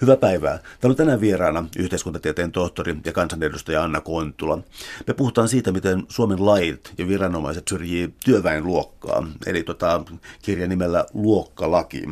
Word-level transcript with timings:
Hyvää 0.00 0.16
päivää. 0.16 0.58
Täällä 0.58 0.92
on 0.92 0.96
tänään 0.96 1.20
vieraana 1.20 1.64
yhteiskuntatieteen 1.78 2.52
tohtori 2.52 2.96
ja 3.04 3.12
kansanedustaja 3.12 3.82
Anna 3.82 4.00
Kontula. 4.00 4.58
Me 5.06 5.14
puhutaan 5.14 5.48
siitä, 5.48 5.72
miten 5.72 6.02
Suomen 6.08 6.46
lait 6.46 6.92
ja 6.98 7.08
viranomaiset 7.08 7.68
syrjii 7.68 8.14
työväenluokkaa, 8.24 9.26
eli 9.46 9.62
tota, 9.62 10.02
kirjan 10.42 10.68
nimellä 10.68 11.04
Luokkalaki. 11.14 12.02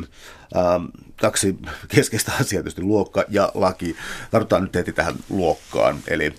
Ähm, 0.55 0.85
kaksi 1.21 1.57
keskeistä 1.87 2.31
asiaa 2.31 2.63
tietysti, 2.63 2.81
luokka 2.81 3.23
ja 3.29 3.51
laki. 3.53 3.95
Tartutaan 4.31 4.63
nyt 4.63 4.75
heti 4.75 4.93
tähän 4.93 5.15
luokkaan, 5.29 5.99
eli 6.07 6.33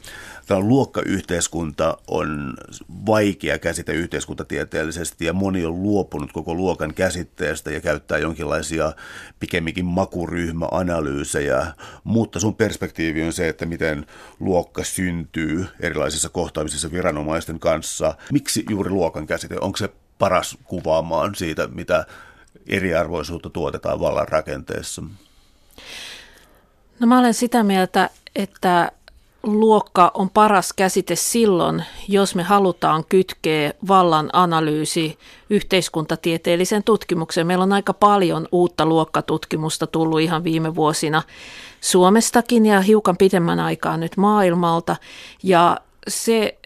Tämä 0.49 0.61
luokkayhteiskunta 0.61 1.99
on 2.07 2.55
vaikea 3.07 3.59
käsite 3.59 3.93
yhteiskuntatieteellisesti 3.93 5.25
ja 5.25 5.33
moni 5.33 5.65
on 5.65 5.83
luopunut 5.83 6.33
koko 6.33 6.55
luokan 6.55 6.95
käsitteestä 6.95 7.71
ja 7.71 7.81
käyttää 7.81 8.19
jonkinlaisia 8.19 8.93
pikemminkin 9.41 9.85
makuryhmäanalyysejä, 9.85 11.67
mutta 12.05 12.41
sun 12.41 12.55
perspektiivi 12.55 13.23
on 13.23 13.33
se, 13.33 13.49
että 13.49 13.67
miten 13.67 14.07
luokka 14.41 14.85
syntyy 14.85 15.67
erilaisissa 15.81 16.29
kohtaamisissa 16.29 16.93
viranomaisten 16.93 17.61
kanssa. 17.61 18.15
Miksi 18.33 18.65
juuri 18.71 18.91
luokan 18.91 19.27
käsite? 19.27 19.57
Onko 19.61 19.77
se 19.77 19.89
paras 20.19 20.59
kuvaamaan 20.65 21.35
siitä, 21.35 21.67
mitä 21.67 22.07
eriarvoisuutta 22.67 23.51
tuotetaan 23.51 24.01
vallan 24.01 24.29
rakenteessa? 24.29 25.03
No 27.01 27.07
mä 27.07 27.19
olen 27.19 27.35
sitä 27.35 27.63
mieltä, 27.63 28.11
että 28.37 28.93
luokka 29.43 30.11
on 30.15 30.31
paras 30.31 30.73
käsite 30.73 31.17
silloin, 31.17 31.85
jos 32.09 32.35
me 32.35 32.43
halutaan 32.43 33.05
kytkeä 33.09 33.73
vallan 33.89 34.31
analyysi 34.33 35.19
yhteiskuntatieteellisen 35.51 36.85
tutkimukseen. 36.85 37.47
Meillä 37.47 37.63
on 37.63 37.73
aika 37.73 37.93
paljon 37.93 38.49
uutta 38.53 38.87
luokkatutkimusta 38.87 39.87
tullut 39.87 40.21
ihan 40.21 40.45
viime 40.45 40.75
vuosina 40.75 41.23
Suomestakin 41.81 42.67
ja 42.67 42.81
hiukan 42.81 43.17
pidemmän 43.17 43.61
aikaa 43.61 43.97
nyt 43.97 44.17
maailmalta. 44.17 44.97
Ja 45.43 45.77
se, 46.09 46.59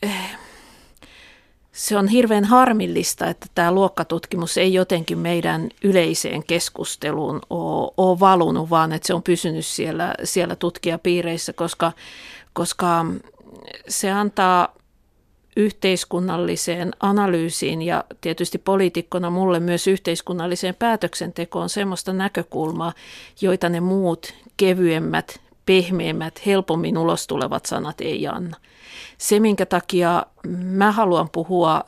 se 1.73 1.97
on 1.97 2.09
hirveän 2.09 2.45
harmillista, 2.45 3.27
että 3.27 3.47
tämä 3.55 3.73
luokkatutkimus 3.73 4.59
ei 4.59 4.75
jotenkin 4.75 5.19
meidän 5.19 5.69
yleiseen 5.85 6.45
keskusteluun 6.45 7.41
ole, 7.51 7.93
ole 7.97 8.21
valunut, 8.21 8.71
vaan 8.71 8.93
että 8.93 9.07
se 9.07 9.15
on 9.15 9.23
pysynyt 9.23 9.67
siellä, 9.67 10.15
siellä 10.25 10.57
tutkijapiireissä, 10.57 11.53
koska 11.53 11.93
koska 12.53 13.07
se 13.89 14.11
antaa 14.11 14.75
yhteiskunnalliseen 15.57 16.93
analyysiin 17.01 17.83
ja 17.83 18.05
tietysti 18.21 18.59
poliitikkona 18.59 19.31
mulle 19.31 19.61
myös 19.61 19.87
yhteiskunnalliseen 19.87 20.75
päätöksentekoon 20.75 21.69
semmoista 21.69 22.13
näkökulmaa, 22.13 22.93
joita 23.41 23.69
ne 23.69 23.81
muut 23.81 24.35
kevyemmät, 24.57 25.41
pehmeämmät, 25.67 26.47
helpommin 26.47 26.99
ulos 26.99 27.27
tulevat 27.27 27.67
sanat 27.67 28.01
ei 28.01 28.27
anna. 28.27 28.57
Se, 29.19 29.41
minkä 29.41 29.67
takia 29.67 30.27
mä 30.49 30.93
haluan 30.93 31.29
puhua 31.29 31.85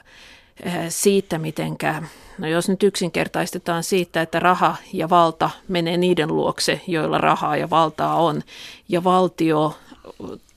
eh, 0.62 0.74
siitä, 0.88 1.38
mitenkä, 1.38 2.02
no 2.38 2.48
jos 2.48 2.68
nyt 2.68 2.82
yksinkertaistetaan 2.82 3.82
siitä, 3.82 4.22
että 4.22 4.40
raha 4.40 4.76
ja 4.92 5.10
valta 5.10 5.50
menee 5.68 5.96
niiden 5.96 6.28
luokse, 6.28 6.80
joilla 6.86 7.18
rahaa 7.18 7.56
ja 7.56 7.70
valtaa 7.70 8.16
on, 8.16 8.42
ja 8.88 9.04
valtio 9.04 9.76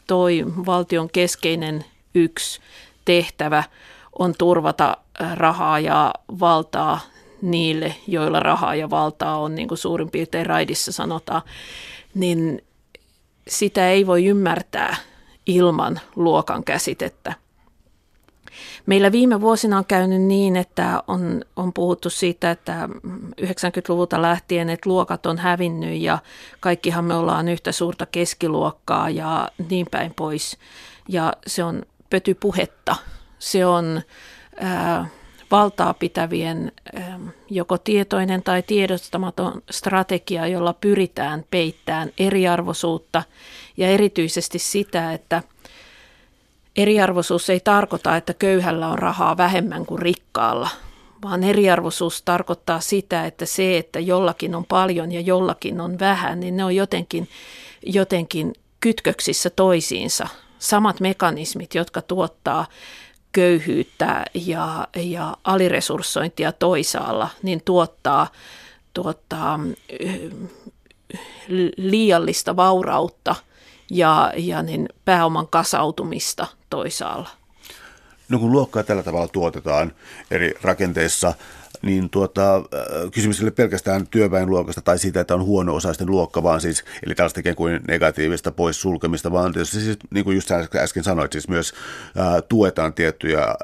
toi 0.07 0.45
valtion 0.65 1.09
keskeinen 1.09 1.85
yksi 2.15 2.59
tehtävä 3.05 3.63
on 4.19 4.33
turvata 4.37 4.97
rahaa 5.33 5.79
ja 5.79 6.13
valtaa 6.39 6.99
niille, 7.41 7.95
joilla 8.07 8.39
rahaa 8.39 8.75
ja 8.75 8.89
valtaa 8.89 9.37
on, 9.37 9.55
niin 9.55 9.67
kuin 9.67 9.77
suurin 9.77 10.11
piirtein 10.11 10.45
raidissa 10.45 10.91
sanotaan, 10.91 11.41
niin 12.13 12.61
sitä 13.47 13.89
ei 13.89 14.07
voi 14.07 14.25
ymmärtää 14.25 14.95
ilman 15.45 15.99
luokan 16.15 16.63
käsitettä. 16.63 17.33
Meillä 18.85 19.11
viime 19.11 19.41
vuosina 19.41 19.77
on 19.77 19.85
käynyt 19.85 20.21
niin, 20.21 20.55
että 20.55 21.03
on, 21.07 21.41
on 21.55 21.73
puhuttu 21.73 22.09
siitä, 22.09 22.51
että 22.51 22.89
90-luvulta 23.41 24.21
lähtien, 24.21 24.69
että 24.69 24.89
luokat 24.89 25.25
on 25.25 25.37
hävinnyt 25.37 26.01
ja 26.01 26.19
kaikkihan 26.59 27.05
me 27.05 27.13
ollaan 27.13 27.47
yhtä 27.47 27.71
suurta 27.71 28.05
keskiluokkaa 28.05 29.09
ja 29.09 29.49
niin 29.69 29.87
päin 29.91 30.13
pois. 30.13 30.57
Ja 31.07 31.33
se 31.47 31.63
on 31.63 31.83
pötypuhetta. 32.09 32.95
Se 33.39 33.65
on 33.65 34.01
ää, 34.59 35.07
valtaa 35.51 35.93
pitävien 35.93 36.71
joko 37.49 37.77
tietoinen 37.77 38.43
tai 38.43 38.63
tiedostamaton 38.63 39.61
strategia, 39.71 40.47
jolla 40.47 40.73
pyritään 40.73 41.45
peittämään 41.51 42.09
eriarvoisuutta 42.17 43.23
ja 43.77 43.87
erityisesti 43.87 44.59
sitä, 44.59 45.13
että– 45.13 45.43
Eriarvoisuus 46.77 47.49
ei 47.49 47.59
tarkoita, 47.59 48.17
että 48.17 48.33
köyhällä 48.33 48.87
on 48.87 48.99
rahaa 48.99 49.37
vähemmän 49.37 49.85
kuin 49.85 50.01
rikkaalla, 50.01 50.69
vaan 51.23 51.43
eriarvoisuus 51.43 52.21
tarkoittaa 52.21 52.79
sitä, 52.79 53.25
että 53.25 53.45
se, 53.45 53.77
että 53.77 53.99
jollakin 53.99 54.55
on 54.55 54.65
paljon 54.65 55.11
ja 55.11 55.21
jollakin 55.21 55.81
on 55.81 55.99
vähän, 55.99 56.39
niin 56.39 56.57
ne 56.57 56.63
on 56.63 56.75
jotenkin, 56.75 57.29
jotenkin 57.85 58.53
kytköksissä 58.79 59.49
toisiinsa. 59.49 60.27
Samat 60.59 60.99
mekanismit, 60.99 61.75
jotka 61.75 62.01
tuottaa 62.01 62.65
köyhyyttä 63.31 64.25
ja, 64.33 64.87
ja 64.95 65.37
aliresurssointia 65.43 66.51
toisaalla, 66.51 67.29
niin 67.43 67.61
tuottaa, 67.65 68.27
tuottaa 68.93 69.59
liiallista 71.77 72.55
vaurautta 72.55 73.35
ja, 73.91 74.33
ja 74.37 74.61
niin 74.61 74.89
pääoman 75.05 75.47
kasautumista 75.47 76.47
toisaalla. 76.69 77.29
No 78.29 78.39
kun 78.39 78.51
luokkaa 78.51 78.83
tällä 78.83 79.03
tavalla 79.03 79.27
tuotetaan 79.27 79.91
eri 80.31 80.53
rakenteissa, 80.61 81.33
niin 81.81 82.09
tuota, 82.09 82.55
äh, 82.55 82.61
kysymys 83.11 83.39
ei 83.39 83.43
ole 83.43 83.51
pelkästään 83.51 84.07
työväenluokasta 84.07 84.81
tai 84.81 84.99
siitä, 84.99 85.19
että 85.19 85.35
on 85.35 85.43
huono-osaisten 85.43 86.11
luokka, 86.11 86.43
vaan 86.43 86.61
siis, 86.61 86.83
eli 87.05 87.15
tällaista 87.15 87.39
ikään 87.39 87.55
kuin 87.55 87.79
negatiivista 87.87 88.51
pois 88.51 88.81
sulkemista, 88.81 89.31
vaan 89.31 89.53
tietysti 89.53 89.79
siis, 89.79 89.97
niin 90.09 90.25
kuin 90.25 90.35
just 90.35 90.51
äsken 90.75 91.03
sanoit, 91.03 91.31
siis 91.31 91.47
myös 91.47 91.73
ää, 92.15 92.35
äh, 92.35 92.43
tuetaan 92.49 92.93
tiettyjä 92.93 93.39
ää, 93.39 93.55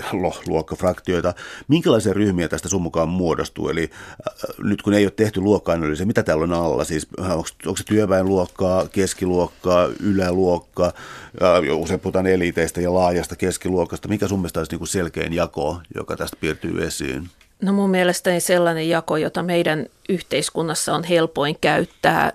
äh, 0.00 0.12
luokkafraktioita. 0.46 1.34
Minkälaisia 1.68 2.12
ryhmiä 2.12 2.48
tästä 2.48 2.68
sun 2.68 2.82
mukaan 2.82 3.08
muodostuu? 3.08 3.68
Eli 3.68 3.90
ää, 3.92 4.34
nyt 4.62 4.82
kun 4.82 4.94
ei 4.94 5.04
ole 5.04 5.12
tehty 5.16 5.40
luokka-analyysiä, 5.40 6.06
mitä 6.06 6.22
täällä 6.22 6.44
on 6.44 6.52
alla? 6.52 6.84
Siis 6.84 7.08
onko, 7.18 7.48
onko 7.66 7.76
se 7.76 7.84
työväenluokkaa, 7.84 8.88
keskiluokkaa, 8.88 9.88
yläluokka, 10.00 10.92
ää, 11.40 11.60
usein 11.74 12.00
puhutaan 12.00 12.26
eliteistä 12.26 12.80
ja 12.80 12.94
laajasta 12.94 13.36
keskiluokasta. 13.36 14.08
Mikä 14.08 14.28
sun 14.28 14.38
mielestä 14.38 14.60
olisi 14.60 14.72
niin 14.72 14.78
kuin 14.78 14.88
selkein 14.88 15.32
jako, 15.32 15.80
joka 15.94 16.16
tästä 16.16 16.36
piirtyy 16.40 16.84
esiin? 16.84 17.30
No 17.60 17.72
mun 17.72 17.90
mielestäni 17.90 18.40
sellainen 18.40 18.88
jako, 18.88 19.16
jota 19.16 19.42
meidän 19.42 19.86
yhteiskunnassa 20.08 20.94
on 20.94 21.04
helpoin 21.04 21.56
käyttää, 21.60 22.32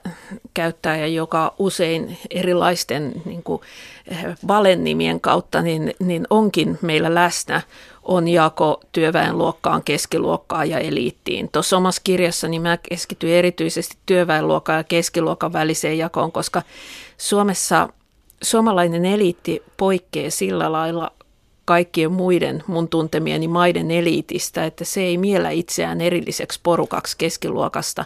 käyttää 0.54 0.98
ja 0.98 1.08
joka 1.08 1.54
usein 1.60 2.18
erilaisten 2.30 3.22
niin 3.26 3.44
kuin, 3.44 3.62
eh, 4.08 4.26
valennimien 4.48 5.22
kautta 5.22 5.62
niin, 5.62 5.94
niin 6.00 6.28
onkin 6.30 6.80
meillä 6.82 7.16
läsnä, 7.16 7.62
on 8.04 8.28
jako 8.28 8.80
työväenluokkaan, 8.92 9.84
keskiluokkaan 9.84 10.70
ja 10.70 10.80
eliittiin. 10.80 11.50
Tuossa 11.52 11.78
omassa 11.78 12.02
kirjassani 12.04 12.60
mä 12.60 12.78
keskityin 12.90 13.34
erityisesti 13.36 13.98
työväenluokan 14.06 14.78
ja 14.78 14.84
keskiluokan 14.84 15.54
väliseen 15.54 15.98
jakoon, 15.98 16.32
koska 16.32 16.62
Suomessa 17.18 17.90
suomalainen 18.44 19.06
eliitti 19.06 19.64
poikkeaa 19.78 20.30
sillä 20.30 20.72
lailla 20.72 21.12
kaikkien 21.66 22.12
muiden 22.12 22.64
mun 22.68 22.90
tuntemieni 22.90 23.48
maiden 23.48 23.92
eliitistä, 23.92 24.66
että 24.66 24.86
se 24.86 25.02
ei 25.02 25.18
miellä 25.18 25.50
itseään 25.50 26.02
erilliseksi 26.02 26.60
porukaksi 26.64 27.18
keskiluokasta. 27.18 28.06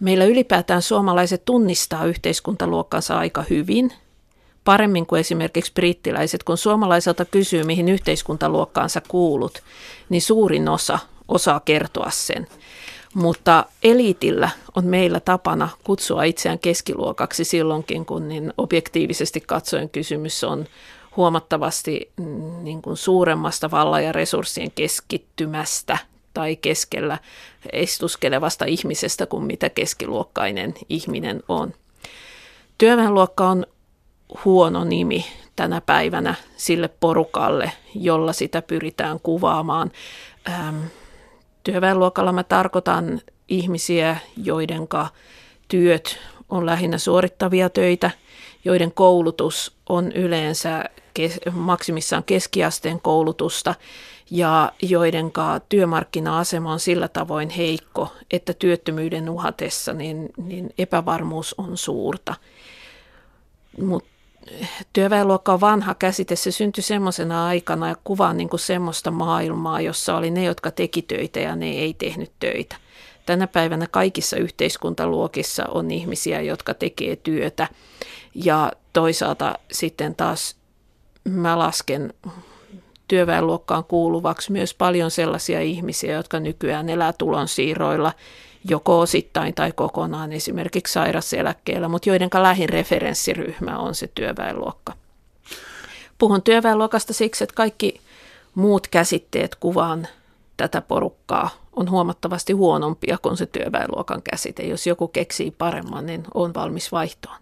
Meillä 0.00 0.24
ylipäätään 0.24 0.82
suomalaiset 0.82 1.44
tunnistaa 1.44 2.04
yhteiskuntaluokkansa 2.04 3.18
aika 3.18 3.44
hyvin, 3.50 3.92
paremmin 4.64 5.06
kuin 5.06 5.20
esimerkiksi 5.20 5.72
brittiläiset. 5.72 6.42
Kun 6.42 6.58
suomalaiselta 6.58 7.24
kysyy, 7.24 7.64
mihin 7.64 7.88
yhteiskuntaluokkaansa 7.88 9.02
kuulut, 9.08 9.62
niin 10.08 10.22
suurin 10.22 10.68
osa 10.68 10.98
osaa 11.28 11.60
kertoa 11.60 12.10
sen. 12.10 12.46
Mutta 13.14 13.64
eliitillä 13.82 14.50
on 14.74 14.86
meillä 14.86 15.20
tapana 15.20 15.68
kutsua 15.84 16.24
itseään 16.24 16.58
keskiluokaksi 16.58 17.44
silloinkin, 17.44 18.06
kun 18.06 18.28
niin 18.28 18.52
objektiivisesti 18.58 19.40
katsoen 19.40 19.90
kysymys 19.90 20.44
on 20.44 20.66
huomattavasti 21.20 22.12
mm, 22.16 22.64
niin 22.64 22.82
kuin 22.82 22.96
suuremmasta 22.96 23.70
vallan 23.70 24.04
ja 24.04 24.12
resurssien 24.12 24.70
keskittymästä 24.70 25.98
tai 26.34 26.56
keskellä 26.56 27.18
istuskelevasta 27.72 28.64
ihmisestä 28.64 29.26
kuin 29.26 29.44
mitä 29.44 29.70
keskiluokkainen 29.70 30.74
ihminen 30.88 31.42
on. 31.48 31.72
Työväenluokka 32.78 33.48
on 33.48 33.66
huono 34.44 34.84
nimi 34.84 35.24
tänä 35.56 35.80
päivänä 35.80 36.34
sille 36.56 36.88
porukalle, 36.88 37.72
jolla 37.94 38.32
sitä 38.32 38.62
pyritään 38.62 39.20
kuvaamaan. 39.20 39.90
Työväenluokalla 41.64 42.32
mä 42.32 42.44
tarkoitan 42.44 43.20
ihmisiä, 43.48 44.16
joidenka 44.36 45.08
työt 45.68 46.18
on 46.50 46.66
lähinnä 46.66 46.98
suorittavia 46.98 47.70
töitä, 47.70 48.10
joiden 48.64 48.92
koulutus 48.92 49.76
on 49.88 50.12
yleensä 50.12 50.84
kes- 51.14 51.40
maksimissaan 51.52 52.24
keskiasteen 52.24 53.00
koulutusta 53.00 53.74
ja 54.30 54.72
joiden 54.82 55.32
työmarkkina-asema 55.68 56.72
on 56.72 56.80
sillä 56.80 57.08
tavoin 57.08 57.50
heikko, 57.50 58.12
että 58.30 58.54
työttömyyden 58.54 59.30
uhatessa 59.30 59.92
niin, 59.92 60.28
niin 60.36 60.70
epävarmuus 60.78 61.54
on 61.58 61.76
suurta. 61.76 62.34
Mutta 63.82 64.10
työväenluokka 64.92 65.52
on 65.52 65.60
vanha 65.60 65.94
käsite, 65.94 66.36
se 66.36 66.50
syntyi 66.50 66.82
semmoisena 66.82 67.46
aikana 67.46 67.88
ja 67.88 67.96
kuvaa 68.04 68.32
niin 68.32 68.48
kuin 68.48 68.60
semmoista 68.60 69.10
maailmaa, 69.10 69.80
jossa 69.80 70.16
oli 70.16 70.30
ne, 70.30 70.44
jotka 70.44 70.70
teki 70.70 71.02
töitä 71.02 71.40
ja 71.40 71.56
ne 71.56 71.70
ei 71.70 71.94
tehnyt 71.94 72.32
töitä. 72.40 72.76
Tänä 73.26 73.46
päivänä 73.46 73.86
kaikissa 73.90 74.36
yhteiskuntaluokissa 74.36 75.64
on 75.66 75.90
ihmisiä, 75.90 76.40
jotka 76.40 76.74
tekee 76.74 77.16
työtä 77.16 77.68
ja 78.34 78.72
toisaalta 78.92 79.54
sitten 79.72 80.14
taas 80.14 80.56
mä 81.24 81.58
lasken 81.58 82.14
työväenluokkaan 83.08 83.84
kuuluvaksi 83.84 84.52
myös 84.52 84.74
paljon 84.74 85.10
sellaisia 85.10 85.60
ihmisiä, 85.60 86.14
jotka 86.14 86.40
nykyään 86.40 86.88
elää 86.88 87.12
tulonsiirroilla 87.12 88.12
joko 88.68 89.00
osittain 89.00 89.54
tai 89.54 89.72
kokonaan 89.72 90.32
esimerkiksi 90.32 90.92
sairaseläkkeellä, 90.92 91.88
mutta 91.88 92.08
joiden 92.08 92.28
lähin 92.42 92.68
referenssiryhmä 92.68 93.78
on 93.78 93.94
se 93.94 94.10
työväenluokka. 94.14 94.92
Puhun 96.18 96.42
työväenluokasta 96.42 97.12
siksi, 97.12 97.44
että 97.44 97.54
kaikki 97.54 98.00
muut 98.54 98.86
käsitteet 98.86 99.54
kuvaan 99.54 100.08
tätä 100.60 100.80
porukkaa 100.80 101.50
on 101.72 101.90
huomattavasti 101.90 102.52
huonompia 102.52 103.18
kuin 103.22 103.36
se 103.36 103.46
työväenluokan 103.46 104.22
käsite. 104.22 104.62
Jos 104.62 104.86
joku 104.86 105.08
keksii 105.08 105.50
paremman, 105.50 106.06
niin 106.06 106.22
on 106.34 106.54
valmis 106.54 106.92
vaihtoon. 106.92 107.36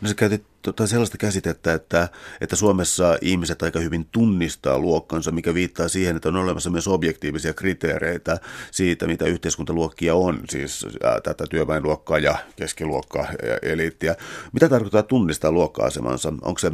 No 0.00 0.08
sä 0.08 0.14
käytit 0.14 0.44
tota 0.62 0.86
sellaista 0.86 1.18
käsitettä, 1.18 1.74
että, 1.74 2.08
että 2.40 2.56
Suomessa 2.56 3.18
ihmiset 3.20 3.62
aika 3.62 3.80
hyvin 3.80 4.06
tunnistaa 4.12 4.78
luokkansa, 4.78 5.30
mikä 5.30 5.54
viittaa 5.54 5.88
siihen, 5.88 6.16
että 6.16 6.28
on 6.28 6.36
olemassa 6.36 6.70
myös 6.70 6.88
objektiivisia 6.88 7.54
kriteereitä 7.54 8.38
siitä, 8.70 9.06
mitä 9.06 9.24
yhteiskuntaluokkia 9.24 10.14
on, 10.14 10.40
siis 10.50 10.86
tätä 11.22 11.44
työväenluokkaa 11.50 12.18
ja 12.18 12.36
keskiluokkaa 12.56 13.26
ja 13.42 13.58
eliittiä. 13.62 14.16
Mitä 14.52 14.68
tarkoittaa 14.68 15.02
tunnistaa 15.02 15.52
luokka-asemansa? 15.52 16.32
Onko 16.42 16.58
se 16.58 16.70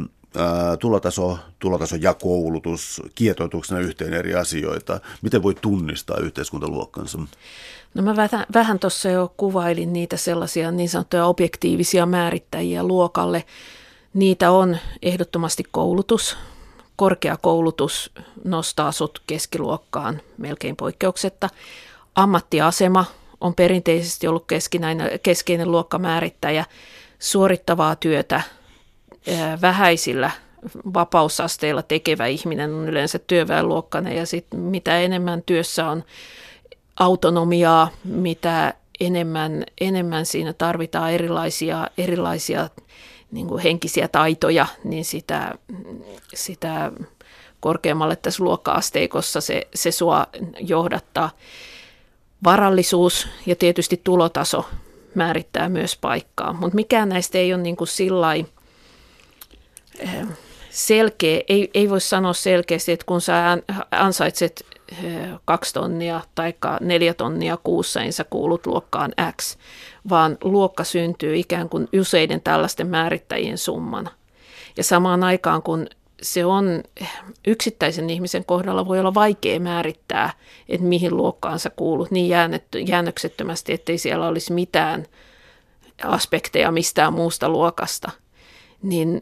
tulotaso, 0.79 1.37
tulotaso 1.59 1.95
ja 1.95 2.13
koulutus 2.13 3.01
kietoituksena 3.15 3.79
yhteen 3.79 4.13
eri 4.13 4.35
asioita? 4.35 4.99
Miten 5.21 5.43
voi 5.43 5.55
tunnistaa 5.61 6.17
yhteiskuntaluokkansa? 6.17 7.17
No 7.93 8.03
mä 8.03 8.15
vähän, 8.15 8.45
vähän 8.53 8.79
tuossa 8.79 9.09
jo 9.09 9.33
kuvailin 9.37 9.93
niitä 9.93 10.17
sellaisia 10.17 10.71
niin 10.71 10.89
sanottuja 10.89 11.25
objektiivisia 11.25 12.05
määrittäjiä 12.05 12.83
luokalle. 12.83 13.43
Niitä 14.13 14.51
on 14.51 14.77
ehdottomasti 15.01 15.63
koulutus. 15.71 16.37
Korkeakoulutus 16.95 18.11
nostaa 18.43 18.91
sut 18.91 19.21
keskiluokkaan 19.27 20.21
melkein 20.37 20.75
poikkeuksetta. 20.75 21.49
Ammattiasema 22.15 23.05
on 23.41 23.55
perinteisesti 23.55 24.27
ollut 24.27 24.45
keskeinen 25.23 25.71
luokkamäärittäjä. 25.71 26.65
Suorittavaa 27.19 27.95
työtä 27.95 28.41
vähäisillä 29.61 30.31
vapausasteilla 30.93 31.81
tekevä 31.81 32.27
ihminen 32.27 32.73
on 32.73 32.89
yleensä 32.89 33.19
työväenluokkainen 33.19 34.15
ja 34.15 34.25
sit 34.25 34.45
mitä 34.55 34.99
enemmän 34.99 35.43
työssä 35.45 35.89
on 35.89 36.03
autonomiaa, 36.99 37.89
mitä 38.03 38.73
enemmän, 38.99 39.63
enemmän 39.81 40.25
siinä 40.25 40.53
tarvitaan 40.53 41.11
erilaisia, 41.11 41.87
erilaisia 41.97 42.69
niin 43.31 43.47
kuin 43.47 43.63
henkisiä 43.63 44.07
taitoja, 44.07 44.65
niin 44.83 45.05
sitä, 45.05 45.51
sitä 46.33 46.91
korkeammalle 47.59 48.15
tässä 48.15 48.43
luokka-asteikossa 48.43 49.41
se, 49.41 49.67
se 49.75 49.91
sua 49.91 50.27
johdattaa. 50.59 51.29
Varallisuus 52.43 53.27
ja 53.45 53.55
tietysti 53.55 54.01
tulotaso 54.03 54.65
määrittää 55.15 55.69
myös 55.69 55.97
paikkaa, 56.01 56.53
mutta 56.53 56.75
mikään 56.75 57.09
näistä 57.09 57.37
ei 57.37 57.53
ole 57.53 57.61
niin 57.61 57.75
kuin 57.75 57.87
sillai, 57.87 58.45
selkeä, 60.69 61.41
ei, 61.47 61.71
ei 61.73 61.89
voi 61.89 62.01
sanoa 62.01 62.33
selkeästi, 62.33 62.91
että 62.91 63.05
kun 63.05 63.21
sä 63.21 63.57
ansaitset 63.91 64.65
kaksi 65.45 65.73
tonnia 65.73 66.21
tai 66.35 66.53
neljä 66.81 67.13
tonnia 67.13 67.57
kuussa, 67.63 67.99
niin 67.99 68.13
sä 68.13 68.23
kuulut 68.23 68.65
luokkaan 68.67 69.13
X, 69.41 69.57
vaan 70.09 70.37
luokka 70.43 70.83
syntyy 70.83 71.35
ikään 71.35 71.69
kuin 71.69 71.87
useiden 71.99 72.41
tällaisten 72.41 72.87
määrittäjien 72.87 73.57
summana. 73.57 74.11
Ja 74.77 74.83
samaan 74.83 75.23
aikaan, 75.23 75.63
kun 75.63 75.87
se 76.21 76.45
on 76.45 76.83
yksittäisen 77.47 78.09
ihmisen 78.09 78.45
kohdalla 78.45 78.87
voi 78.87 78.99
olla 78.99 79.13
vaikea 79.13 79.59
määrittää, 79.59 80.33
että 80.69 80.87
mihin 80.87 81.17
luokkaan 81.17 81.59
sä 81.59 81.69
kuulut 81.69 82.11
niin 82.11 82.29
jäännöksettömästi, 82.87 83.73
ettei 83.73 83.97
siellä 83.97 84.27
olisi 84.27 84.53
mitään 84.53 85.05
aspekteja 86.03 86.71
mistään 86.71 87.13
muusta 87.13 87.49
luokasta, 87.49 88.11
niin 88.81 89.21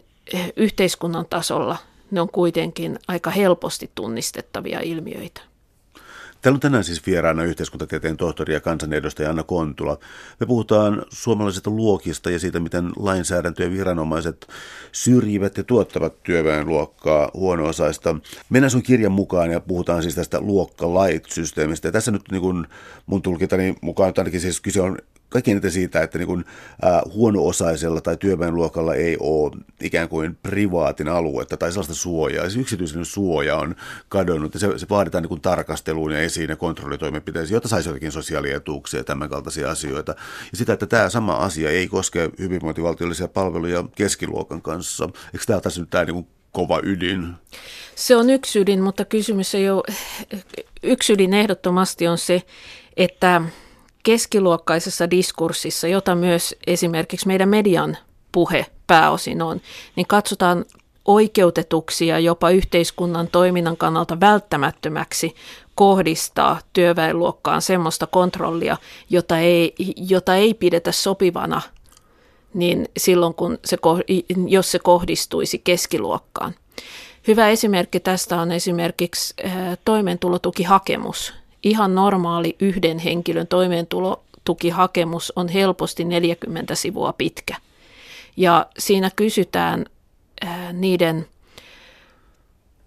yhteiskunnan 0.57 1.25
tasolla 1.29 1.77
ne 2.11 2.21
on 2.21 2.29
kuitenkin 2.29 2.99
aika 3.07 3.29
helposti 3.29 3.91
tunnistettavia 3.95 4.79
ilmiöitä. 4.79 5.41
Täällä 6.41 6.55
on 6.55 6.59
tänään 6.59 6.83
siis 6.83 7.05
vieraana 7.05 7.43
yhteiskuntatieteen 7.43 8.17
tohtori 8.17 8.53
ja 8.53 8.59
kansanedustaja 8.59 9.29
Anna 9.29 9.43
Kontula. 9.43 9.97
Me 10.39 10.45
puhutaan 10.45 11.05
suomalaisista 11.09 11.69
luokista 11.69 12.31
ja 12.31 12.39
siitä, 12.39 12.59
miten 12.59 12.91
lainsäädäntö 12.95 13.63
ja 13.63 13.71
viranomaiset 13.71 14.47
syrjivät 14.91 15.57
ja 15.57 15.63
tuottavat 15.63 16.23
työväenluokkaa 16.23 17.31
huono-osaista. 17.33 18.15
Mennään 18.49 18.71
sun 18.71 18.83
kirjan 18.83 19.11
mukaan 19.11 19.51
ja 19.51 19.59
puhutaan 19.59 20.03
siis 20.03 20.15
tästä 20.15 20.39
luokkalait-systeemistä. 20.39 21.87
Ja 21.87 21.91
tässä 21.91 22.11
nyt 22.11 22.23
niin 22.31 22.41
kun 22.41 22.67
mun 23.05 23.21
tulkintani 23.21 23.75
mukaan 23.81 24.13
ainakin 24.17 24.41
siis 24.41 24.61
kyse 24.61 24.81
on 24.81 24.97
kaikki 25.31 25.51
eniten 25.51 25.71
siitä, 25.71 26.01
että 26.01 26.17
niin 26.17 26.27
kuin, 26.27 26.45
äh, 26.85 27.01
huono-osaisella 27.13 28.01
tai 28.01 28.17
työväenluokalla 28.17 28.95
ei 28.95 29.17
ole 29.19 29.51
ikään 29.81 30.09
kuin 30.09 30.37
privaatin 30.43 31.07
aluetta 31.07 31.57
tai 31.57 31.71
sellaista 31.71 31.93
suojaa. 31.93 32.49
Se 32.49 32.59
yksityisen 32.59 33.05
suoja 33.05 33.57
on 33.57 33.75
kadonnut 34.09 34.53
ja 34.53 34.59
se, 34.59 34.77
se 34.77 34.89
vaaditaan 34.89 35.21
niin 35.21 35.29
kuin 35.29 35.41
tarkasteluun 35.41 36.11
ja 36.11 36.19
esiin 36.19 36.49
ja 36.49 36.55
kontrollitoimenpiteisiin, 36.55 37.55
jotta 37.55 37.69
saisi 37.69 37.89
jotakin 37.89 38.11
sosiaalietuuksia 38.11 38.99
ja 38.99 39.03
tämän 39.03 39.29
kaltaisia 39.29 39.71
asioita. 39.71 40.11
Ja 40.51 40.57
sitä, 40.57 40.73
että 40.73 40.87
tämä 40.87 41.09
sama 41.09 41.33
asia 41.33 41.69
ei 41.69 41.87
koske 41.87 42.29
hyvinvointivaltiollisia 42.39 43.27
palveluja 43.27 43.83
keskiluokan 43.95 44.61
kanssa. 44.61 45.09
Eikö 45.33 45.45
tämä 45.47 45.61
tässä 45.61 45.81
nyt 45.81 45.89
tämä 45.89 46.05
niin 46.05 46.13
kuin 46.13 46.27
kova 46.51 46.79
ydin? 46.83 47.33
Se 47.95 48.15
on 48.15 48.29
yksi 48.29 48.59
ydin, 48.59 48.81
mutta 48.81 49.05
kysymys 49.05 49.55
ei 49.55 49.69
ole, 49.69 49.83
yksi 50.83 51.13
ydin 51.13 51.33
ehdottomasti 51.33 52.07
on 52.07 52.17
se, 52.17 52.41
että 52.97 53.41
keskiluokkaisessa 54.03 55.11
diskurssissa, 55.11 55.87
jota 55.87 56.15
myös 56.15 56.55
esimerkiksi 56.67 57.27
meidän 57.27 57.49
median 57.49 57.97
puhe 58.31 58.65
pääosin 58.87 59.41
on, 59.41 59.61
niin 59.95 60.07
katsotaan 60.07 60.65
oikeutetuksi 61.05 62.07
ja 62.07 62.19
jopa 62.19 62.49
yhteiskunnan 62.49 63.27
toiminnan 63.27 63.77
kannalta 63.77 64.19
välttämättömäksi 64.19 65.35
kohdistaa 65.75 66.59
työväenluokkaan 66.73 67.61
semmoista 67.61 68.07
kontrollia, 68.07 68.77
jota 69.09 69.39
ei, 69.39 69.73
jota 69.95 70.35
ei 70.35 70.53
pidetä 70.53 70.91
sopivana 70.91 71.61
niin 72.53 72.87
silloin, 72.97 73.33
kun 73.33 73.59
se, 73.65 73.77
jos 74.47 74.71
se 74.71 74.79
kohdistuisi 74.79 75.61
keskiluokkaan. 75.63 76.55
Hyvä 77.27 77.49
esimerkki 77.49 77.99
tästä 77.99 78.41
on 78.41 78.51
esimerkiksi 78.51 79.33
toimeentulotukihakemus, 79.85 81.33
ihan 81.63 81.95
normaali 81.95 82.55
yhden 82.59 82.99
henkilön 82.99 83.47
toimeentulotukihakemus 83.47 85.33
on 85.35 85.47
helposti 85.47 86.03
40 86.03 86.75
sivua 86.75 87.13
pitkä. 87.13 87.55
Ja 88.37 88.65
siinä 88.79 89.11
kysytään 89.15 89.85
niiden 90.73 91.27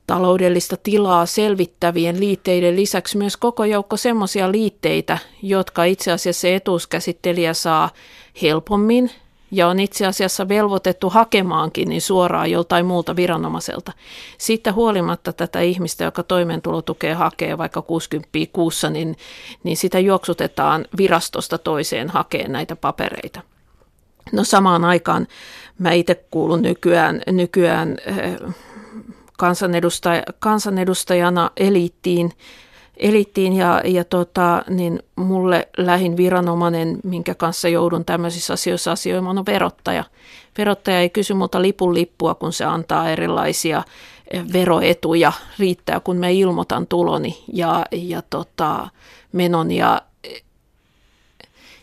taloudellista 0.07 0.77
tilaa 0.77 1.27
selvittävien 1.27 2.21
liitteiden 2.21 2.77
lisäksi 2.77 3.19
myös 3.19 3.37
koko 3.37 3.65
joukko 3.65 3.97
semmoisia 3.97 4.53
liitteitä, 4.53 5.19
jotka 5.43 5.85
itse 5.85 6.13
asiassa 6.13 6.49
etuuskäsittelijä 6.49 7.55
saa 7.55 7.91
helpommin 8.43 9.11
ja 9.57 9.69
on 9.69 9.81
itse 9.81 10.07
asiassa 10.07 10.49
velvoitettu 10.49 11.11
hakemaankin 11.11 11.89
niin 11.89 12.03
suoraan 12.03 12.51
joltain 12.51 12.87
muulta 12.87 13.17
viranomaiselta. 13.17 13.93
Siitä 14.39 14.73
huolimatta 14.73 15.33
tätä 15.33 15.61
ihmistä, 15.61 16.05
joka 16.05 16.23
toimeentulotukea 16.23 17.17
hakee 17.17 17.59
vaikka 17.59 17.83
60 17.83 18.29
kuussa, 18.53 18.91
niin, 18.91 19.17
niin 19.63 19.77
sitä 19.77 19.99
juoksutetaan 19.99 20.85
virastosta 20.97 21.59
toiseen 21.59 22.11
hakeen 22.11 22.53
näitä 22.53 22.77
papereita. 22.77 23.41
No 24.33 24.45
samaan 24.45 24.85
aikaan 24.85 25.27
mä 25.79 25.93
itse 25.93 26.15
kuulun 26.15 26.63
nykyään, 26.63 27.23
nykyään 27.27 27.97
eh, 28.07 28.37
kansanedustaja, 29.39 30.23
kansanedustajana 30.39 31.51
eliittiin, 31.57 32.33
eliittiin 32.97 33.53
ja, 33.53 33.81
ja 33.85 34.05
tota, 34.05 34.65
niin 34.69 35.03
mulle 35.17 35.69
lähin 35.77 36.17
viranomainen, 36.17 36.99
minkä 37.05 37.35
kanssa 37.35 37.69
joudun 37.69 38.05
tämmöisissä 38.05 38.53
asioissa 38.53 38.93
asioimaan, 38.93 39.39
on 39.39 39.47
verottaja. 39.47 40.05
Verottaja 40.59 41.01
ei 41.01 41.11
kysy 41.11 41.35
muuta 41.35 41.63
lipun 41.63 41.95
lippua, 41.95 42.35
kun 42.35 42.53
se 42.53 42.65
antaa 42.65 43.11
erilaisia 43.11 43.83
eh, 44.31 44.45
veroetuja, 44.53 45.33
riittää 45.59 46.01
kun 46.01 46.17
mä 46.17 46.29
ilmoitan 46.29 46.87
tuloni 46.87 47.45
ja, 47.53 47.85
ja 47.93 48.23
tota, 48.31 48.89
menon 49.33 49.71
ja 49.71 50.03
eh, 50.25 50.43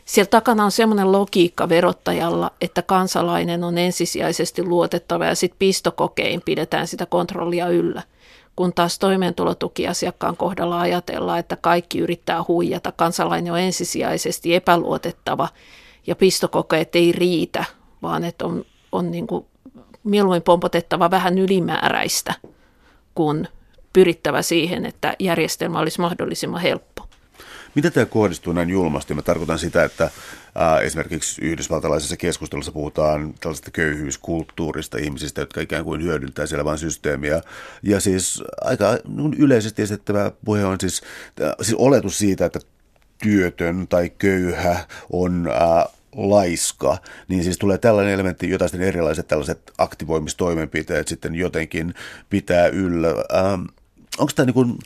siellä 0.06 0.30
takana 0.30 0.66
on 0.66 0.72
semmoinen 0.72 1.12
logiikka 1.12 1.70
verottajalla, 1.70 2.52
että 2.62 2.82
kansalainen 2.82 3.64
on 3.64 3.78
ensisijaisesti 3.78 4.64
luotettava 4.64 5.26
ja 5.26 5.36
sitten 5.36 5.60
pistokokein 5.60 6.42
pidetään 6.46 6.88
sitä 6.88 7.06
kontrollia 7.06 7.68
yllä 7.70 8.02
kun 8.56 8.74
taas 8.74 9.00
toimeentulotukiasiakkaan 9.00 10.38
kohdalla 10.38 10.80
ajatellaan, 10.80 11.40
että 11.40 11.56
kaikki 11.56 12.00
yrittää 12.00 12.44
huijata, 12.48 12.92
kansalainen 12.92 13.54
on 13.54 13.60
ensisijaisesti 13.60 14.56
epäluotettava 14.56 15.48
ja 16.08 16.16
pistokokeet 16.16 16.96
ei 16.96 17.12
riitä, 17.12 17.66
vaan 18.02 18.24
että 18.24 18.46
on, 18.46 18.66
on 18.92 19.12
niin 19.12 19.28
kuin 19.28 19.46
mieluummin 20.04 20.42
pompotettava 20.42 21.12
vähän 21.12 21.38
ylimääräistä, 21.38 22.34
kun 23.16 23.48
pyrittävä 23.94 24.42
siihen, 24.42 24.86
että 24.86 25.16
järjestelmä 25.20 25.80
olisi 25.80 26.02
mahdollisimman 26.02 26.62
helppo. 26.62 26.91
Miten 27.76 27.92
tämä 27.92 28.06
kohdistuu 28.06 28.54
näin 28.54 28.70
julmasti? 28.70 29.14
Mä 29.14 29.22
tarkoitan 29.22 29.60
sitä, 29.60 29.84
että 29.84 30.12
ää, 30.56 30.80
esimerkiksi 30.80 31.42
yhdysvaltalaisessa 31.42 32.18
keskustelussa 32.18 32.72
puhutaan 32.72 33.34
tällaisesta 33.40 33.72
köyhyyskulttuurista 33.72 34.98
ihmisistä, 34.98 35.42
jotka 35.42 35.62
ikään 35.62 35.84
kuin 35.84 36.04
hyödyntää 36.04 36.46
siellä 36.46 36.66
vain 36.66 36.78
systeemiä. 36.78 37.42
Ja 37.84 38.00
siis 38.00 38.44
aika 38.62 38.98
yleisesti 39.38 39.82
esittävä 39.82 40.32
puhe 40.46 40.66
on 40.66 40.78
siis, 40.80 41.02
äh, 41.42 41.52
siis 41.62 41.78
oletus 41.80 42.18
siitä, 42.18 42.46
että 42.46 42.60
työtön 43.24 43.88
tai 43.88 44.10
köyhä 44.10 44.86
on 45.12 45.48
ää, 45.48 45.86
laiska, 46.16 46.98
niin 47.28 47.44
siis 47.44 47.58
tulee 47.58 47.78
tällainen 47.78 48.14
elementti, 48.14 48.50
jota 48.50 48.68
sitten 48.68 48.88
erilaiset 48.88 49.28
tällaiset 49.28 49.72
aktivoimistoimenpiteet 49.78 51.08
sitten 51.08 51.36
jotenkin 51.36 51.94
pitää 52.30 52.68
yllä. 52.68 53.08
Ähm, 53.08 53.62
onko 54.18 54.32
tämä 54.36 54.46
niin 54.46 54.54
kuin, 54.54 54.78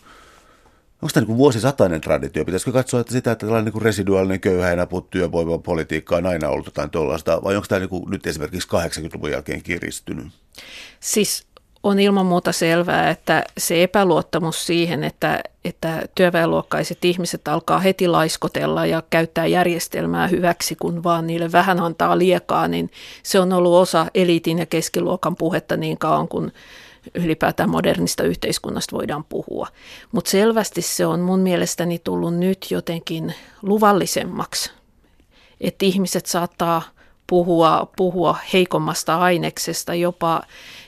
Onko 1.05 1.13
tämä 1.13 1.25
niin 1.25 1.37
vuosisatainen 1.37 2.01
traditio? 2.01 2.45
Pitäisikö 2.45 2.71
katsoa, 2.71 2.99
että 2.99 3.13
sitä, 3.13 3.31
että 3.31 3.45
tällainen 3.45 3.73
niin 3.73 3.81
residuaalinen 3.81 4.39
köyhä 4.39 4.71
enää 4.71 4.87
työvoiman 5.09 5.63
politiikkaa 5.63 6.17
on 6.17 6.25
aina 6.25 6.49
ollut 6.49 6.65
jotain 6.65 6.89
tuollaista, 6.89 7.43
vai 7.43 7.55
onko 7.55 7.67
tämä 7.67 7.79
niin 7.79 7.89
kuin 7.89 8.09
nyt 8.09 8.27
esimerkiksi 8.27 8.67
80-luvun 8.67 9.31
jälkeen 9.31 9.63
kiristynyt? 9.63 10.27
Siis 10.99 11.47
on 11.83 11.99
ilman 11.99 12.25
muuta 12.25 12.51
selvää, 12.51 13.09
että 13.09 13.43
se 13.57 13.83
epäluottamus 13.83 14.65
siihen, 14.65 15.03
että, 15.03 15.43
että 15.65 16.01
työväenluokkaiset 16.15 17.05
ihmiset 17.05 17.47
alkaa 17.47 17.79
heti 17.79 18.07
laiskotella 18.07 18.85
ja 18.85 19.03
käyttää 19.09 19.47
järjestelmää 19.47 20.27
hyväksi, 20.27 20.75
kun 20.75 21.03
vaan 21.03 21.27
niille 21.27 21.51
vähän 21.51 21.79
antaa 21.79 22.17
liekaa, 22.17 22.67
niin 22.67 22.91
se 23.23 23.39
on 23.39 23.53
ollut 23.53 23.73
osa 23.73 24.05
eliitin 24.13 24.59
ja 24.59 24.65
keskiluokan 24.65 25.35
puhetta 25.35 25.77
niin 25.77 25.97
kauan 25.97 26.27
kuin 26.27 26.51
ylipäätään 27.15 27.69
modernista 27.69 28.23
yhteiskunnasta 28.23 28.95
voidaan 28.95 29.23
puhua. 29.23 29.67
Mutta 30.11 30.31
selvästi 30.31 30.81
se 30.81 31.05
on 31.05 31.19
mun 31.19 31.39
mielestäni 31.39 31.99
tullut 31.99 32.35
nyt 32.35 32.67
jotenkin 32.69 33.33
luvallisemmaksi, 33.61 34.71
että 35.61 35.85
ihmiset 35.85 36.25
saattaa 36.25 36.81
puhua, 37.27 37.87
puhua 37.97 38.37
heikommasta 38.53 39.17
aineksesta 39.17 39.95
jopa, 39.95 40.41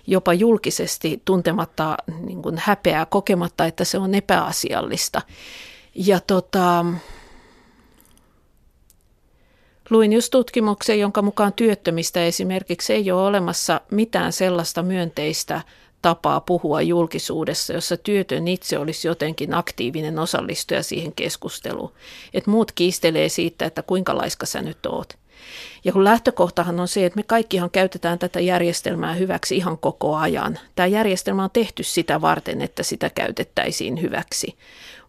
jopa 0.07 0.33
julkisesti 0.33 1.21
tuntematta 1.25 1.97
niin 2.25 2.41
kuin 2.41 2.57
häpeää, 2.57 3.05
kokematta, 3.05 3.65
että 3.65 3.83
se 3.83 3.97
on 3.97 4.15
epäasiallista. 4.15 5.21
Ja 5.95 6.19
tota, 6.19 6.85
Luin 9.89 10.13
just 10.13 10.31
tutkimuksen, 10.31 10.99
jonka 10.99 11.21
mukaan 11.21 11.53
työttömistä 11.53 12.25
esimerkiksi 12.25 12.93
ei 12.93 13.11
ole 13.11 13.21
olemassa 13.21 13.81
mitään 13.91 14.33
sellaista 14.33 14.83
myönteistä 14.83 15.61
tapaa 16.01 16.41
puhua 16.41 16.81
julkisuudessa, 16.81 17.73
jossa 17.73 17.97
työtön 17.97 18.47
itse 18.47 18.77
olisi 18.77 19.07
jotenkin 19.07 19.53
aktiivinen 19.53 20.19
osallistuja 20.19 20.83
siihen 20.83 21.13
keskusteluun. 21.13 21.93
Että 22.33 22.51
muut 22.51 22.71
kiistelee 22.71 23.29
siitä, 23.29 23.65
että 23.65 23.81
kuinka 23.81 24.17
laiska 24.17 24.45
sä 24.45 24.61
nyt 24.61 24.85
oot. 24.85 25.17
Ja 25.83 25.91
kun 25.91 26.03
lähtökohtahan 26.03 26.79
on 26.79 26.87
se, 26.87 27.05
että 27.05 27.17
me 27.17 27.23
kaikkihan 27.23 27.69
käytetään 27.69 28.19
tätä 28.19 28.39
järjestelmää 28.39 29.13
hyväksi 29.13 29.57
ihan 29.57 29.77
koko 29.77 30.15
ajan. 30.15 30.59
Tämä 30.75 30.87
järjestelmä 30.87 31.43
on 31.43 31.49
tehty 31.53 31.83
sitä 31.83 32.21
varten, 32.21 32.61
että 32.61 32.83
sitä 32.83 33.09
käytettäisiin 33.09 34.01
hyväksi. 34.01 34.57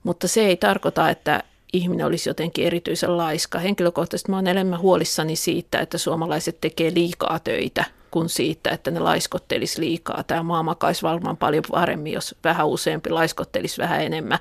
Mutta 0.02 0.28
se 0.28 0.40
ei 0.40 0.56
tarkoita, 0.56 1.10
että 1.10 1.42
ihminen 1.72 2.06
olisi 2.06 2.28
jotenkin 2.30 2.66
erityisen 2.66 3.16
laiska. 3.16 3.58
Henkilökohtaisesti 3.58 4.30
mä 4.30 4.36
olen 4.36 4.46
enemmän 4.46 4.80
huolissani 4.80 5.36
siitä, 5.36 5.78
että 5.80 5.98
suomalaiset 5.98 6.60
tekee 6.60 6.94
liikaa 6.94 7.38
töitä 7.38 7.84
kuin 8.10 8.28
siitä, 8.28 8.70
että 8.70 8.90
ne 8.90 9.00
laiskottelisi 9.00 9.80
liikaa. 9.80 10.22
Tämä 10.22 10.42
maa 10.42 10.62
makaisi 10.62 11.02
varmaan 11.02 11.36
paljon 11.36 11.64
paremmin, 11.70 12.12
jos 12.12 12.34
vähän 12.44 12.66
useampi 12.66 13.10
laiskottelisi 13.10 13.82
vähän 13.82 14.02
enemmän. 14.02 14.38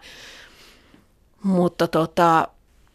Mutta 1.44 1.88
tota, 1.88 2.48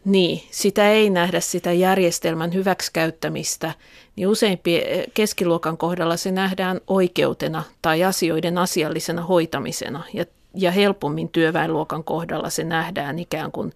niin, 0.05 0.43
sitä 0.51 0.91
ei 0.91 1.11
nähdä 1.11 1.41
sitä 1.41 1.73
järjestelmän 1.73 2.55
hyväksikäyttämistä, 2.55 3.75
niin 4.17 4.29
useimpi 4.29 4.83
keskiluokan 5.15 5.77
kohdalla 5.77 6.17
se 6.17 6.33
nähdään 6.33 6.81
oikeutena 6.87 7.63
tai 7.83 8.05
asioiden 8.05 8.59
asiallisena 8.59 9.23
hoitamisena 9.23 10.05
ja, 10.13 10.25
ja 10.55 10.71
helpommin 10.71 11.29
työväenluokan 11.29 12.05
kohdalla 12.05 12.51
se 12.51 12.65
nähdään 12.65 13.19
ikään 13.19 13.53
kuin 13.53 13.73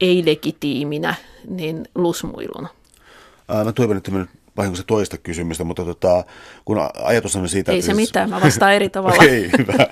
ei-legitiiminä 0.00 1.14
niin 1.48 1.88
lusmuiluna. 1.94 2.68
Mä 3.64 3.72
toivon, 3.72 3.96
että 3.96 4.10
me 4.10 4.26
vahingossa 4.56 4.84
toista 4.86 5.18
kysymystä, 5.18 5.64
mutta 5.64 5.84
tota, 5.84 6.24
kun 6.64 6.78
ajatus 7.04 7.36
on 7.36 7.48
siitä... 7.48 7.72
Ei 7.72 7.78
että 7.78 7.86
se 7.86 7.94
siis... 7.94 8.08
mitään, 8.08 8.30
mä 8.30 8.40
vastaan 8.40 8.72
eri 8.72 8.88
tavalla. 8.96 9.24
Ei, 9.24 9.50
hyvä 9.58 9.86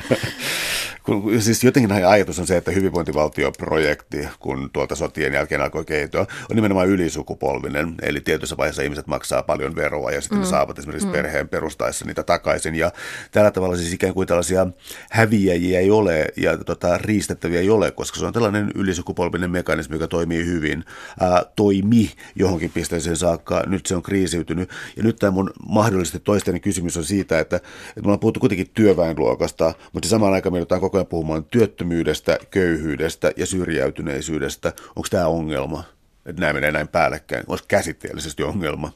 kun, 1.04 1.42
siis 1.42 1.64
jotenkin 1.64 1.92
ajatus 1.92 2.38
on 2.38 2.46
se, 2.46 2.56
että 2.56 2.70
hyvinvointivaltioprojekti, 2.70 4.28
kun 4.38 4.70
tuolta 4.72 4.94
sotien 4.94 5.32
jälkeen 5.32 5.60
alkoi 5.60 5.84
kehittyä, 5.84 6.20
on 6.20 6.28
nimenomaan 6.54 6.88
ylisukupolvinen. 6.88 7.94
Eli 8.02 8.20
tietyssä 8.20 8.56
vaiheessa 8.56 8.82
ihmiset 8.82 9.06
maksaa 9.06 9.42
paljon 9.42 9.76
veroa 9.76 10.10
ja 10.10 10.20
sitten 10.20 10.38
mm. 10.38 10.44
saavat 10.44 10.78
esimerkiksi 10.78 11.06
mm. 11.06 11.12
perheen 11.12 11.48
perustaessa 11.48 12.04
niitä 12.04 12.22
takaisin. 12.22 12.74
Ja 12.74 12.92
tällä 13.32 13.50
tavalla 13.50 13.76
siis 13.76 13.92
ikään 13.92 14.14
kuin 14.14 14.28
tällaisia 14.28 14.66
häviäjiä 15.10 15.80
ei 15.80 15.90
ole 15.90 16.26
ja 16.36 16.58
tota, 16.58 16.98
riistettäviä 16.98 17.60
ei 17.60 17.70
ole, 17.70 17.90
koska 17.90 18.18
se 18.18 18.26
on 18.26 18.32
tällainen 18.32 18.70
ylisukupolvinen 18.74 19.50
mekanismi, 19.50 19.96
joka 19.96 20.08
toimii 20.08 20.46
hyvin, 20.46 20.84
ää, 21.20 21.44
toimi 21.56 22.10
johonkin 22.36 22.70
pisteeseen 22.70 23.16
saakka. 23.16 23.62
Nyt 23.66 23.86
se 23.86 23.96
on 23.96 24.02
kriisiytynyt. 24.02 24.70
Ja 24.96 25.02
nyt 25.02 25.16
tämä 25.16 25.30
mun 25.30 25.50
mahdollisesti 25.68 26.20
toisteinen 26.20 26.60
kysymys 26.60 26.96
on 26.96 27.04
siitä, 27.04 27.40
että, 27.40 27.56
että 27.56 28.00
me 28.00 28.02
ollaan 28.04 28.20
puhuttu 28.20 28.40
kuitenkin 28.40 28.70
työväenluokasta, 28.74 29.74
mutta 29.92 30.08
samaan 30.08 30.32
aikaan 30.32 30.52
me 30.52 30.66
koko 30.80 30.93
koko 30.94 30.98
ajan 31.00 31.06
puhumaan 31.06 31.44
työttömyydestä, 31.44 32.38
köyhyydestä 32.50 33.32
ja 33.36 33.46
syrjäytyneisyydestä. 33.46 34.72
Onko 34.96 35.08
tämä 35.10 35.26
ongelma, 35.26 35.84
että 36.26 36.40
nämä 36.40 36.52
menee 36.52 36.72
näin 36.72 36.88
päällekkäin? 36.88 37.44
Onko 37.46 37.64
käsitteellisesti 37.68 38.42
ongelma? 38.42 38.92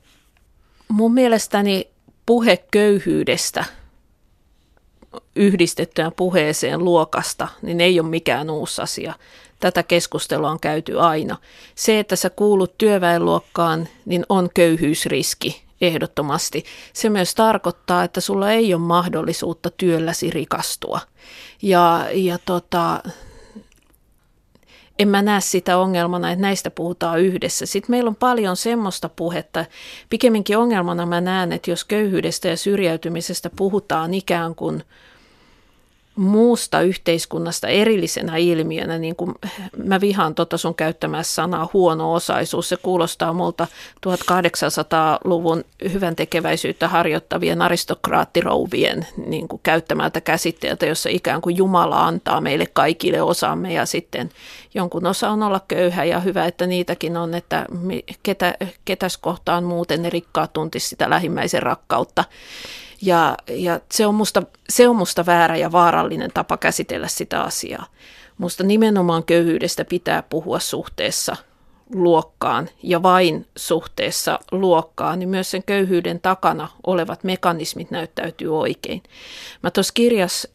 Mun 0.89 1.15
mielestäni 1.15 1.89
puhe 2.27 2.57
köyhyydestä 2.71 3.65
yhdistettynä 5.37 6.11
puheeseen 6.11 6.85
luokasta, 6.85 7.49
niin 7.63 7.81
ei 7.81 8.01
ole 8.01 8.09
mikään 8.09 8.51
uusi 8.51 8.83
asia. 8.83 9.15
Tätä 9.61 9.83
keskustelua 9.83 10.51
on 10.51 10.61
käyty 10.61 11.01
aina. 11.01 11.37
Se, 11.75 11.99
että 11.99 12.17
sä 12.17 12.31
kuulut 12.31 12.79
työväenluokkaan, 12.79 13.89
niin 14.07 14.27
on 14.29 14.51
köyhyysriski 14.55 15.68
ehdottomasti. 15.81 16.65
Se 16.93 17.09
myös 17.09 17.35
tarkoittaa, 17.35 18.05
että 18.05 18.21
sulla 18.21 18.53
ei 18.53 18.75
ole 18.75 18.83
mahdollisuutta 18.83 19.71
työlläsi 19.71 20.31
rikastua. 20.31 21.01
Ja, 21.63 22.07
ja 22.13 22.39
tota, 22.45 23.03
en 24.99 25.09
mä 25.09 25.23
näe 25.23 25.41
sitä 25.41 25.79
ongelmana, 25.79 26.31
että 26.31 26.43
näistä 26.43 26.71
puhutaan 26.71 27.21
yhdessä. 27.21 27.67
Sitten 27.67 27.91
meillä 27.91 28.09
on 28.09 28.17
paljon 28.17 28.57
semmoista 28.57 29.09
puhetta. 29.09 29.65
Pikemminkin 30.11 30.59
ongelmana 30.59 31.07
mä 31.07 31.21
näen, 31.21 31.53
että 31.53 31.71
jos 31.71 31.85
köyhyydestä 31.85 32.49
ja 32.49 32.57
syrjäytymisestä 32.57 33.51
puhutaan 33.57 34.15
ikään 34.15 34.55
kuin– 34.55 34.83
muusta 36.19 36.81
yhteiskunnasta 36.81 37.69
erillisenä 37.69 38.37
ilmiönä, 38.37 38.99
niin 38.99 39.17
kuin 39.17 39.35
mä 39.77 40.01
vihaan 40.01 40.35
tota 40.35 40.59
sun 40.59 40.75
käyttämässä 40.75 41.35
sanaa 41.35 41.69
huono-osaisuus. 41.73 42.69
Se 42.69 42.77
kuulostaa 42.77 43.33
multa 43.33 43.67
1800-luvun 44.07 45.65
hyvän 45.93 46.17
tekeväisyyttä 46.17 46.89
harjoittavien 46.89 47.63
aristokraattirouvien 47.63 49.07
niin 49.27 49.49
kuin 49.49 49.61
käyttämältä 49.63 50.21
käsitteeltä, 50.21 50.87
jossa 50.87 51.09
ikään 51.09 51.41
kuin 51.41 51.57
Jumala 51.57 52.07
antaa 52.07 52.41
meille 52.41 52.67
kaikille 52.73 53.23
osamme 53.23 53.73
ja 53.73 53.87
sitten 53.87 54.31
jonkun 54.75 55.07
osa 55.07 55.31
on 55.31 55.43
olla 55.43 55.61
köyhä 55.69 56.05
ja 56.05 56.21
hyvä, 56.21 56.47
että 56.47 56.67
niitäkin 56.67 57.17
on, 57.17 57.35
että 57.35 57.67
ketä, 58.23 58.55
ketäs 58.85 59.17
kohtaan 59.17 59.65
muuten 59.65 60.03
ne 60.03 60.11
rikkaat 60.11 60.53
tuntisi 60.53 60.89
sitä 60.89 61.11
lähimmäisen 61.11 61.63
rakkautta. 61.63 62.25
Ja, 63.03 63.37
ja 63.49 63.81
se, 63.93 64.07
on 64.07 64.15
musta, 64.15 64.43
se 64.69 64.89
on 64.89 64.97
musta 64.97 65.27
väärä 65.27 65.57
ja 65.57 65.73
vaarallinen 65.73 66.31
tapa 66.35 66.57
käsitellä 66.57 67.09
sitä 67.09 67.43
asiaa. 67.43 67.87
Musta 68.39 68.65
nimenomaan 68.65 69.25
köyhyydestä 69.25 69.85
pitää 69.85 70.23
puhua 70.23 70.59
suhteessa 70.59 71.37
luokkaan 71.95 72.69
ja 72.83 73.03
vain 73.03 73.47
suhteessa 73.57 74.39
luokkaan, 74.53 75.19
niin 75.19 75.29
myös 75.29 75.51
sen 75.51 75.63
köyhyyden 75.63 76.21
takana 76.21 76.69
olevat 76.87 77.25
mekanismit 77.25 77.91
näyttäytyy 77.91 78.59
oikein. 78.59 79.03
Mä 79.63 79.71
tuossa 79.71 79.95
kirjassa 79.95 80.49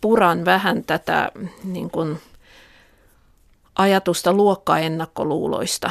puran 0.00 0.44
vähän 0.44 0.84
tätä 0.84 1.32
niin 1.64 1.90
kun, 1.90 2.18
ajatusta 3.76 4.32
luokkaennakkoluuloista, 4.32 5.90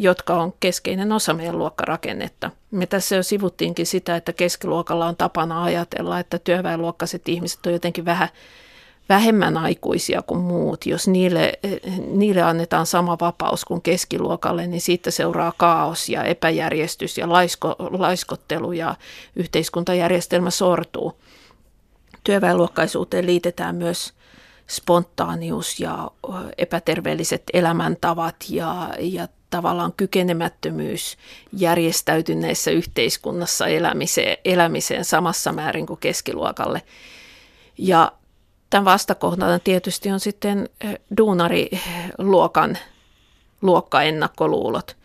jotka 0.00 0.34
on 0.34 0.52
keskeinen 0.60 1.12
osa 1.12 1.34
meidän 1.34 1.58
luokkarakennetta. 1.58 2.50
Me 2.70 2.86
tässä 2.86 3.16
jo 3.16 3.22
sivuttiinkin 3.22 3.86
sitä, 3.86 4.16
että 4.16 4.32
keskiluokalla 4.32 5.06
on 5.06 5.16
tapana 5.16 5.62
ajatella, 5.62 6.18
että 6.18 6.38
työväenluokkaiset 6.38 7.28
ihmiset 7.28 7.66
on 7.66 7.72
jotenkin 7.72 8.04
vähän 8.04 8.28
vähemmän 9.08 9.56
aikuisia 9.56 10.22
kuin 10.22 10.40
muut. 10.40 10.86
Jos 10.86 11.08
niille, 11.08 11.52
niille 12.06 12.42
annetaan 12.42 12.86
sama 12.86 13.16
vapaus 13.20 13.64
kuin 13.64 13.82
keskiluokalle, 13.82 14.66
niin 14.66 14.80
siitä 14.80 15.10
seuraa 15.10 15.52
kaos 15.56 16.08
ja 16.08 16.24
epäjärjestys 16.24 17.18
ja 17.18 17.28
laisko, 17.28 17.76
laiskottelu 17.78 18.72
ja 18.72 18.94
yhteiskuntajärjestelmä 19.36 20.50
sortuu. 20.50 21.20
Työväenluokkaisuuteen 22.24 23.26
liitetään 23.26 23.74
myös 23.76 24.12
spontaanius 24.70 25.80
ja 25.80 26.10
epäterveelliset 26.58 27.42
elämäntavat 27.52 28.36
ja, 28.48 28.88
ja 28.98 29.28
tavallaan 29.50 29.92
kykenemättömyys 29.92 31.16
järjestäytyneessä 31.52 32.70
yhteiskunnassa 32.70 33.66
elämiseen, 33.66 34.36
elämiseen 34.44 35.04
samassa 35.04 35.52
määrin 35.52 35.86
kuin 35.86 36.00
keskiluokalle. 36.00 36.82
Ja 37.78 38.12
tämän 38.70 38.84
vastakohtana 38.84 39.58
tietysti 39.58 40.10
on 40.10 40.20
sitten 40.20 40.68
duunariluokan 41.16 42.78
luokkaennakkoluulot, 43.62 44.96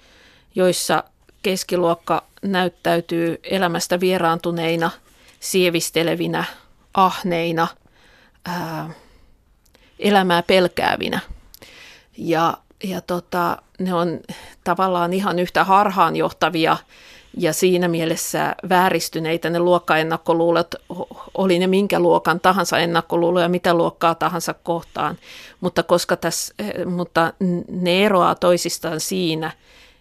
joissa 0.55 1.03
keskiluokka 1.41 2.23
näyttäytyy 2.41 3.39
elämästä 3.43 3.99
vieraantuneina, 3.99 4.91
sievistelevinä, 5.39 6.43
ahneina, 6.93 7.67
ää, 8.45 8.89
elämää 9.99 10.43
pelkäävinä. 10.43 11.19
Ja, 12.17 12.57
ja 12.83 13.01
tota, 13.01 13.57
ne 13.79 13.93
on 13.93 14.19
tavallaan 14.63 15.13
ihan 15.13 15.39
yhtä 15.39 15.63
harhaanjohtavia 15.63 16.77
ja 17.37 17.53
siinä 17.53 17.87
mielessä 17.87 18.55
vääristyneitä 18.69 19.49
ne 19.49 19.59
luokkaennakkoluulot, 19.59 20.75
oli 21.33 21.59
ne 21.59 21.67
minkä 21.67 21.99
luokan 21.99 22.39
tahansa 22.39 22.77
ennakkoluuloja, 22.77 23.49
mitä 23.49 23.73
luokkaa 23.73 24.15
tahansa 24.15 24.53
kohtaan, 24.53 25.17
mutta, 25.61 25.83
koska 25.83 26.15
tässä, 26.15 26.53
mutta 26.85 27.33
ne 27.67 28.05
eroaa 28.05 28.35
toisistaan 28.35 28.99
siinä, 28.99 29.51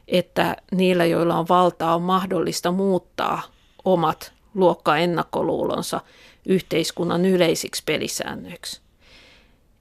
että 0.08 0.56
niillä, 0.72 1.04
joilla 1.04 1.38
on 1.38 1.48
valtaa, 1.48 1.94
on 1.94 2.02
mahdollista 2.02 2.70
muuttaa 2.70 3.42
omat 3.84 4.32
luokkaennakkoluulonsa 4.54 6.00
yhteiskunnan 6.46 7.24
yleisiksi 7.24 7.82
pelisäännöiksi. 7.86 8.83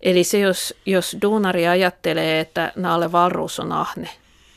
Eli 0.04 0.24
se, 0.24 0.40
jos, 0.40 0.74
jos 0.86 1.18
duunari 1.22 1.68
ajattelee, 1.68 2.40
että 2.40 2.72
Nalle 2.76 3.12
Valruus 3.12 3.60
on 3.60 3.72
ahne, 3.72 4.10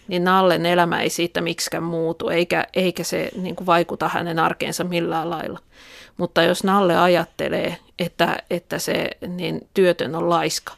niin 0.08 0.24
Nallen 0.24 0.66
elämä 0.66 1.00
ei 1.00 1.10
siitä 1.10 1.40
miksikään 1.40 1.82
muutu, 1.82 2.28
eikä, 2.28 2.66
eikä 2.74 3.04
se 3.04 3.30
niin 3.36 3.56
kuin 3.56 3.66
vaikuta 3.66 4.08
hänen 4.08 4.38
arkeensa 4.38 4.84
millään 4.84 5.30
lailla. 5.30 5.58
Mutta 6.16 6.42
jos 6.42 6.64
Nalle 6.64 6.98
ajattelee, 6.98 7.76
että, 7.98 8.36
että 8.50 8.78
se 8.78 9.10
niin 9.26 9.68
työtön 9.74 10.14
on 10.14 10.30
laiska, 10.30 10.72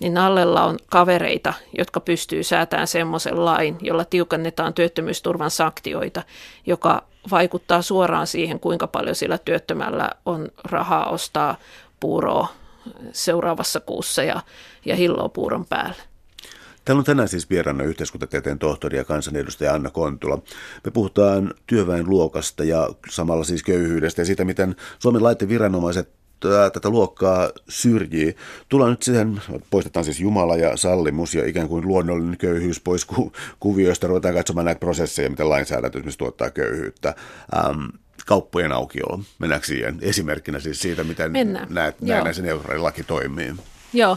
niin 0.00 0.14
Nallella 0.14 0.64
on 0.64 0.78
kavereita, 0.86 1.54
jotka 1.78 2.00
pystyy 2.00 2.42
säätämään 2.42 2.86
semmoisen 2.86 3.44
lain, 3.44 3.76
jolla 3.80 4.04
tiukennetaan 4.04 4.74
työttömyysturvan 4.74 5.50
sanktioita, 5.50 6.22
joka 6.66 7.02
vaikuttaa 7.30 7.82
suoraan 7.82 8.26
siihen, 8.26 8.60
kuinka 8.60 8.86
paljon 8.86 9.14
sillä 9.14 9.38
työttömällä 9.38 10.10
on 10.26 10.48
rahaa 10.64 11.10
ostaa 11.10 11.56
puuroa 12.00 12.48
seuraavassa 13.12 13.80
kuussa 13.80 14.22
ja, 14.22 14.42
ja 14.84 14.96
hilloa 14.96 15.28
puuron 15.28 15.66
päälle. 15.66 16.02
Täällä 16.84 17.00
on 17.00 17.04
tänään 17.04 17.28
siis 17.28 17.50
vieraana 17.50 17.84
yhteiskuntatieteen 17.84 18.58
tohtori 18.58 18.96
ja 18.96 19.04
kansanedustaja 19.04 19.74
Anna 19.74 19.90
Kontula. 19.90 20.38
Me 20.84 20.90
puhutaan 20.90 21.54
työväenluokasta 21.66 22.64
ja 22.64 22.88
samalla 23.10 23.44
siis 23.44 23.62
köyhyydestä 23.62 24.20
ja 24.20 24.26
siitä, 24.26 24.44
miten 24.44 24.76
Suomen 24.98 25.22
laitteen 25.22 25.48
viranomaiset 25.48 26.10
tätä 26.72 26.90
luokkaa 26.90 27.50
syrjii. 27.68 28.36
Tullaan 28.68 28.90
nyt 28.90 29.02
siihen, 29.02 29.42
poistetaan 29.70 30.04
siis 30.04 30.20
Jumala 30.20 30.56
ja 30.56 30.76
sallimus 30.76 31.34
ja 31.34 31.46
ikään 31.46 31.68
kuin 31.68 31.88
luonnollinen 31.88 32.36
köyhyys 32.36 32.80
pois 32.80 33.04
ku, 33.04 33.32
kuvioista, 33.60 34.06
ruvetaan 34.06 34.34
katsomaan 34.34 34.64
näitä 34.64 34.78
prosesseja, 34.78 35.30
miten 35.30 35.48
lainsäädäntö 35.48 35.98
esimerkiksi 35.98 36.18
tuottaa 36.18 36.50
köyhyyttä. 36.50 37.14
Ähm, 37.56 37.86
kauppojen 38.28 38.72
aukiolo, 38.72 39.20
mennäänkö 39.38 39.66
siihen 39.66 39.98
esimerkkinä 40.00 40.60
siis 40.60 40.80
siitä, 40.80 41.04
miten 41.04 41.32
Mennään. 41.32 41.66
näet, 41.70 42.00
näin 42.00 42.34
se 42.34 42.42
laki 42.76 43.04
toimii? 43.04 43.54
Joo, 43.92 44.16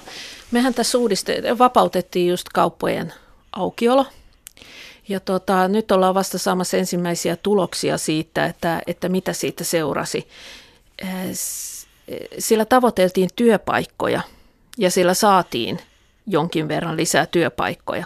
mehän 0.52 0.74
tässä 0.74 0.98
uudiste- 0.98 1.58
vapautettiin 1.58 2.30
just 2.30 2.50
kauppojen 2.54 3.14
aukiolo. 3.52 4.06
Ja 5.08 5.20
tota, 5.20 5.68
nyt 5.68 5.92
ollaan 5.92 6.16
vasta 6.16 6.38
saamassa 6.38 6.78
ensimmäisiä 6.78 7.36
tuloksia 7.36 7.98
siitä, 7.98 8.46
että, 8.46 8.82
että 8.88 9.10
mitä 9.10 9.34
siitä 9.34 9.64
seurasi. 9.64 10.28
Sillä 12.40 12.66
tavoiteltiin 12.66 13.30
työpaikkoja 13.36 14.22
ja 14.78 14.92
sillä 14.92 15.14
saatiin 15.14 15.80
jonkin 16.28 16.68
verran 16.68 16.98
lisää 16.98 17.26
työpaikkoja, 17.26 18.06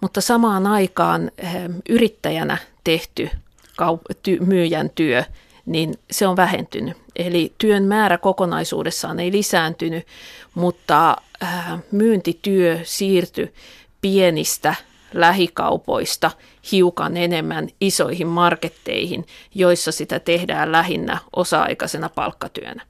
mutta 0.00 0.20
samaan 0.20 0.66
aikaan 0.66 1.30
yrittäjänä 1.88 2.58
tehty 2.84 3.30
myyjän 4.40 4.90
työ, 4.90 5.24
niin 5.66 5.94
se 6.10 6.26
on 6.26 6.36
vähentynyt. 6.36 6.96
Eli 7.16 7.52
työn 7.58 7.84
määrä 7.84 8.18
kokonaisuudessaan 8.18 9.20
ei 9.20 9.32
lisääntynyt, 9.32 10.06
mutta 10.54 11.16
äh, 11.42 11.78
myyntityö 11.90 12.80
siirtyi 12.82 13.54
pienistä 14.00 14.74
lähikaupoista 15.14 16.30
hiukan 16.72 17.16
enemmän 17.16 17.68
isoihin 17.80 18.26
marketteihin, 18.26 19.26
joissa 19.54 19.92
sitä 19.92 20.20
tehdään 20.20 20.72
lähinnä 20.72 21.18
osa-aikaisena 21.36 22.08
palkkatyönä. 22.08 22.82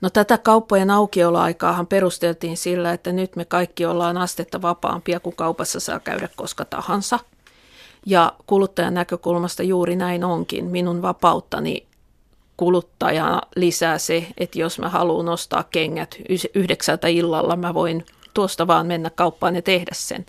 No 0.00 0.10
tätä 0.10 0.38
kauppojen 0.38 0.90
aukioloaikaahan 0.90 1.86
perusteltiin 1.86 2.56
sillä, 2.56 2.92
että 2.92 3.12
nyt 3.12 3.36
me 3.36 3.44
kaikki 3.44 3.86
ollaan 3.86 4.16
astetta 4.16 4.62
vapaampia, 4.62 5.20
kun 5.20 5.36
kaupassa 5.36 5.80
saa 5.80 6.00
käydä 6.00 6.28
koska 6.36 6.64
tahansa. 6.64 7.18
Ja 8.08 8.32
kuluttajan 8.46 8.94
näkökulmasta 8.94 9.62
juuri 9.62 9.96
näin 9.96 10.24
onkin. 10.24 10.64
Minun 10.64 11.02
vapauttani 11.02 11.86
kuluttajana 12.56 13.40
lisää 13.56 13.98
se, 13.98 14.26
että 14.38 14.58
jos 14.58 14.78
mä 14.78 14.88
haluan 14.88 15.28
ostaa 15.28 15.62
kengät 15.62 16.16
yhdeksältä 16.54 17.08
illalla, 17.08 17.56
mä 17.56 17.74
voin 17.74 18.06
tuosta 18.34 18.66
vaan 18.66 18.86
mennä 18.86 19.10
kauppaan 19.10 19.54
ja 19.54 19.62
tehdä 19.62 19.90
sen. 19.94 20.26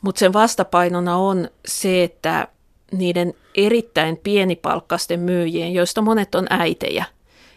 Mutta 0.00 0.18
sen 0.18 0.32
vastapainona 0.32 1.16
on 1.16 1.48
se, 1.66 2.02
että 2.02 2.48
niiden 2.92 3.34
erittäin 3.54 4.16
pienipalkkaisten 4.16 5.20
myyjien, 5.20 5.74
joista 5.74 6.02
monet 6.02 6.34
on 6.34 6.46
äitejä, 6.50 7.04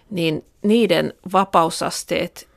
niin 0.10 0.46
niiden 0.62 1.14
vapausasteet 1.34 2.48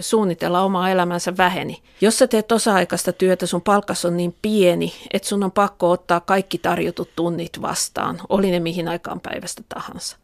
suunnitella 0.00 0.60
omaa 0.60 0.90
elämänsä 0.90 1.36
väheni. 1.36 1.82
Jos 2.00 2.18
sä 2.18 2.26
teet 2.26 2.52
osa-aikaista 2.52 3.12
työtä, 3.12 3.46
sun 3.46 3.62
palkkas 3.62 4.04
on 4.04 4.16
niin 4.16 4.34
pieni, 4.42 4.92
että 5.12 5.28
sun 5.28 5.44
on 5.44 5.52
pakko 5.52 5.90
ottaa 5.90 6.20
kaikki 6.20 6.58
tarjotut 6.58 7.10
tunnit 7.16 7.62
vastaan, 7.62 8.20
oli 8.28 8.50
ne 8.50 8.60
mihin 8.60 8.88
aikaan 8.88 9.20
päivästä 9.20 9.62
tahansa. 9.68 10.16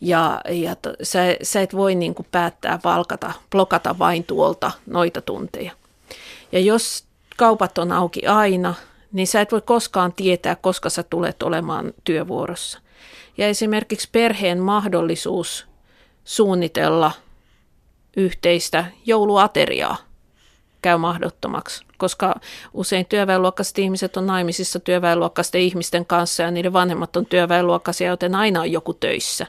Ja, 0.00 0.40
ja 0.50 0.76
to, 0.76 0.92
sä, 1.02 1.18
sä 1.42 1.62
et 1.62 1.76
voi 1.76 1.94
niin 1.94 2.14
kuin 2.14 2.26
päättää 2.32 2.78
valkata, 2.84 3.32
blokata 3.50 3.98
vain 3.98 4.24
tuolta 4.24 4.70
noita 4.86 5.20
tunteja. 5.20 5.72
Ja 6.52 6.60
jos 6.60 7.04
kaupat 7.36 7.78
on 7.78 7.92
auki 7.92 8.26
aina, 8.26 8.74
niin 9.12 9.26
sä 9.26 9.40
et 9.40 9.52
voi 9.52 9.60
koskaan 9.60 10.12
tietää, 10.12 10.56
koska 10.56 10.90
sä 10.90 11.02
tulet 11.02 11.42
olemaan 11.42 11.92
työvuorossa. 12.04 12.78
Ja 13.38 13.46
esimerkiksi 13.46 14.08
perheen 14.12 14.58
mahdollisuus 14.58 15.66
suunnitella 16.24 17.12
yhteistä 18.16 18.84
jouluateriaa 19.06 19.96
käy 20.82 20.96
mahdottomaksi, 20.96 21.84
koska 21.98 22.34
usein 22.74 23.06
työväenluokkaiset 23.06 23.78
ihmiset 23.78 24.16
on 24.16 24.26
naimisissa 24.26 24.80
työväenluokkaisten 24.80 25.60
ihmisten 25.60 26.06
kanssa 26.06 26.42
ja 26.42 26.50
niiden 26.50 26.72
vanhemmat 26.72 27.16
on 27.16 27.26
työväenluokkaisia, 27.26 28.08
joten 28.08 28.34
aina 28.34 28.60
on 28.60 28.72
joku 28.72 28.94
töissä. 28.94 29.46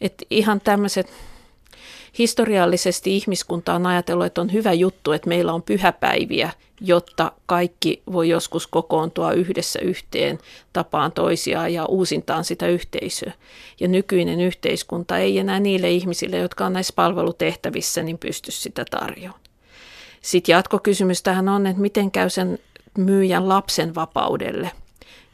Et 0.00 0.14
ihan 0.30 0.60
tämmöiset 0.60 1.12
historiallisesti 2.18 3.16
ihmiskunta 3.16 3.74
on 3.74 3.86
ajatellut, 3.86 4.26
että 4.26 4.40
on 4.40 4.52
hyvä 4.52 4.72
juttu, 4.72 5.12
että 5.12 5.28
meillä 5.28 5.52
on 5.52 5.62
pyhäpäiviä, 5.62 6.50
jotta 6.80 7.32
kaikki 7.46 8.02
voi 8.12 8.28
joskus 8.28 8.66
kokoontua 8.66 9.32
yhdessä 9.32 9.78
yhteen 9.82 10.38
tapaan 10.72 11.12
toisiaan 11.12 11.72
ja 11.72 11.86
uusintaan 11.86 12.44
sitä 12.44 12.66
yhteisöä. 12.68 13.32
Ja 13.80 13.88
nykyinen 13.88 14.40
yhteiskunta 14.40 15.18
ei 15.18 15.38
enää 15.38 15.60
niille 15.60 15.90
ihmisille, 15.90 16.36
jotka 16.36 16.66
on 16.66 16.72
näissä 16.72 16.92
palvelutehtävissä, 16.96 18.02
niin 18.02 18.18
pysty 18.18 18.50
sitä 18.50 18.84
tarjoamaan. 18.90 19.40
Sitten 20.20 20.52
jatkokysymys 20.52 21.22
tähän 21.22 21.48
on, 21.48 21.66
että 21.66 21.82
miten 21.82 22.10
käy 22.10 22.30
sen 22.30 22.58
myyjän 22.98 23.48
lapsen 23.48 23.94
vapaudelle. 23.94 24.70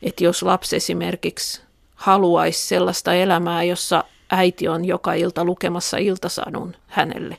Että 0.03 0.25
jos 0.25 0.43
lapsi 0.43 0.77
esimerkiksi 0.77 1.62
haluaisi 1.95 2.69
sellaista 2.69 3.14
elämää, 3.14 3.62
jossa 3.64 4.05
äiti 4.31 4.69
on 4.69 4.85
joka 4.85 5.14
ilta 5.14 5.45
lukemassa 5.45 5.97
iltasadun 5.97 6.77
hänelle. 6.87 7.37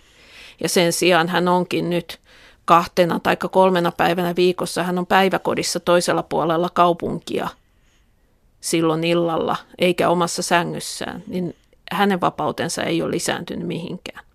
Ja 0.64 0.70
sen 0.70 0.94
sijaan 0.94 1.30
hän 1.30 1.48
onkin 1.48 1.90
nyt 1.90 2.20
kahtena 2.66 3.20
tai 3.20 3.38
kolmena 3.52 3.92
päivänä 3.92 4.36
viikossa, 4.36 4.84
hän 4.84 5.00
on 5.00 5.06
päiväkodissa 5.06 5.80
toisella 5.80 6.24
puolella 6.24 6.70
kaupunkia 6.74 7.50
silloin 8.62 9.04
illalla, 9.04 9.56
eikä 9.80 10.10
omassa 10.10 10.42
sängyssään, 10.42 11.24
niin 11.28 11.56
hänen 11.92 12.22
vapautensa 12.22 12.84
ei 12.84 13.02
ole 13.02 13.12
lisääntynyt 13.12 13.68
mihinkään. 13.68 14.26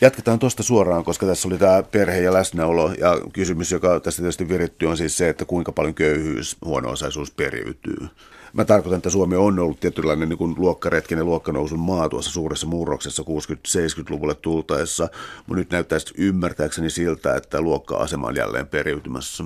Jatketaan 0.00 0.38
tuosta 0.38 0.62
suoraan, 0.62 1.04
koska 1.04 1.26
tässä 1.26 1.48
oli 1.48 1.58
tämä 1.58 1.82
perhe 1.82 2.20
ja 2.20 2.32
läsnäolo. 2.32 2.92
Ja 2.92 3.18
kysymys, 3.32 3.72
joka 3.72 4.00
tässä 4.00 4.22
tietysti 4.22 4.48
virittyy, 4.48 4.88
on 4.88 4.96
siis 4.96 5.16
se, 5.16 5.28
että 5.28 5.44
kuinka 5.44 5.72
paljon 5.72 5.94
köyhyys, 5.94 6.56
huono-osaisuus 6.64 7.30
periytyy. 7.30 8.08
Mä 8.52 8.64
tarkoitan, 8.64 8.96
että 8.96 9.10
Suomi 9.10 9.36
on 9.36 9.58
ollut 9.58 9.80
tietynlainen 9.80 10.28
niin 10.28 10.38
kuin 10.38 10.54
luokkaretken 10.58 11.24
luokkanousun 11.24 11.78
maa 11.78 12.08
tuossa 12.08 12.30
suuressa 12.30 12.66
murroksessa 12.66 13.22
60-70-luvulle 13.22 14.34
tultaessa, 14.34 15.08
mutta 15.46 15.54
nyt 15.54 15.70
näyttäisi 15.70 16.14
ymmärtääkseni 16.18 16.90
siltä, 16.90 17.36
että 17.36 17.60
luokka-asema 17.60 18.26
on 18.26 18.36
jälleen 18.36 18.66
periytymässä. 18.66 19.44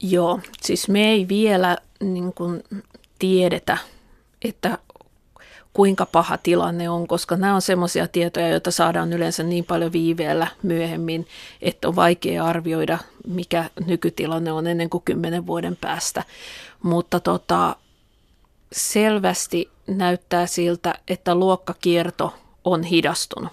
Joo, 0.00 0.40
siis 0.62 0.88
me 0.88 1.10
ei 1.10 1.28
vielä 1.28 1.76
niin 2.00 2.32
kuin 2.34 2.64
tiedetä, 3.18 3.78
että 4.42 4.78
kuinka 5.72 6.06
paha 6.06 6.38
tilanne 6.38 6.90
on, 6.90 7.06
koska 7.08 7.36
nämä 7.36 7.54
on 7.54 7.62
semmoisia 7.62 8.08
tietoja, 8.08 8.48
joita 8.48 8.70
saadaan 8.70 9.12
yleensä 9.12 9.42
niin 9.42 9.64
paljon 9.64 9.92
viiveellä 9.92 10.46
myöhemmin, 10.62 11.26
että 11.62 11.88
on 11.88 11.96
vaikea 11.96 12.44
arvioida, 12.44 12.98
mikä 13.26 13.70
nykytilanne 13.86 14.52
on 14.52 14.66
ennen 14.66 14.90
kuin 14.90 15.02
kymmenen 15.04 15.46
vuoden 15.46 15.76
päästä. 15.76 16.24
Mutta 16.82 17.20
tota, 17.20 17.76
selvästi 18.72 19.70
näyttää 19.86 20.46
siltä, 20.46 20.94
että 21.08 21.34
luokkakierto 21.34 22.34
on 22.64 22.82
hidastunut. 22.82 23.52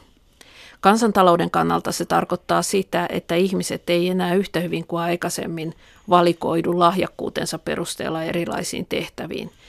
Kansantalouden 0.82 1.52
kannalta 1.52 1.92
se 1.92 2.06
tarkoittaa 2.06 2.62
sitä, 2.62 3.06
että 3.10 3.36
ihmiset 3.36 3.90
ei 3.90 4.10
enää 4.10 4.34
yhtä 4.34 4.60
hyvin 4.60 4.88
kuin 4.88 5.02
aikaisemmin 5.02 5.74
valikoidu 6.10 6.80
lahjakkuutensa 6.80 7.60
perusteella 7.60 8.24
erilaisiin 8.24 8.86
tehtäviin– 8.86 9.52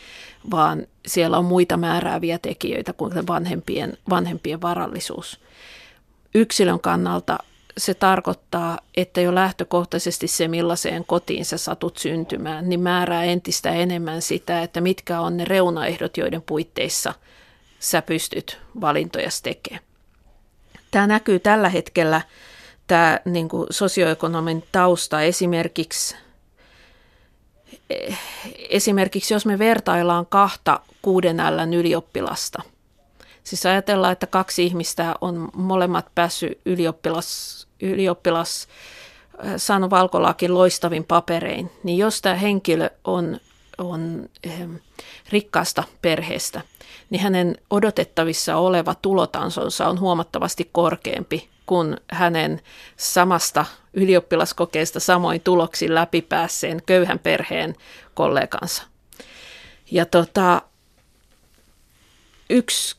vaan 0.50 0.86
siellä 1.06 1.38
on 1.38 1.44
muita 1.44 1.76
määrääviä 1.76 2.38
tekijöitä 2.38 2.92
kuin 2.92 3.26
vanhempien, 3.26 3.98
vanhempien 4.10 4.62
varallisuus. 4.62 5.40
Yksilön 6.34 6.80
kannalta 6.80 7.38
se 7.78 7.94
tarkoittaa, 7.94 8.78
että 8.96 9.20
jo 9.20 9.34
lähtökohtaisesti 9.34 10.28
se, 10.28 10.48
millaiseen 10.48 11.04
kotiin 11.04 11.44
sä 11.44 11.58
satut 11.58 11.98
syntymään, 11.98 12.68
niin 12.68 12.80
määrää 12.80 13.24
entistä 13.24 13.70
enemmän 13.70 14.22
sitä, 14.22 14.62
että 14.62 14.80
mitkä 14.80 15.20
on 15.20 15.36
ne 15.36 15.44
reunaehdot, 15.44 16.16
joiden 16.16 16.42
puitteissa 16.42 17.14
sä 17.78 18.02
pystyt 18.02 18.58
valintoja 18.80 19.28
tekemään. 19.42 19.84
Tämä 20.90 21.06
näkyy 21.06 21.38
tällä 21.38 21.68
hetkellä, 21.68 22.20
tämä 22.86 23.20
niin 23.24 23.48
sosioekonomin 23.70 24.64
tausta 24.72 25.22
esimerkiksi 25.22 26.16
esimerkiksi 28.68 29.34
jos 29.34 29.46
me 29.46 29.58
vertaillaan 29.58 30.26
kahta 30.26 30.80
kuuden 31.02 31.36
Ln 31.36 31.74
ylioppilasta, 31.74 32.62
siis 33.44 33.66
ajatellaan, 33.66 34.12
että 34.12 34.26
kaksi 34.26 34.64
ihmistä 34.64 35.14
on 35.20 35.48
molemmat 35.54 36.06
päässyt 36.14 36.60
ylioppilas, 36.64 37.65
ylioppilas 37.80 38.68
saanut 39.56 39.90
valkolakin 39.90 40.54
loistavin 40.54 41.04
paperein, 41.04 41.70
niin 41.84 41.98
jos 41.98 42.22
tämä 42.22 42.34
henkilö 42.34 42.90
on, 43.04 43.40
on 43.78 44.28
rikkaasta 45.32 45.84
perheestä, 46.02 46.60
niin 47.10 47.20
hänen 47.22 47.56
odotettavissa 47.70 48.56
oleva 48.56 48.94
tulotansonsa 48.94 49.88
on 49.88 50.00
huomattavasti 50.00 50.68
korkeampi 50.72 51.48
kuin 51.66 51.96
hänen 52.10 52.60
samasta 52.96 53.64
ylioppilaskokeesta 53.94 55.00
samoin 55.00 55.40
tuloksin 55.40 55.94
läpipäässeen 55.94 56.82
köyhän 56.86 57.18
perheen 57.18 57.74
kollegansa. 58.14 58.82
Ja 59.90 60.06
tota, 60.06 60.62
yksi 62.50 62.96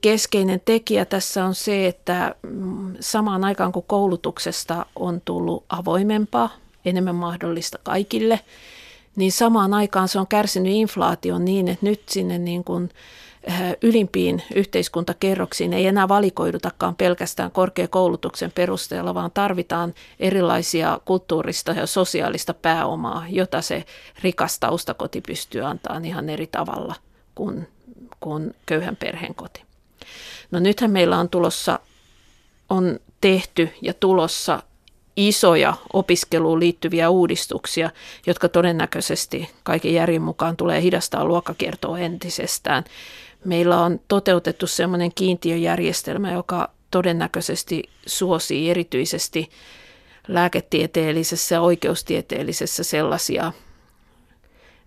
keskeinen 0.00 0.62
tekijä 0.64 1.04
tässä 1.04 1.44
on 1.44 1.54
se, 1.54 1.86
että 1.86 2.34
mm, 2.42 2.96
samaan 3.00 3.44
aikaan 3.44 3.72
kun 3.72 3.84
koulutuksesta 3.86 4.86
on 4.96 5.20
tullut 5.24 5.64
avoimempaa, 5.68 6.50
enemmän 6.84 7.14
mahdollista 7.14 7.78
kaikille, 7.82 8.40
niin 9.16 9.32
samaan 9.32 9.74
aikaan 9.74 10.08
se 10.08 10.18
on 10.18 10.26
kärsinyt 10.26 10.72
inflaation 10.72 11.44
niin, 11.44 11.68
että 11.68 11.86
nyt 11.86 12.02
sinne 12.08 12.38
niin 12.38 12.64
kuin 12.64 12.90
Äh, 13.50 13.76
ylimpiin 13.82 14.42
yhteiskuntakerroksiin 14.54 15.72
ei 15.72 15.86
enää 15.86 16.08
valikoidutakaan 16.08 16.94
pelkästään 16.94 17.50
korkeakoulutuksen 17.50 18.52
perusteella, 18.52 19.14
vaan 19.14 19.30
tarvitaan 19.30 19.94
erilaisia 20.20 21.00
kulttuurista 21.04 21.72
ja 21.72 21.86
sosiaalista 21.86 22.54
pääomaa, 22.54 23.24
jota 23.28 23.62
se 23.62 23.84
rikas 24.22 24.58
taustakoti 24.58 25.20
pystyy 25.20 25.62
antamaan 25.62 26.04
ihan 26.04 26.28
eri 26.28 26.46
tavalla 26.46 26.94
kuin, 27.34 27.68
kuin 28.20 28.54
köyhän 28.66 28.96
perheen 28.96 29.34
koti. 29.34 29.67
No 30.50 30.58
nythän 30.58 30.90
meillä 30.90 31.18
on 31.18 31.28
tulossa, 31.28 31.80
on 32.68 33.00
tehty 33.20 33.68
ja 33.82 33.94
tulossa 33.94 34.62
isoja 35.16 35.74
opiskeluun 35.92 36.60
liittyviä 36.60 37.10
uudistuksia, 37.10 37.90
jotka 38.26 38.48
todennäköisesti 38.48 39.50
kaiken 39.62 39.94
järjen 39.94 40.22
mukaan 40.22 40.56
tulee 40.56 40.82
hidastaa 40.82 41.24
luokkakiertoa 41.24 41.98
entisestään. 41.98 42.84
Meillä 43.44 43.80
on 43.80 44.00
toteutettu 44.08 44.66
sellainen 44.66 45.12
kiintiöjärjestelmä, 45.14 46.32
joka 46.32 46.70
todennäköisesti 46.90 47.82
suosii 48.06 48.70
erityisesti 48.70 49.50
lääketieteellisessä 50.28 51.54
ja 51.54 51.60
oikeustieteellisessä 51.60 52.84
sellaisia 52.84 53.52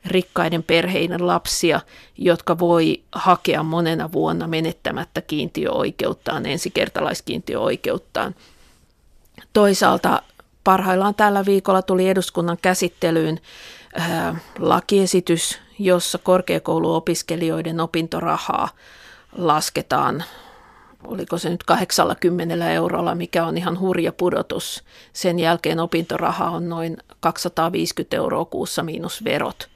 rikkaiden 0.06 0.64
perheiden 0.64 1.28
lapsia, 1.28 1.82
jotka 2.18 2.60
voi 2.60 3.02
hakea 3.12 3.64
monena 3.64 4.12
vuonna 4.12 4.48
menettämättä 4.48 5.22
kiintiöoikeuttaan, 5.22 6.46
ensikertalaiskiintiöoikeuttaan. 6.46 8.36
Toisaalta 9.54 10.22
parhaillaan 10.64 11.16
tällä 11.16 11.46
viikolla 11.46 11.82
tuli 11.82 12.10
eduskunnan 12.10 12.58
käsittelyyn 12.62 13.40
ää, 13.96 14.36
lakiesitys, 14.60 15.60
jossa 15.80 16.18
korkeakouluopiskelijoiden 16.18 17.80
opintorahaa 17.80 18.70
lasketaan, 19.38 20.24
oliko 21.04 21.38
se 21.38 21.50
nyt 21.50 21.64
80 21.64 22.72
eurolla, 22.72 23.16
mikä 23.16 23.46
on 23.46 23.58
ihan 23.58 23.80
hurja 23.80 24.12
pudotus. 24.12 24.84
Sen 25.14 25.40
jälkeen 25.40 25.80
opintoraha 25.80 26.50
on 26.50 26.70
noin 26.70 26.98
250 27.20 28.18
euroa 28.18 28.46
kuussa 28.46 28.84
miinus 28.84 29.24
verot. 29.24 29.70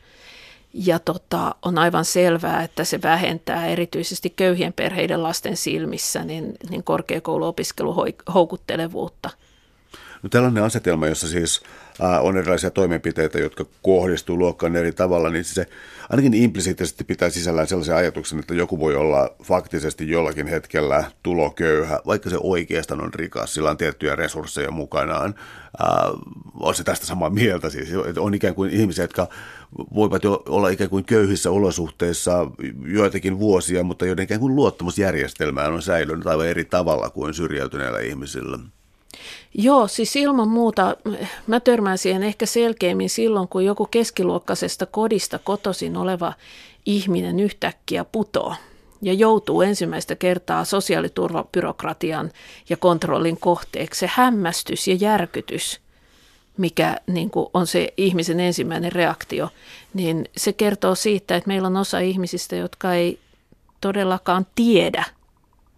Ja 0.77 0.99
tota, 0.99 1.55
on 1.61 1.77
aivan 1.77 2.05
selvää, 2.05 2.63
että 2.63 2.83
se 2.83 3.01
vähentää 3.01 3.67
erityisesti 3.67 4.29
köyhien 4.29 4.73
perheiden 4.73 5.23
lasten 5.23 5.57
silmissä 5.57 6.23
niin, 6.23 6.53
niin 6.69 6.83
korkeakouluopiskelun 6.83 7.95
houkuttelevuutta– 8.33 9.29
No 10.25 10.29
tällainen 10.29 10.63
asetelma, 10.63 11.07
jossa 11.07 11.27
siis 11.27 11.61
on 12.21 12.37
erilaisia 12.37 12.71
toimenpiteitä, 12.71 13.39
jotka 13.39 13.65
kohdistuu 13.81 14.37
luokkaan 14.37 14.75
eri 14.75 14.91
tavalla, 14.91 15.29
niin 15.29 15.43
se 15.43 15.65
ainakin 16.09 16.33
implisiittisesti 16.33 17.03
pitää 17.03 17.29
sisällään 17.29 17.67
sellaisen 17.67 17.95
ajatuksen, 17.95 18.39
että 18.39 18.53
joku 18.53 18.79
voi 18.79 18.95
olla 18.95 19.29
faktisesti 19.43 20.09
jollakin 20.09 20.47
hetkellä 20.47 21.03
tuloköyhä, 21.23 21.99
vaikka 22.05 22.29
se 22.29 22.37
oikeastaan 22.39 23.03
on 23.03 23.13
rikas, 23.13 23.53
sillä 23.53 23.69
on 23.69 23.77
tiettyjä 23.77 24.15
resursseja 24.15 24.71
mukanaan. 24.71 25.35
on 26.59 26.75
se 26.75 26.83
tästä 26.83 27.05
samaa 27.05 27.29
mieltä 27.29 27.69
siis, 27.69 27.89
on 28.19 28.33
ikään 28.33 28.55
kuin 28.55 28.71
ihmisiä, 28.71 29.03
jotka 29.03 29.27
voivat 29.95 30.23
jo 30.23 30.43
olla 30.49 30.69
ikään 30.69 30.89
kuin 30.89 31.05
köyhissä 31.05 31.51
olosuhteissa 31.51 32.51
joitakin 32.85 33.39
vuosia, 33.39 33.83
mutta 33.83 34.05
joiden 34.05 34.23
ikään 34.23 34.39
kuin 34.39 34.55
luottamusjärjestelmään 34.55 35.73
on 35.73 35.81
säilynyt 35.81 36.27
aivan 36.27 36.47
eri 36.47 36.65
tavalla 36.65 37.09
kuin 37.09 37.33
syrjäytyneillä 37.33 37.99
ihmisillä. 37.99 38.59
Joo, 39.53 39.87
siis 39.87 40.15
ilman 40.15 40.47
muuta 40.47 40.97
mä 41.47 41.59
törmään 41.59 41.97
siihen 41.97 42.23
ehkä 42.23 42.45
selkeämmin 42.45 43.09
silloin, 43.09 43.47
kun 43.47 43.65
joku 43.65 43.85
keskiluokkaisesta 43.85 44.85
kodista 44.85 45.39
kotosin 45.39 45.97
oleva 45.97 46.33
ihminen 46.85 47.39
yhtäkkiä 47.39 48.05
putoo 48.05 48.55
ja 49.01 49.13
joutuu 49.13 49.61
ensimmäistä 49.61 50.15
kertaa 50.15 50.65
sosiaaliturvabyrokratian 50.65 52.31
ja 52.69 52.77
kontrollin 52.77 53.39
kohteeksi. 53.39 53.99
Se 53.99 54.09
hämmästys 54.13 54.87
ja 54.87 54.95
järkytys, 54.95 55.81
mikä 56.57 56.97
niin 57.07 57.29
kuin 57.29 57.47
on 57.53 57.67
se 57.67 57.93
ihmisen 57.97 58.39
ensimmäinen 58.39 58.91
reaktio, 58.91 59.49
niin 59.93 60.25
se 60.37 60.53
kertoo 60.53 60.95
siitä, 60.95 61.35
että 61.35 61.47
meillä 61.47 61.67
on 61.67 61.77
osa 61.77 61.99
ihmisistä, 61.99 62.55
jotka 62.55 62.93
ei 62.93 63.19
todellakaan 63.81 64.47
tiedä, 64.55 65.03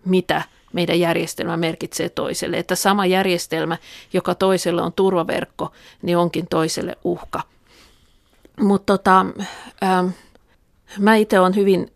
mitä– 0.05 0.41
meidän 0.73 0.99
järjestelmä 0.99 1.57
merkitsee 1.57 2.09
toiselle. 2.09 2.57
Että 2.57 2.75
sama 2.75 3.05
järjestelmä, 3.05 3.77
joka 4.13 4.35
toiselle 4.35 4.81
on 4.81 4.93
turvaverkko, 4.93 5.71
niin 6.01 6.17
onkin 6.17 6.47
toiselle 6.47 6.97
uhka. 7.03 7.41
Mutta 8.59 8.97
tota, 8.97 9.25
ähm, 9.83 10.07
mä 10.99 11.15
itse 11.15 11.39
olen 11.39 11.55
hyvin, 11.55 11.91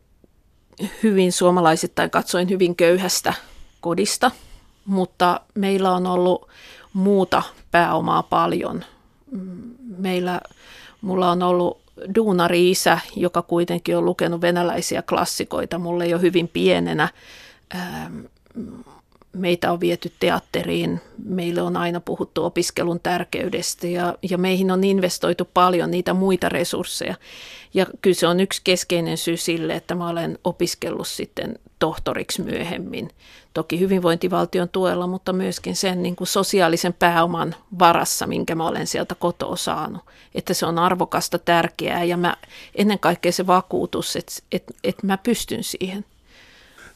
hyvin 1.03 1.31
suomalaisittain 1.31 2.09
katsoin 2.09 2.49
hyvin 2.49 2.75
köyhästä 2.75 3.33
kodista, 3.81 4.31
mutta 4.85 5.41
meillä 5.55 5.91
on 5.91 6.07
ollut 6.07 6.47
muuta 6.93 7.43
pääomaa 7.71 8.23
paljon. 8.23 8.83
Meillä, 9.97 10.41
mulla 11.01 11.31
on 11.31 11.43
ollut 11.43 11.81
duunari-isä, 12.15 12.99
joka 13.15 13.41
kuitenkin 13.41 13.97
on 13.97 14.05
lukenut 14.05 14.41
venäläisiä 14.41 15.01
klassikoita 15.01 15.77
mulle 15.77 16.07
jo 16.07 16.19
hyvin 16.19 16.47
pienenä. 16.47 17.09
Meitä 19.33 19.71
on 19.71 19.79
viety 19.79 20.11
teatteriin, 20.19 21.01
meille 21.23 21.61
on 21.61 21.77
aina 21.77 21.99
puhuttu 21.99 22.45
opiskelun 22.45 22.99
tärkeydestä 22.99 23.87
ja, 23.87 24.15
ja 24.29 24.37
meihin 24.37 24.71
on 24.71 24.83
investoitu 24.83 25.49
paljon 25.53 25.91
niitä 25.91 26.13
muita 26.13 26.49
resursseja. 26.49 27.15
Ja 27.73 27.85
kyllä 28.01 28.15
se 28.15 28.27
on 28.27 28.39
yksi 28.39 28.61
keskeinen 28.63 29.17
syy 29.17 29.37
sille, 29.37 29.73
että 29.73 29.95
mä 29.95 30.09
olen 30.09 30.39
opiskellut 30.43 31.07
sitten 31.07 31.59
tohtoriksi 31.79 32.41
myöhemmin. 32.41 33.09
Toki 33.53 33.79
hyvinvointivaltion 33.79 34.69
tuella, 34.69 35.07
mutta 35.07 35.33
myöskin 35.33 35.75
sen 35.75 36.03
niin 36.03 36.15
kuin 36.15 36.27
sosiaalisen 36.27 36.93
pääoman 36.93 37.55
varassa, 37.79 38.27
minkä 38.27 38.55
mä 38.55 38.67
olen 38.67 38.87
sieltä 38.87 39.15
kotoa 39.15 39.55
saanut. 39.55 40.01
Että 40.35 40.53
se 40.53 40.65
on 40.65 40.79
arvokasta, 40.79 41.39
tärkeää 41.39 42.03
ja 42.03 42.17
mä, 42.17 42.35
ennen 42.75 42.99
kaikkea 42.99 43.31
se 43.31 43.47
vakuutus, 43.47 44.15
että, 44.15 44.31
että, 44.51 44.73
että 44.83 45.07
mä 45.07 45.17
pystyn 45.17 45.63
siihen. 45.63 46.05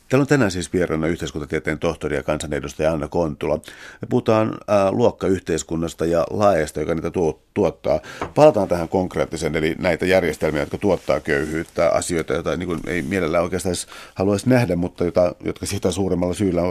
Täällä 0.09 0.23
on 0.23 0.27
tänään 0.27 0.51
siis 0.51 0.73
vieraana 0.73 1.07
yhteiskuntatieteen 1.07 1.79
tohtori 1.79 2.15
ja 2.15 2.23
kansanedustaja 2.23 2.91
Anna 2.91 3.07
Kontula. 3.07 3.55
Me 4.01 4.07
puhutaan 4.09 4.57
ää, 4.67 4.91
luokkayhteiskunnasta 4.91 6.05
ja 6.05 6.25
laajasta, 6.29 6.79
joka 6.79 6.95
niitä 6.95 7.11
tuo, 7.11 7.39
tuottaa. 7.53 7.99
Palataan 8.35 8.67
tähän 8.67 8.89
konkreettisen, 8.89 9.55
eli 9.55 9.75
näitä 9.79 10.05
järjestelmiä, 10.05 10.61
jotka 10.61 10.77
tuottaa 10.77 11.19
köyhyyttä, 11.19 11.89
asioita, 11.89 12.33
joita 12.33 12.57
niin 12.57 12.67
kuin 12.67 12.79
ei 12.87 13.01
mielellään 13.01 13.43
oikeastaan 13.43 13.71
edes 13.71 13.87
haluaisi 14.15 14.49
nähdä, 14.49 14.75
mutta 14.75 15.05
jota, 15.05 15.35
jotka 15.45 15.65
sitä 15.65 15.91
suuremmalla 15.91 16.33
syyllä 16.33 16.61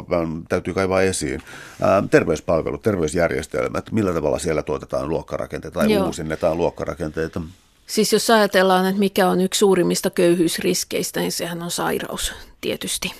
täytyy 0.49 0.75
kaivaa 0.75 1.03
esiin. 1.03 1.43
Ää, 1.83 2.03
terveyspalvelut, 2.11 2.83
terveysjärjestelmät, 2.83 3.93
millä 3.93 4.13
tavalla 4.13 4.39
siellä 4.39 4.63
tuotetaan 4.63 5.09
luokkarakenteita 5.09 5.81
tai 5.81 5.93
Joo. 5.93 6.07
uusinnetaan 6.07 6.57
luokkarakenteita? 6.57 7.41
Siis 7.87 8.13
jos 8.13 8.31
ajatellaan, 8.31 8.87
että 8.87 8.99
mikä 8.99 9.29
on 9.29 9.41
yksi 9.41 9.59
suurimmista 9.59 10.11
köyhyysriskeistä, 10.11 11.21
niin 11.21 11.33
sehän 11.33 11.63
on 11.63 11.71
sairaus 11.71 12.33
tietysti. 12.61 13.13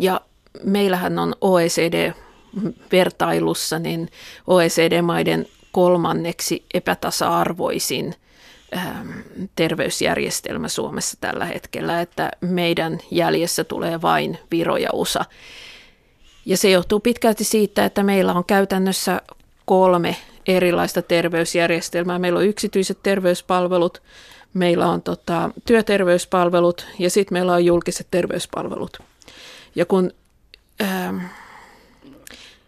Ja 0.00 0.20
meillähän 0.64 1.18
on 1.18 1.34
OECD-vertailussa 1.40 3.78
niin 3.78 4.08
OECD-maiden 4.46 5.46
kolmanneksi 5.72 6.64
epätasa-arvoisin 6.74 8.14
ähm, 8.76 9.10
terveysjärjestelmä 9.56 10.68
Suomessa 10.68 11.16
tällä 11.20 11.44
hetkellä, 11.44 12.00
että 12.00 12.30
meidän 12.40 12.98
jäljessä 13.10 13.64
tulee 13.64 14.02
vain 14.02 14.38
Viro 14.50 14.76
ja 14.76 14.88
USA. 14.92 15.24
Ja 16.46 16.56
se 16.56 16.70
johtuu 16.70 17.00
pitkälti 17.00 17.44
siitä, 17.44 17.84
että 17.84 18.02
meillä 18.02 18.32
on 18.32 18.44
käytännössä 18.44 19.20
kolme 19.64 20.16
erilaista 20.48 21.02
terveysjärjestelmää. 21.02 22.18
Meillä 22.18 22.38
on 22.38 22.46
yksityiset 22.46 22.98
terveyspalvelut, 23.02 24.02
meillä 24.54 24.88
on 24.88 25.02
tota, 25.02 25.50
työterveyspalvelut 25.66 26.86
ja 26.98 27.10
sitten 27.10 27.34
meillä 27.34 27.52
on 27.52 27.64
julkiset 27.64 28.06
terveyspalvelut. 28.10 28.98
Ja 29.74 29.86
kun 29.86 30.10
ähm, 30.82 31.18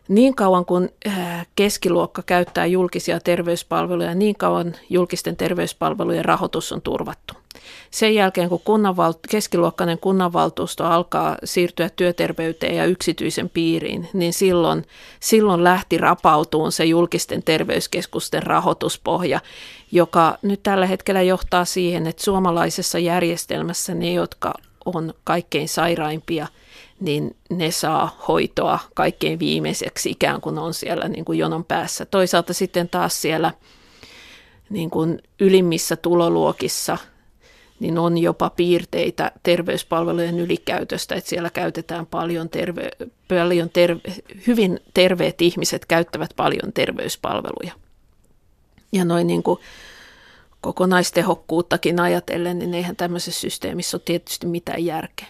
niin 0.08 0.34
kauan 0.34 0.64
kun 0.64 0.88
äh, 1.06 1.46
keskiluokka 1.56 2.22
käyttää 2.22 2.66
julkisia 2.66 3.20
terveyspalveluja, 3.20 4.14
niin 4.14 4.36
kauan 4.36 4.74
julkisten 4.88 5.36
terveyspalvelujen 5.36 6.24
rahoitus 6.24 6.72
on 6.72 6.82
turvattu. 6.82 7.34
Sen 7.90 8.14
jälkeen, 8.14 8.48
kun 8.48 8.60
kunnanval- 8.60 9.18
keskiluokkainen 9.30 9.98
kunnanvaltuusto 9.98 10.84
alkaa 10.84 11.36
siirtyä 11.44 11.90
työterveyteen 11.96 12.76
ja 12.76 12.84
yksityisen 12.84 13.50
piiriin, 13.50 14.08
niin 14.12 14.32
silloin, 14.32 14.84
silloin 15.20 15.64
lähti 15.64 15.98
rapautuun 15.98 16.72
se 16.72 16.84
julkisten 16.84 17.42
terveyskeskusten 17.42 18.42
rahoituspohja, 18.42 19.40
joka 19.92 20.38
nyt 20.42 20.62
tällä 20.62 20.86
hetkellä 20.86 21.22
johtaa 21.22 21.64
siihen, 21.64 22.06
että 22.06 22.24
suomalaisessa 22.24 22.98
järjestelmässä 22.98 23.94
ne, 23.94 24.12
jotka 24.12 24.54
on 24.84 25.14
kaikkein 25.24 25.68
sairaimpia, 25.68 26.46
niin 27.00 27.36
ne 27.50 27.70
saa 27.70 28.18
hoitoa 28.28 28.78
kaikkein 28.94 29.38
viimeiseksi 29.38 30.10
ikään 30.10 30.40
kuin 30.40 30.58
on 30.58 30.74
siellä 30.74 31.08
niin 31.08 31.24
kuin 31.24 31.38
jonon 31.38 31.64
päässä. 31.64 32.04
Toisaalta 32.04 32.52
sitten 32.54 32.88
taas 32.88 33.22
siellä 33.22 33.52
niin 34.70 34.90
kuin 34.90 35.22
ylimmissä 35.40 35.96
tuloluokissa– 35.96 36.98
niin 37.80 37.98
on 37.98 38.18
jopa 38.18 38.50
piirteitä 38.50 39.32
terveyspalvelujen 39.42 40.38
ylikäytöstä, 40.38 41.14
että 41.14 41.30
siellä 41.30 41.50
käytetään 41.50 42.06
paljon, 42.06 42.48
terve, 42.48 42.90
paljon 43.28 43.70
terve, 43.70 44.00
hyvin 44.46 44.80
terveet 44.94 45.42
ihmiset 45.42 45.86
käyttävät 45.86 46.30
paljon 46.36 46.72
terveyspalveluja. 46.72 47.72
Ja 48.92 49.04
noin 49.04 49.26
niin 49.26 49.42
kuin 49.42 49.60
kokonaistehokkuuttakin 50.60 52.00
ajatellen, 52.00 52.58
niin 52.58 52.74
eihän 52.74 52.96
tämmöisessä 52.96 53.40
systeemissä 53.40 53.96
ole 53.96 54.02
tietysti 54.04 54.46
mitään 54.46 54.84
järkeä. 54.84 55.26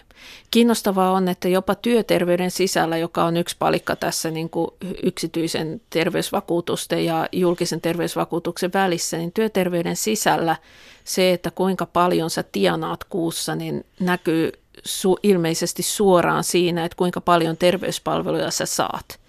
Kiinnostavaa 0.51 1.11
on, 1.11 1.27
että 1.27 1.47
jopa 1.47 1.75
työterveyden 1.75 2.51
sisällä, 2.51 2.97
joka 2.97 3.23
on 3.23 3.37
yksi 3.37 3.55
palikka 3.59 3.95
tässä 3.95 4.31
niin 4.31 4.49
kuin 4.49 4.71
yksityisen 5.03 5.81
terveysvakuutusten 5.89 7.05
ja 7.05 7.27
julkisen 7.31 7.81
terveysvakuutuksen 7.81 8.73
välissä, 8.73 9.17
niin 9.17 9.31
työterveyden 9.31 9.95
sisällä 9.95 10.55
se, 11.03 11.33
että 11.33 11.51
kuinka 11.51 11.85
paljon 11.85 12.29
sä 12.29 12.43
tienaat 12.43 13.03
kuussa, 13.03 13.55
niin 13.55 13.85
näkyy 13.99 14.51
su- 14.87 15.19
ilmeisesti 15.23 15.83
suoraan 15.83 16.43
siinä, 16.43 16.85
että 16.85 16.95
kuinka 16.95 17.21
paljon 17.21 17.57
terveyspalveluja 17.57 18.51
sä 18.51 18.65
saat. 18.65 19.19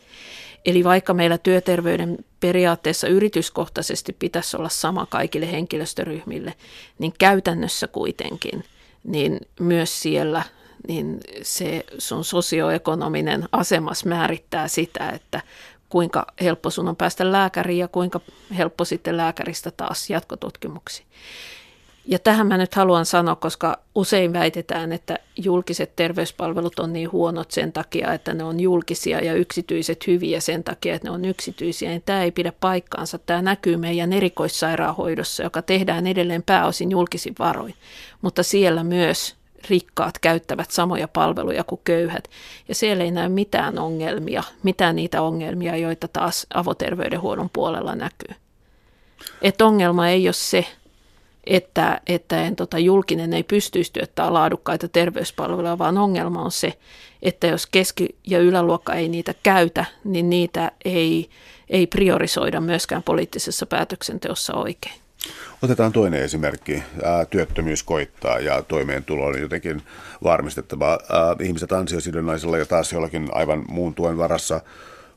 Eli 0.65 0.85
vaikka 0.85 1.15
meillä 1.15 1.39
työterveyden 1.39 2.19
periaatteessa 2.43 3.09
yrityskohtaisesti 3.09 4.13
pitäisi 4.13 4.57
olla 4.57 4.69
sama 4.69 5.07
kaikille 5.07 5.53
henkilöstöryhmille, 5.53 6.55
niin 6.99 7.15
käytännössä 7.19 7.87
kuitenkin, 7.87 8.65
niin 9.05 9.41
myös 9.61 10.03
siellä 10.03 10.43
niin 10.89 11.21
se 11.43 11.85
sun 11.99 12.25
sosioekonominen 12.25 13.49
asemas 13.53 14.05
määrittää 14.05 14.69
sitä, 14.69 15.11
että 15.11 15.41
kuinka 15.89 16.27
helppo 16.41 16.71
sun 16.71 16.89
on 16.89 16.97
päästä 16.97 17.33
lääkäriin 17.33 17.79
ja 17.79 17.89
kuinka 17.89 18.21
helppo 18.57 18.85
sitten 18.85 19.17
lääkäristä 19.17 19.71
taas 19.71 20.11
jatkotutkimuksiin. 20.11 21.07
Ja 22.07 22.19
tähän 22.19 22.47
mä 22.47 22.59
nyt 22.59 22.75
haluan 22.75 23.07
sanoa, 23.07 23.37
koska 23.37 23.79
usein 23.95 24.33
väitetään, 24.33 24.93
että 24.93 25.19
julkiset 25.37 25.97
terveyspalvelut 25.97 26.79
on 26.79 26.93
niin 26.93 27.13
huonot 27.13 27.51
sen 27.51 27.73
takia, 27.73 28.13
että 28.13 28.35
ne 28.35 28.45
on 28.45 28.61
julkisia 28.61 29.25
ja 29.25 29.35
yksityiset 29.35 30.07
hyviä 30.07 30.41
sen 30.41 30.65
takia, 30.65 30.95
että 30.95 31.09
ne 31.09 31.15
on 31.15 31.25
yksityisiä. 31.25 31.89
Niin 31.89 32.03
tämä 32.07 32.23
ei 32.23 32.31
pidä 32.31 32.53
paikkaansa. 32.61 33.19
Tämä 33.19 33.43
näkyy 33.43 33.77
meidän 33.77 34.13
erikoissairaanhoidossa, 34.13 35.43
joka 35.43 35.63
tehdään 35.63 36.07
edelleen 36.07 36.43
pääosin 36.43 36.91
julkisin 36.91 37.35
varoin. 37.39 37.75
Mutta 38.23 38.43
siellä 38.43 38.85
myös 38.85 39.37
rikkaat 39.71 40.19
käyttävät 40.19 40.71
samoja 40.71 41.09
palveluja 41.09 41.65
kuin 41.65 41.81
köyhät. 41.85 42.29
Ja 42.69 42.75
siellä 42.75 43.05
ei 43.05 43.11
näy 43.11 43.29
mitään 43.29 43.79
ongelmia, 43.79 44.43
mitään 44.63 44.97
niitä 44.97 45.23
ongelmia, 45.23 45.77
joita 45.77 46.09
taas 46.09 46.47
avoterveydenhuollon 46.55 47.51
puolella 47.53 47.95
näkyy. 47.95 48.37
Et 49.43 49.63
ongelma 49.63 50.09
ei 50.09 50.27
ole 50.27 50.33
se, 50.33 50.67
että, 51.47 52.01
että 52.07 52.43
en, 52.43 52.57
tota, 52.57 52.79
julkinen 52.79 53.33
ei 53.33 53.43
pystyisi 53.43 53.93
työttämään 53.93 54.35
laadukkaita 54.35 54.89
terveyspalveluja, 54.89 55.79
vaan 55.79 55.99
ongelma 55.99 56.43
on 56.43 56.53
se, 56.53 56.73
että 57.23 57.47
jos 57.47 57.67
keski- 57.67 58.17
ja 58.27 58.39
yläluokka 58.39 58.95
ei 58.95 59.09
niitä 59.09 59.35
käytä, 59.43 59.85
niin 60.05 60.31
niitä 60.31 60.73
ei, 60.85 61.31
ei 61.69 61.87
priorisoida 61.87 62.61
myöskään 62.61 63.03
poliittisessa 63.03 63.67
päätöksenteossa 63.67 64.55
oikein. 64.55 64.95
Otetaan 65.63 65.93
toinen 65.93 66.23
esimerkki. 66.23 66.83
Työttömyys 67.31 67.83
koittaa 67.83 68.39
ja 68.39 68.63
toimeentulo 68.63 69.27
on 69.27 69.41
jotenkin 69.41 69.83
varmistettava. 70.25 70.99
Ihmiset 71.41 71.73
ansiosidonnaisella 71.73 72.59
ja 72.59 72.67
taas 72.67 72.93
jollakin 72.93 73.29
aivan 73.33 73.65
muun 73.69 73.95
tuen 73.95 74.19
varassa 74.19 74.61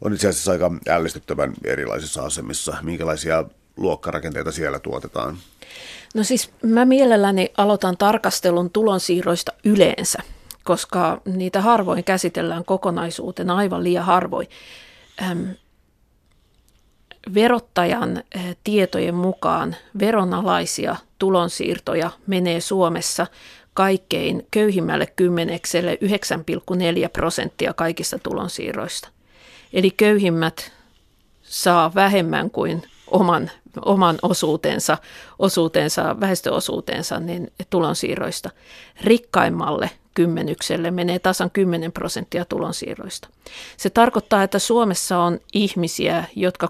on 0.02 0.14
itse 0.14 0.28
asiassa 0.28 0.52
aika 0.52 0.72
ällistyttävän 0.90 1.54
erilaisissa 1.64 2.22
asemissa. 2.22 2.78
Minkälaisia 2.84 3.44
luokkarakenteita 3.78 4.52
siellä 4.52 4.80
tuotetaan? 4.80 5.38
No 6.16 6.24
siis 6.24 6.52
mä 6.64 6.86
mielelläni 6.86 7.52
aloitan 7.58 7.98
tarkastelun 7.98 8.70
tulonsiirroista 8.70 9.52
yleensä, 9.66 10.20
koska 10.64 11.22
niitä 11.26 11.62
harvoin 11.62 12.04
käsitellään 12.04 12.66
kokonaisuutena 12.66 13.56
aivan 13.56 13.84
liian 13.84 14.06
harvoin. 14.06 14.48
Ähm, 15.22 15.44
verottajan 17.34 18.24
tietojen 18.64 19.16
mukaan 19.16 19.76
veronalaisia 20.00 20.96
tulonsiirtoja 21.20 22.12
menee 22.28 22.60
Suomessa 22.60 23.28
kaikkein 23.74 24.48
köyhimmälle 24.52 25.08
kymmenekselle 25.16 25.98
9,4 26.02 27.10
prosenttia 27.14 27.74
kaikista 27.74 28.20
tulonsiirroista. 28.20 29.10
Eli 29.74 29.92
köyhimmät 29.92 30.72
saa 31.42 31.96
vähemmän 31.96 32.52
kuin 32.52 32.84
oman, 33.08 33.52
oman 33.86 34.18
osuutensa, 34.22 34.98
osuutensa, 35.40 36.20
väestöosuutensa 36.20 37.20
niin 37.20 37.52
tulonsiirroista. 37.70 38.50
Rikkaimmalle 39.02 39.90
kymmenykselle 40.14 40.92
menee 40.92 41.20
tasan 41.20 41.52
10 41.52 41.92
prosenttia 41.92 42.46
tulonsiirroista. 42.46 43.28
Se 43.78 43.90
tarkoittaa, 43.90 44.44
että 44.44 44.60
Suomessa 44.60 45.20
on 45.20 45.40
ihmisiä, 45.54 46.24
jotka 46.36 46.68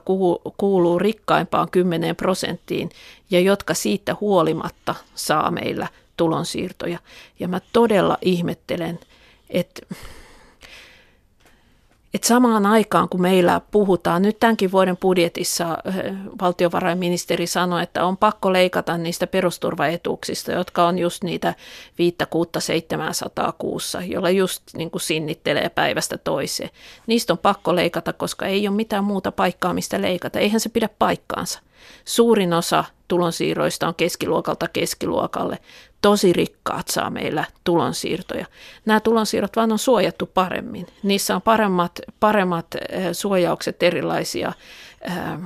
kuuluu 0.57 0.99
rikkaimpaan 0.99 1.71
10 1.71 2.15
prosenttiin 2.15 2.89
ja 3.31 3.39
jotka 3.39 3.73
siitä 3.73 4.15
huolimatta 4.21 4.95
saa 5.15 5.51
meillä 5.51 5.87
tulonsiirtoja. 6.17 6.99
Ja 7.39 7.47
mä 7.47 7.61
todella 7.73 8.17
ihmettelen, 8.21 8.99
että 9.49 9.81
että 12.15 12.27
samaan 12.27 12.65
aikaan, 12.65 13.09
kun 13.09 13.21
meillä 13.21 13.61
puhutaan, 13.71 14.21
nyt 14.21 14.39
tämänkin 14.39 14.71
vuoden 14.71 14.97
budjetissa 14.97 15.77
eh, 15.85 16.13
valtiovarainministeri 16.41 17.47
sanoi, 17.47 17.83
että 17.83 18.05
on 18.05 18.17
pakko 18.17 18.53
leikata 18.53 18.97
niistä 18.97 19.27
perusturvaetuuksista, 19.27 20.51
jotka 20.51 20.87
on 20.87 20.99
just 20.99 21.23
niitä 21.23 21.53
5 21.97 22.15
kuutta 22.29 22.59
700 22.59 23.51
kuussa, 23.57 24.01
jolla 24.01 24.29
just 24.29 24.61
niin 24.77 24.91
kuin 24.91 25.01
sinnittelee 25.01 25.69
päivästä 25.69 26.17
toiseen. 26.17 26.69
Niistä 27.07 27.33
on 27.33 27.37
pakko 27.37 27.75
leikata, 27.75 28.13
koska 28.13 28.45
ei 28.45 28.67
ole 28.67 28.75
mitään 28.75 29.03
muuta 29.03 29.31
paikkaa, 29.31 29.73
mistä 29.73 30.01
leikata. 30.01 30.39
Eihän 30.39 30.59
se 30.59 30.69
pidä 30.69 30.89
paikkaansa. 30.99 31.59
Suurin 32.05 32.53
osa 32.53 32.83
tulonsiirroista 33.07 33.87
on 33.87 33.95
keskiluokalta 33.95 34.67
keskiluokalle 34.67 35.59
tosi 36.05 36.33
rikkaat 36.33 36.87
saa 36.87 37.09
meillä 37.09 37.45
tulonsiirtoja. 37.63 38.45
Nämä 38.85 38.99
tulonsiirrot 38.99 39.55
vaan 39.55 39.71
on 39.71 39.79
suojattu 39.79 40.25
paremmin. 40.25 40.87
Niissä 41.03 41.35
on 41.35 41.41
paremmat, 41.41 41.99
paremmat 42.19 42.65
eh, 42.89 43.07
suojaukset 43.11 43.83
erilaisia, 43.83 44.53
äh, 45.09 45.39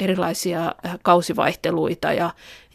erilaisia 0.00 0.74
eh, 0.84 0.90
kausivaihteluita 1.02 2.12
ja, 2.12 2.30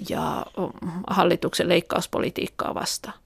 ja 0.09 0.45
mm, 0.57 0.91
hallituksen 1.07 1.69
leikkauspolitiikkaa 1.69 2.73
vastaan. 2.73 3.19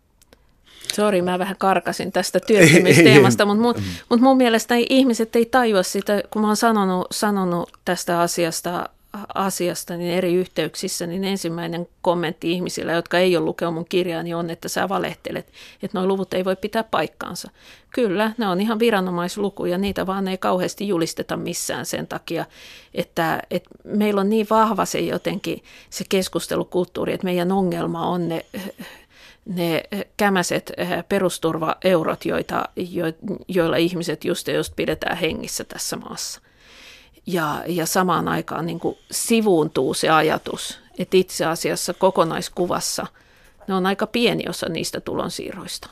Sori, 0.94 1.22
mä 1.22 1.40
vähän 1.40 1.58
karkasin 1.58 2.12
tästä 2.12 2.40
työttömyysteemasta, 2.40 3.46
mutta 3.46 3.62
mun, 3.62 3.76
mut 4.10 4.22
mun 4.22 4.38
mielestä 4.38 4.76
ihmiset 4.90 5.36
ei 5.36 5.46
tajua 5.46 5.84
sitä, 5.84 6.24
kun 6.30 6.42
mä 6.42 6.48
oon 6.48 6.58
sanonut, 6.58 7.08
sanonut 7.12 7.70
tästä 7.86 8.20
asiasta 8.20 8.90
asiasta 9.36 9.98
niin 9.98 10.14
eri 10.14 10.34
yhteyksissä, 10.34 11.08
niin 11.08 11.24
ensimmäinen 11.24 11.88
kommentti 12.02 12.52
ihmisillä, 12.52 12.92
jotka 12.92 13.20
ei 13.20 13.38
ole 13.38 13.46
lukenut 13.46 13.74
mun 13.74 13.86
kirjaani, 13.90 14.34
on, 14.34 14.50
että 14.50 14.70
sä 14.70 14.90
valehtelet, 14.90 15.48
että 15.84 15.98
nuo 16.00 16.08
luvut 16.08 16.34
ei 16.34 16.46
voi 16.46 16.56
pitää 16.56 16.84
paikkaansa. 16.84 17.52
Kyllä, 17.94 18.32
ne 18.38 18.48
on 18.48 18.62
ihan 18.62 18.80
viranomaislukuja, 18.80 19.78
niitä 19.78 20.08
vaan 20.08 20.28
ei 20.28 20.38
kauheasti 20.38 20.88
julisteta 20.88 21.38
missään 21.38 21.86
sen 21.86 22.08
takia, 22.08 22.46
että, 22.94 23.40
että 23.52 23.70
meillä 23.84 24.22
on 24.22 24.30
niin 24.30 24.48
vahva 24.50 24.86
se 24.86 25.00
jotenkin 25.00 25.64
se 25.90 26.04
keskustelukulttuuri, 26.10 27.14
että 27.14 27.26
meidän 27.26 27.52
ongelma 27.52 28.08
on 28.08 28.30
ne 28.30 28.46
ne 29.46 29.84
kämäset 30.18 30.72
perusturvaeurot, 31.10 32.26
joita, 32.26 32.70
jo, 32.76 33.06
joilla 33.48 33.78
ihmiset 33.78 34.26
just 34.26 34.48
just 34.48 34.74
pidetään 34.76 35.18
hengissä 35.18 35.64
tässä 35.64 35.98
maassa 35.98 36.42
ja, 37.34 37.64
ja 37.68 37.86
samaan 37.86 38.28
aikaan 38.28 38.66
niin 38.66 38.80
kuin 38.80 38.98
sivuuntuu 39.12 39.94
se 39.94 40.10
ajatus, 40.10 40.80
että 41.00 41.18
itse 41.18 41.46
asiassa 41.46 41.94
kokonaiskuvassa 41.94 43.08
ne 43.68 43.74
on 43.74 43.86
aika 43.86 44.08
pieni 44.08 44.44
osa 44.50 44.70
niistä 44.70 45.00
tulonsiirroista. 45.02 45.90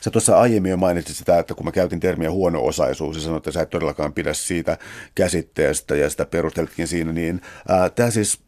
Sä 0.00 0.10
tuossa 0.10 0.40
aiemmin 0.40 0.70
jo 0.70 0.76
mainitsit 0.76 1.16
sitä, 1.16 1.38
että 1.38 1.54
kun 1.54 1.64
mä 1.66 1.72
käytin 1.72 2.00
termiä 2.00 2.30
huono-osaisuus 2.30 3.16
ja 3.16 3.22
sanoin, 3.22 3.36
että 3.36 3.52
sä 3.52 3.62
et 3.62 3.70
todellakaan 3.70 4.12
pidä 4.12 4.34
siitä 4.34 4.78
käsitteestä 5.14 5.96
ja 5.96 6.10
sitä 6.10 6.26
perusteltkin 6.26 6.88
siinä, 6.88 7.12
niin 7.12 7.40
tämä 7.94 8.10
siis 8.10 8.40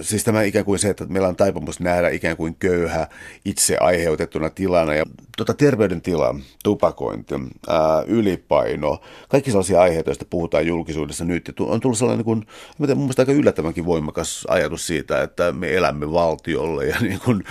siis 0.00 0.24
tämä 0.24 0.42
ikään 0.42 0.64
kuin 0.64 0.78
se, 0.78 0.90
että 0.90 1.04
meillä 1.08 1.28
on 1.28 1.36
taipumus 1.36 1.80
nähdä 1.80 2.08
ikään 2.08 2.36
kuin 2.36 2.54
köyhä 2.54 3.08
itse 3.44 3.76
aiheutettuna 3.80 4.50
tilana. 4.50 4.94
Ja 4.94 5.04
tuota, 5.36 5.54
terveydentila, 5.54 6.34
tupakointi, 6.64 7.34
ää, 7.34 7.98
äh, 7.98 8.04
ylipaino, 8.06 9.00
kaikki 9.28 9.50
sellaisia 9.50 9.80
aiheita, 9.80 10.10
joista 10.10 10.24
puhutaan 10.30 10.66
julkisuudessa 10.66 11.24
nyt. 11.24 11.48
Ja 11.48 11.64
on 11.64 11.80
tullut 11.80 11.98
sellainen, 11.98 12.18
niin 12.18 12.24
kuin, 12.24 12.46
mun 12.78 12.98
mielestä 12.98 13.22
aika 13.22 13.32
yllättävänkin 13.32 13.86
voimakas 13.86 14.46
ajatus 14.48 14.86
siitä, 14.86 15.22
että 15.22 15.52
me 15.52 15.74
elämme 15.74 16.12
valtiolle 16.12 16.86
ja 16.86 16.96
niin 17.08 17.20
kuin 17.24 17.44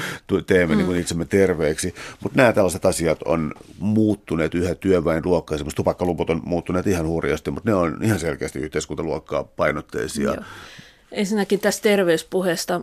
teemme 0.47 0.75
mm. 0.75 0.77
niin 0.77 0.87
kuin 0.87 0.99
itsemme 0.99 1.25
terveeksi. 1.25 1.95
Mutta 2.23 2.37
nämä 2.37 2.53
tällaiset 2.53 2.85
asiat 2.85 3.23
on 3.23 3.53
muuttuneet 3.79 4.55
yhä 4.55 4.75
työväen 4.75 5.21
luokkaan. 5.25 5.55
Esimerkiksi 5.55 5.75
tupakkaluput 5.75 6.29
on 6.29 6.41
muuttuneet 6.45 6.87
ihan 6.87 7.07
hurjasti, 7.07 7.51
mutta 7.51 7.69
ne 7.69 7.75
on 7.75 7.97
ihan 8.03 8.19
selkeästi 8.19 8.59
yhteiskuntaluokkaa 8.59 9.43
painotteisia. 9.43 10.33
Joo. 10.33 10.43
Ensinnäkin 11.11 11.59
tästä 11.59 11.83
terveyspuheesta. 11.83 12.81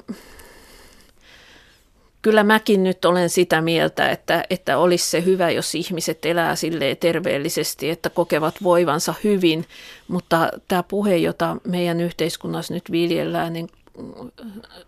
Kyllä 2.22 2.44
mäkin 2.44 2.84
nyt 2.84 3.04
olen 3.04 3.30
sitä 3.30 3.60
mieltä, 3.60 4.10
että, 4.10 4.44
että 4.50 4.78
olisi 4.78 5.10
se 5.10 5.24
hyvä, 5.24 5.50
jos 5.50 5.74
ihmiset 5.74 6.26
elää 6.26 6.56
silleen 6.56 6.96
terveellisesti, 6.96 7.90
että 7.90 8.10
kokevat 8.10 8.54
voivansa 8.62 9.14
hyvin, 9.24 9.64
mutta 10.08 10.48
tämä 10.68 10.82
puhe, 10.82 11.16
jota 11.16 11.56
meidän 11.64 12.00
yhteiskunnassa 12.00 12.74
nyt 12.74 12.90
viljellään, 12.90 13.52
niin 13.52 13.68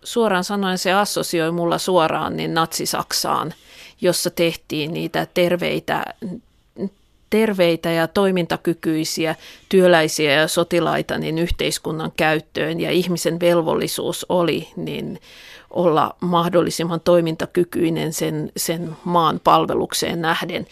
suoraan 0.03 0.43
sanoen 0.43 0.77
se 0.77 0.93
assosioi 0.93 1.51
mulla 1.51 1.77
suoraan 1.77 2.37
niin 2.37 2.53
Natsi-Saksaan, 2.53 3.53
jossa 4.01 4.29
tehtiin 4.29 4.93
niitä 4.93 5.27
terveitä 5.33 6.05
terveitä 7.29 7.91
ja 7.91 8.07
toimintakykyisiä 8.07 9.35
työläisiä 9.69 10.33
ja 10.33 10.47
sotilaita 10.47 11.17
niin 11.17 11.39
yhteiskunnan 11.39 12.11
käyttöön 12.17 12.79
ja 12.79 12.91
ihmisen 12.91 13.39
velvollisuus 13.39 14.25
oli 14.29 14.67
niin 14.75 15.19
olla 15.69 16.15
mahdollisimman 16.21 17.01
toimintakykyinen 17.01 18.13
sen, 18.13 18.51
sen 18.57 18.95
maan 19.03 19.39
palvelukseen 19.43 20.21
nähden. 20.21 20.67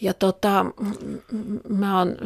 Ja 0.00 0.14
tota, 0.14 0.66
mä 1.68 1.98
oon 1.98 2.16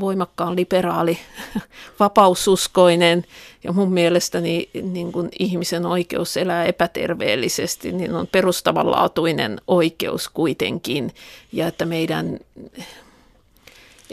voimakkaan 0.00 0.56
liberaali, 0.56 1.18
vapaususkoinen 2.00 3.24
ja 3.64 3.72
mun 3.72 3.92
mielestäni 3.92 4.68
niin 4.82 5.12
kun 5.12 5.28
ihmisen 5.38 5.86
oikeus 5.86 6.36
elää 6.36 6.64
epäterveellisesti 6.64 7.92
niin 7.92 8.14
on 8.14 8.26
perustavanlaatuinen 8.26 9.60
oikeus 9.66 10.28
kuitenkin. 10.28 11.14
Ja 11.52 11.66
että 11.66 11.84
meidän 11.84 12.38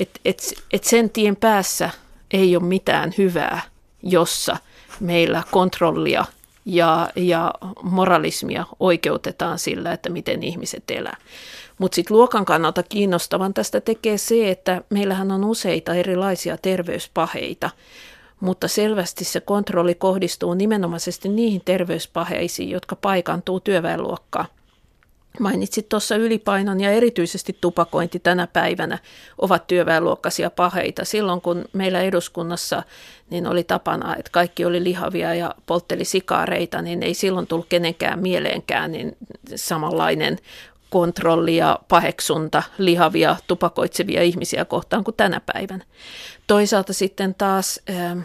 että 0.01 0.19
et, 0.25 0.53
et 0.73 0.83
sen 0.83 1.09
tien 1.09 1.35
päässä 1.35 1.89
ei 2.31 2.55
ole 2.55 2.63
mitään 2.63 3.13
hyvää, 3.17 3.61
jossa 4.03 4.57
meillä 4.99 5.43
kontrollia 5.51 6.25
ja, 6.65 7.09
ja 7.15 7.53
moralismia 7.83 8.65
oikeutetaan 8.79 9.59
sillä, 9.59 9.91
että 9.93 10.09
miten 10.09 10.43
ihmiset 10.43 10.83
elää. 10.91 11.17
Mutta 11.77 11.95
sitten 11.95 12.17
luokan 12.17 12.45
kannalta 12.45 12.83
kiinnostavan 12.83 13.53
tästä 13.53 13.81
tekee 13.81 14.17
se, 14.17 14.51
että 14.51 14.81
meillähän 14.89 15.31
on 15.31 15.45
useita 15.45 15.93
erilaisia 15.93 16.57
terveyspaheita, 16.57 17.69
mutta 18.39 18.67
selvästi 18.67 19.25
se 19.25 19.39
kontrolli 19.39 19.95
kohdistuu 19.95 20.53
nimenomaisesti 20.53 21.29
niihin 21.29 21.61
terveyspaheisiin, 21.65 22.69
jotka 22.69 22.95
paikantuu 22.95 23.59
työväenluokkaan. 23.59 24.45
Mainitsit 25.39 25.89
tuossa 25.89 26.15
ylipainon 26.15 26.81
ja 26.81 26.91
erityisesti 26.91 27.57
tupakointi 27.61 28.19
tänä 28.19 28.47
päivänä 28.47 28.97
ovat 29.37 29.67
työväenluokkaisia 29.67 30.49
paheita. 30.49 31.05
Silloin 31.05 31.41
kun 31.41 31.65
meillä 31.73 32.01
eduskunnassa 32.01 32.83
niin 33.29 33.47
oli 33.47 33.63
tapana, 33.63 34.15
että 34.15 34.31
kaikki 34.31 34.65
oli 34.65 34.83
lihavia 34.83 35.33
ja 35.33 35.55
poltteli 35.65 36.05
sikaareita, 36.05 36.81
niin 36.81 37.03
ei 37.03 37.13
silloin 37.13 37.47
tullut 37.47 37.65
kenenkään 37.69 38.19
mieleenkään 38.19 38.91
niin 38.91 39.17
samanlainen 39.55 40.37
kontrolli 40.89 41.55
ja 41.57 41.79
paheksunta 41.87 42.63
lihavia 42.77 43.35
tupakoitsevia 43.47 44.21
ihmisiä 44.23 44.65
kohtaan 44.65 45.03
kuin 45.03 45.15
tänä 45.15 45.41
päivänä. 45.53 45.85
Toisaalta 46.47 46.93
sitten 46.93 47.35
taas 47.35 47.79
äh, 47.89 48.17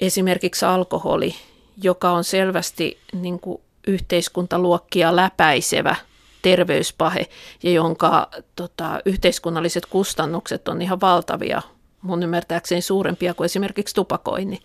esimerkiksi 0.00 0.64
alkoholi, 0.64 1.34
joka 1.82 2.10
on 2.10 2.24
selvästi 2.24 2.98
niin 3.12 3.40
kuin 3.40 3.60
yhteiskuntaluokkia 3.86 5.16
läpäisevä 5.16 5.96
terveyspahe 6.42 7.26
ja 7.62 7.70
jonka 7.70 8.28
tota, 8.56 9.00
yhteiskunnalliset 9.04 9.86
kustannukset 9.86 10.68
on 10.68 10.82
ihan 10.82 11.00
valtavia, 11.00 11.62
mun 12.02 12.22
ymmärtääkseni 12.22 12.80
suurempia 12.80 13.34
kuin 13.34 13.44
esimerkiksi 13.44 13.94
tupakoinni, 13.94 14.60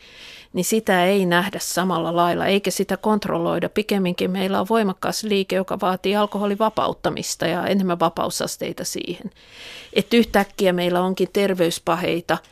niin 0.53 0.65
sitä 0.65 1.05
ei 1.05 1.25
nähdä 1.25 1.59
samalla 1.61 2.15
lailla, 2.15 2.45
eikä 2.45 2.71
sitä 2.71 2.97
kontrolloida. 2.97 3.69
Pikemminkin 3.69 4.31
meillä 4.31 4.59
on 4.59 4.67
voimakas 4.69 5.23
liike, 5.23 5.55
joka 5.55 5.79
vaatii 5.81 6.15
alkoholin 6.15 6.59
vapauttamista 6.59 7.47
ja 7.47 7.67
enemmän 7.67 7.99
vapausasteita 7.99 8.85
siihen. 8.85 9.31
Että 9.93 10.17
yhtäkkiä 10.17 10.73
meillä 10.73 11.01
onkin 11.01 11.29
terveyspaheita– 11.33 12.37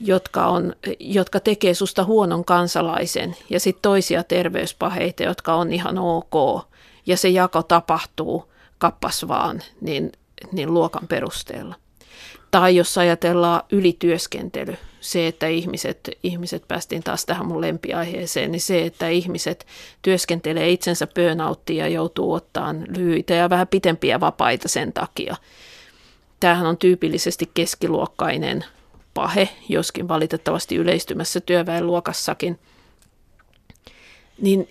jotka, 0.00 0.46
on, 0.46 0.74
jotka 0.98 1.40
tekee 1.40 1.74
susta 1.74 2.04
huonon 2.04 2.44
kansalaisen 2.44 3.36
ja 3.50 3.60
sitten 3.60 3.82
toisia 3.82 4.24
terveyspaheita, 4.24 5.22
jotka 5.22 5.54
on 5.54 5.72
ihan 5.72 5.98
ok 5.98 6.64
ja 7.06 7.16
se 7.16 7.28
jako 7.28 7.62
tapahtuu 7.62 8.52
kappas 8.78 9.28
vaan 9.28 9.62
niin, 9.80 10.12
niin 10.52 10.74
luokan 10.74 11.08
perusteella. 11.08 11.74
Tai 12.50 12.76
jos 12.76 12.98
ajatellaan 12.98 13.62
ylityöskentely, 13.72 14.76
se, 15.00 15.26
että 15.26 15.46
ihmiset, 15.46 16.10
ihmiset 16.22 16.68
päästiin 16.68 17.02
taas 17.02 17.26
tähän 17.26 17.46
mun 17.46 17.60
lempiaiheeseen, 17.60 18.52
niin 18.52 18.60
se, 18.60 18.84
että 18.84 19.08
ihmiset 19.08 19.66
työskentelee 20.02 20.70
itsensä 20.70 21.06
burnouttiin 21.06 21.76
ja 21.76 21.88
joutuu 21.88 22.32
ottamaan 22.32 22.84
lyhyitä 22.96 23.34
ja 23.34 23.50
vähän 23.50 23.68
pitempiä 23.68 24.20
vapaita 24.20 24.68
sen 24.68 24.92
takia. 24.92 25.36
Tämähän 26.40 26.66
on 26.66 26.76
tyypillisesti 26.76 27.50
keskiluokkainen 27.54 28.64
pahe, 29.14 29.48
joskin 29.68 30.08
valitettavasti 30.08 30.76
yleistymässä 30.76 31.40
työväenluokassakin. 31.40 32.58
Niin 34.40 34.68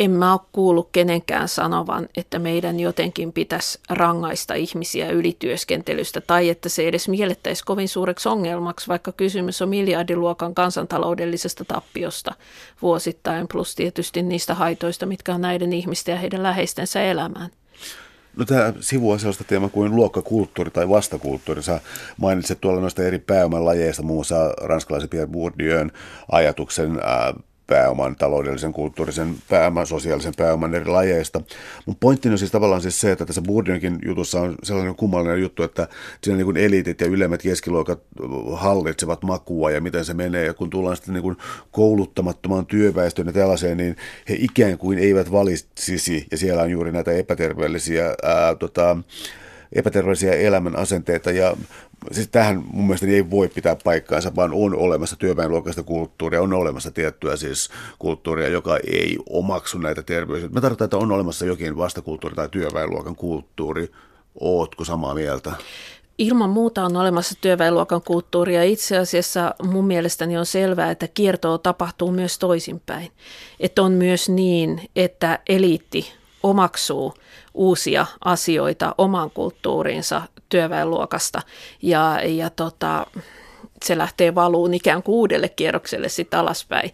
en 0.00 0.10
mä 0.10 0.32
ole 0.32 0.40
kuullut 0.52 0.88
kenenkään 0.92 1.48
sanovan, 1.48 2.08
että 2.16 2.38
meidän 2.38 2.80
jotenkin 2.80 3.32
pitäisi 3.32 3.78
rangaista 3.90 4.54
ihmisiä 4.54 5.10
ylityöskentelystä 5.10 6.20
tai 6.20 6.48
että 6.48 6.68
se 6.68 6.88
edes 6.88 7.08
miellettäisi 7.08 7.64
kovin 7.64 7.88
suureksi 7.88 8.28
ongelmaksi, 8.28 8.88
vaikka 8.88 9.12
kysymys 9.12 9.62
on 9.62 9.68
miljardiluokan 9.68 10.54
kansantaloudellisesta 10.54 11.64
tappiosta 11.64 12.34
vuosittain, 12.82 13.48
plus 13.48 13.74
tietysti 13.74 14.22
niistä 14.22 14.54
haitoista, 14.54 15.06
mitkä 15.06 15.34
on 15.34 15.40
näiden 15.40 15.72
ihmisten 15.72 16.12
ja 16.12 16.18
heidän 16.18 16.42
läheistensä 16.42 17.02
elämään. 17.02 17.50
No 18.36 18.44
tämä 18.44 18.72
sivua 18.80 19.18
sellaista 19.18 19.44
teema 19.44 19.68
kuin 19.68 19.96
luokkakulttuuri 19.96 20.70
tai 20.70 20.88
vastakulttuuri. 20.88 21.62
Sä 21.62 21.80
mainitsit 22.16 22.60
tuolla 22.60 22.80
noista 22.80 23.02
eri 23.02 23.18
pääomanlajeista, 23.18 24.02
muun 24.02 24.16
muassa 24.16 24.54
ranskalaisen 24.62 25.08
Pierre 25.08 25.32
Bourdieun 25.32 25.92
ajatuksen 26.32 26.98
ää, 27.02 27.34
pääoman, 27.66 28.16
taloudellisen, 28.16 28.72
kulttuurisen 28.72 29.34
pääoman, 29.50 29.86
sosiaalisen 29.86 30.32
pääoman 30.36 30.74
eri 30.74 30.86
lajeista. 30.86 31.40
Mun 31.86 31.96
pointti 32.00 32.28
on 32.28 32.38
siis 32.38 32.50
tavallaan 32.50 32.82
siis 32.82 33.00
se, 33.00 33.12
että 33.12 33.26
tässä 33.26 33.42
Bourdieukin 33.42 33.98
jutussa 34.04 34.40
on 34.40 34.54
sellainen 34.62 34.94
kummallinen 34.94 35.40
juttu, 35.40 35.62
että 35.62 35.88
siinä 36.22 36.36
niin 36.36 36.44
kuin 36.44 36.56
eliitit 36.56 37.00
ja 37.00 37.06
ylemmät 37.06 37.42
keskiluokat 37.42 38.02
hallitsevat 38.52 39.22
makua 39.22 39.70
ja 39.70 39.80
miten 39.80 40.04
se 40.04 40.14
menee. 40.14 40.44
Ja 40.44 40.54
kun 40.54 40.70
tullaan 40.70 40.96
sitten 40.96 41.14
niin 41.14 41.22
kuin 41.22 41.36
kouluttamattomaan 41.70 42.66
työväestöön 42.66 43.26
ja 43.26 43.32
tällaiseen, 43.32 43.76
niin 43.76 43.96
he 44.28 44.36
ikään 44.38 44.78
kuin 44.78 44.98
eivät 44.98 45.32
valitsisi, 45.32 46.26
ja 46.30 46.38
siellä 46.38 46.62
on 46.62 46.70
juuri 46.70 46.92
näitä 46.92 47.12
epäterveellisiä 47.12 48.14
ää, 48.22 48.54
tota, 48.54 48.96
epäterveellisiä 49.72 50.32
elämän 50.32 50.76
asenteita 50.76 51.30
ja 51.30 51.56
siis 52.12 52.28
tähän 52.28 52.64
mun 52.72 52.86
mielestä 52.86 53.06
ei 53.06 53.30
voi 53.30 53.48
pitää 53.48 53.76
paikkaansa, 53.84 54.36
vaan 54.36 54.52
on 54.54 54.74
olemassa 54.74 55.16
työväenluokkaista 55.16 55.82
kulttuuria, 55.82 56.42
on 56.42 56.52
olemassa 56.52 56.90
tiettyä 56.90 57.36
siis 57.36 57.70
kulttuuria, 57.98 58.48
joka 58.48 58.76
ei 58.76 59.18
omaksu 59.30 59.78
näitä 59.78 60.02
terveys. 60.02 60.50
Mä 60.50 60.60
tarkoitan, 60.60 60.84
että 60.84 60.96
on 60.96 61.12
olemassa 61.12 61.46
jokin 61.46 61.76
vastakulttuuri 61.76 62.36
tai 62.36 62.48
työväenluokan 62.48 63.16
kulttuuri. 63.16 63.90
Ootko 64.40 64.84
samaa 64.84 65.14
mieltä? 65.14 65.52
Ilman 66.18 66.50
muuta 66.50 66.84
on 66.84 66.96
olemassa 66.96 67.34
työväenluokan 67.40 68.02
kulttuuria. 68.02 68.62
Itse 68.62 68.98
asiassa 68.98 69.54
mun 69.62 69.86
mielestäni 69.86 70.38
on 70.38 70.46
selvää, 70.46 70.90
että 70.90 71.08
kiertoa 71.08 71.58
tapahtuu 71.58 72.12
myös 72.12 72.38
toisinpäin. 72.38 73.10
Että 73.60 73.82
on 73.82 73.92
myös 73.92 74.28
niin, 74.28 74.80
että 74.96 75.38
eliitti 75.48 76.12
omaksuu 76.42 77.14
uusia 77.54 78.06
asioita 78.24 78.94
oman 78.98 79.30
kulttuuriinsa 79.30 80.22
työväenluokasta 80.48 81.42
ja, 81.82 82.20
ja 82.24 82.50
tota, 82.50 83.06
se 83.84 83.98
lähtee 83.98 84.34
valuun 84.34 84.74
ikään 84.74 85.02
kuin 85.02 85.14
uudelle 85.16 85.48
kierrokselle 85.48 86.08
sitten 86.08 86.40
alaspäin. 86.40 86.90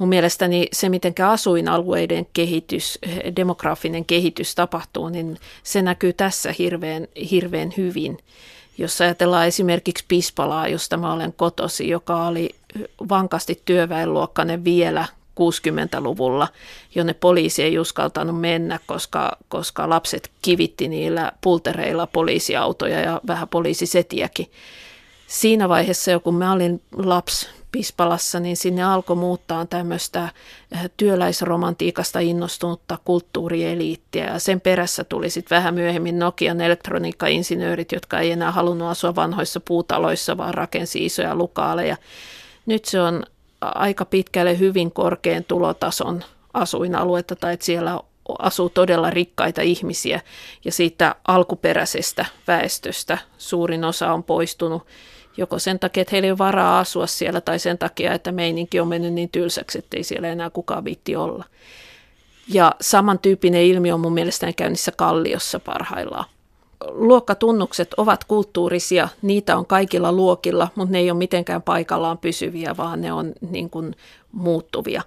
Mun 0.00 0.08
mielestäni 0.08 0.68
se, 0.72 0.88
miten 0.88 1.14
asuinalueiden 1.26 2.26
kehitys, 2.32 2.98
demografinen 3.36 4.04
kehitys 4.04 4.54
tapahtuu, 4.54 5.08
niin 5.08 5.38
se 5.62 5.82
näkyy 5.82 6.12
tässä 6.12 6.54
hirveän, 6.58 7.08
hirveän 7.30 7.72
hyvin. 7.76 8.18
Jos 8.78 9.00
ajatellaan 9.00 9.46
esimerkiksi 9.46 10.04
Pispalaa, 10.08 10.68
josta 10.68 10.96
mä 10.96 11.12
olen 11.12 11.32
kotosi, 11.32 11.88
joka 11.88 12.26
oli 12.26 12.50
vankasti 13.08 13.62
työväenluokkainen 13.64 14.64
vielä 14.64 15.06
60-luvulla, 15.50 16.48
jonne 16.94 17.14
poliisi 17.14 17.62
ei 17.62 17.78
uskaltanut 17.78 18.40
mennä, 18.40 18.78
koska, 18.86 19.36
koska 19.48 19.88
lapset 19.88 20.30
kivitti 20.42 20.88
niillä 20.88 21.32
pultereilla 21.40 22.06
poliisiautoja 22.06 23.00
ja 23.00 23.20
vähän 23.26 23.48
poliisisetiäkin. 23.48 24.46
Siinä 25.26 25.68
vaiheessa, 25.68 26.18
kun 26.18 26.34
mä 26.34 26.52
olin 26.52 26.82
lapsi 26.96 27.48
Pispalassa, 27.72 28.40
niin 28.40 28.56
sinne 28.56 28.82
alkoi 28.82 29.16
muuttaa 29.16 29.66
tämmöistä 29.66 30.28
eh, 30.72 30.90
työläisromantiikasta 30.96 32.20
innostunutta 32.20 32.98
kulttuurieliittiä. 33.04 34.26
Ja 34.26 34.38
sen 34.38 34.60
perässä 34.60 35.04
tuli 35.04 35.30
sitten 35.30 35.56
vähän 35.56 35.74
myöhemmin 35.74 36.18
Nokian 36.18 36.60
elektroniikkainsinöörit, 36.60 37.92
jotka 37.92 38.20
ei 38.20 38.30
enää 38.30 38.50
halunnut 38.50 38.88
asua 38.88 39.14
vanhoissa 39.14 39.60
puutaloissa, 39.60 40.36
vaan 40.36 40.54
rakensi 40.54 41.04
isoja 41.04 41.34
lukaaleja. 41.34 41.96
Nyt 42.66 42.84
se 42.84 43.00
on 43.00 43.22
aika 43.64 44.04
pitkälle 44.04 44.58
hyvin 44.58 44.92
korkean 44.92 45.44
tulotason 45.44 46.24
asuinaluetta 46.54 47.36
tai 47.36 47.54
että 47.54 47.66
siellä 47.66 48.00
asuu 48.38 48.70
todella 48.70 49.10
rikkaita 49.10 49.62
ihmisiä 49.62 50.20
ja 50.64 50.72
siitä 50.72 51.14
alkuperäisestä 51.28 52.26
väestöstä 52.48 53.18
suurin 53.38 53.84
osa 53.84 54.12
on 54.12 54.22
poistunut 54.22 54.86
joko 55.36 55.58
sen 55.58 55.78
takia, 55.78 56.00
että 56.00 56.10
heillä 56.12 56.26
ei 56.26 56.30
ole 56.30 56.38
varaa 56.38 56.78
asua 56.78 57.06
siellä 57.06 57.40
tai 57.40 57.58
sen 57.58 57.78
takia, 57.78 58.12
että 58.12 58.32
meininki 58.32 58.80
on 58.80 58.88
mennyt 58.88 59.12
niin 59.12 59.28
tylsäksi, 59.28 59.78
että 59.78 59.96
ei 59.96 60.04
siellä 60.04 60.28
enää 60.28 60.50
kukaan 60.50 60.84
viitti 60.84 61.16
olla. 61.16 61.44
Ja 62.48 62.74
samantyyppinen 62.80 63.62
ilmiö 63.62 63.94
on 63.94 64.00
mun 64.00 64.14
mielestäni 64.14 64.52
käynnissä 64.52 64.92
Kalliossa 64.96 65.60
parhaillaan 65.60 66.24
luokkatunnukset 66.88 67.94
ovat 67.94 68.24
kulttuurisia, 68.24 69.08
niitä 69.22 69.56
on 69.56 69.66
kaikilla 69.66 70.12
luokilla, 70.12 70.68
mutta 70.74 70.92
ne 70.92 70.98
ei 70.98 71.10
ole 71.10 71.18
mitenkään 71.18 71.62
paikallaan 71.62 72.18
pysyviä, 72.18 72.76
vaan 72.76 73.00
ne 73.00 73.12
on 73.12 73.32
niin 73.50 73.70
kuin 73.70 73.96
muuttuvia. 74.32 75.02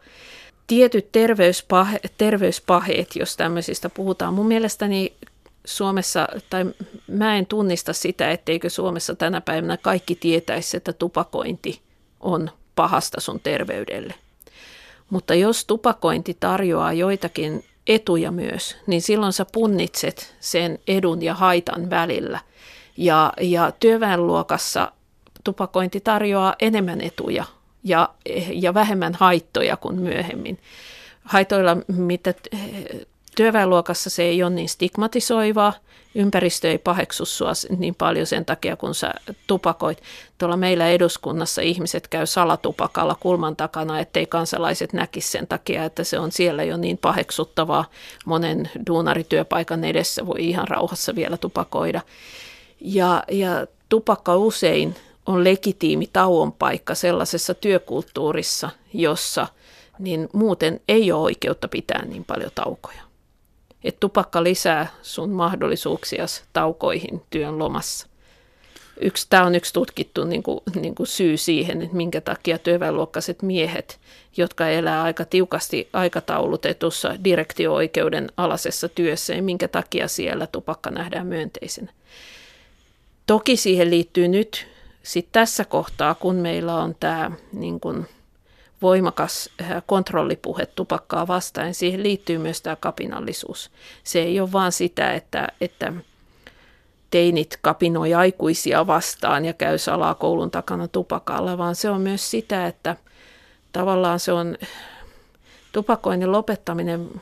Tietyt 0.68 1.12
terveyspahe, 1.12 2.00
terveyspaheet, 2.18 3.16
jos 3.16 3.38
tämmöisistä 3.38 3.90
puhutaan, 3.90 4.34
mun 4.34 4.48
mielestäni 4.48 5.14
Suomessa, 5.66 6.28
tai 6.50 6.66
mä 7.08 7.38
en 7.38 7.46
tunnista 7.46 7.94
sitä, 7.94 8.32
etteikö 8.32 8.70
Suomessa 8.70 9.16
tänä 9.16 9.42
päivänä 9.42 9.78
kaikki 9.78 10.16
tietäisi, 10.16 10.78
että 10.78 10.94
tupakointi 10.94 11.82
on 12.20 12.50
pahasta 12.76 13.22
sun 13.22 13.40
terveydelle. 13.40 14.14
Mutta 15.10 15.36
jos 15.36 15.66
tupakointi 15.66 16.38
tarjoaa 16.40 16.94
joitakin 16.94 17.64
etuja 17.88 18.32
myös, 18.32 18.78
niin 18.88 19.02
silloin 19.02 19.34
sä 19.34 19.46
punnitset 19.52 20.36
sen 20.40 20.80
edun 20.88 21.22
ja 21.22 21.34
haitan 21.34 21.90
välillä. 21.90 22.40
Ja, 22.98 23.34
ja 23.42 23.72
työväenluokassa 23.80 24.92
tupakointi 25.44 26.00
tarjoaa 26.00 26.56
enemmän 26.60 27.02
etuja 27.02 27.46
ja, 27.84 28.10
ja 28.54 28.74
vähemmän 28.74 29.14
haittoja 29.14 29.78
kuin 29.78 30.02
myöhemmin. 30.02 30.60
Haitoilla, 31.24 31.78
mitä 31.88 32.34
työväenluokassa 33.36 34.10
se 34.10 34.24
ei 34.24 34.44
ole 34.44 34.50
niin 34.50 34.70
stigmatisoivaa, 34.70 35.74
ympäristö 36.16 36.72
ei 36.72 36.78
paheksu 36.78 37.26
sua 37.26 37.52
niin 37.78 37.96
paljon 37.96 38.26
sen 38.26 38.46
takia, 38.46 38.76
kun 38.76 38.96
sä 38.96 39.14
tupakoit. 39.48 40.02
Tuolla 40.38 40.58
meillä 40.58 40.90
eduskunnassa 40.90 41.62
ihmiset 41.62 42.08
käy 42.08 42.26
salatupakalla 42.26 43.16
kulman 43.20 43.56
takana, 43.56 44.00
ettei 44.00 44.26
kansalaiset 44.26 44.94
näkisi 44.94 45.32
sen 45.32 45.48
takia, 45.48 45.86
että 45.86 46.04
se 46.04 46.20
on 46.20 46.32
siellä 46.32 46.64
jo 46.64 46.78
niin 46.78 46.98
paheksuttavaa. 46.98 47.86
Monen 48.26 48.70
duunarityöpaikan 48.88 49.84
edessä 49.84 50.26
voi 50.26 50.50
ihan 50.50 50.68
rauhassa 50.68 51.16
vielä 51.16 51.38
tupakoida. 51.38 52.02
Ja, 52.82 53.24
ja 53.32 53.68
tupakka 53.90 54.36
usein 54.36 54.96
on 55.26 55.44
legitiimi 55.44 56.10
tauon 56.14 56.52
paikka 56.52 56.96
sellaisessa 56.96 57.54
työkulttuurissa, 57.54 58.70
jossa 58.94 59.48
niin 60.00 60.30
muuten 60.34 60.80
ei 60.88 61.12
ole 61.12 61.22
oikeutta 61.22 61.68
pitää 61.68 62.06
niin 62.06 62.24
paljon 62.24 62.52
taukoja 62.56 63.05
että 63.86 64.00
tupakka 64.00 64.44
lisää 64.44 64.88
sun 65.02 65.30
mahdollisuuksia 65.30 66.26
taukoihin 66.54 67.22
työn 67.30 67.60
lomassa. 67.60 68.08
Yksi, 69.02 69.28
tämä 69.30 69.46
on 69.46 69.56
yksi 69.56 69.74
tutkittu 69.74 70.26
niin 70.26 70.44
kuin, 70.44 70.60
niin 70.76 70.96
kuin 70.96 71.08
syy 71.08 71.38
siihen, 71.38 71.82
että 71.82 71.96
minkä 71.96 72.22
takia 72.22 72.58
työväenluokkaiset 72.58 73.42
miehet, 73.42 74.00
jotka 74.38 74.70
elää 74.70 75.04
aika 75.04 75.26
tiukasti 75.26 75.90
aikataulutetussa 75.94 77.24
direktio-oikeuden 77.24 78.32
alaisessa 78.38 78.90
työssä, 78.90 79.34
ja 79.34 79.44
minkä 79.44 79.68
takia 79.68 80.08
siellä 80.08 80.48
tupakka 80.48 80.92
nähdään 80.92 81.28
myönteisenä. 81.28 81.92
Toki 83.28 83.58
siihen 83.58 83.90
liittyy 83.90 84.28
nyt 84.28 84.68
sit 85.04 85.28
tässä 85.32 85.66
kohtaa, 85.66 86.16
kun 86.16 86.36
meillä 86.36 86.76
on 86.76 86.96
tämä 87.00 87.32
niin 87.54 87.80
voimakas 88.86 89.50
äh, 89.62 89.84
kontrollipuhe 89.86 90.66
tupakkaa 90.66 91.28
vastaan. 91.28 91.74
Siihen 91.74 92.04
liittyy 92.04 92.38
myös 92.38 92.62
tämä 92.62 92.76
kapinallisuus. 92.76 93.72
Se 94.04 94.20
ei 94.20 94.40
ole 94.40 94.52
vaan 94.52 94.72
sitä, 94.72 95.14
että, 95.14 95.48
että 95.62 95.94
teinit 97.12 97.60
kapinoi 97.62 98.14
aikuisia 98.14 98.88
vastaan 98.88 99.46
ja 99.46 99.54
käy 99.54 99.78
salaa 99.78 100.16
koulun 100.16 100.52
takana 100.52 100.88
tupakalla, 100.88 101.58
vaan 101.58 101.76
se 101.76 101.90
on 101.90 102.02
myös 102.02 102.32
sitä, 102.32 102.68
että 102.68 102.96
tavallaan 103.72 104.20
se 104.20 104.32
on 104.32 104.58
tupakoinnin 105.72 106.32
lopettaminen 106.32 107.22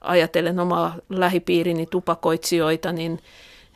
ajatellen 0.00 0.60
omaa 0.60 0.94
lähipiirini 1.08 1.86
tupakoitsijoita, 1.86 2.92
niin, 2.92 3.20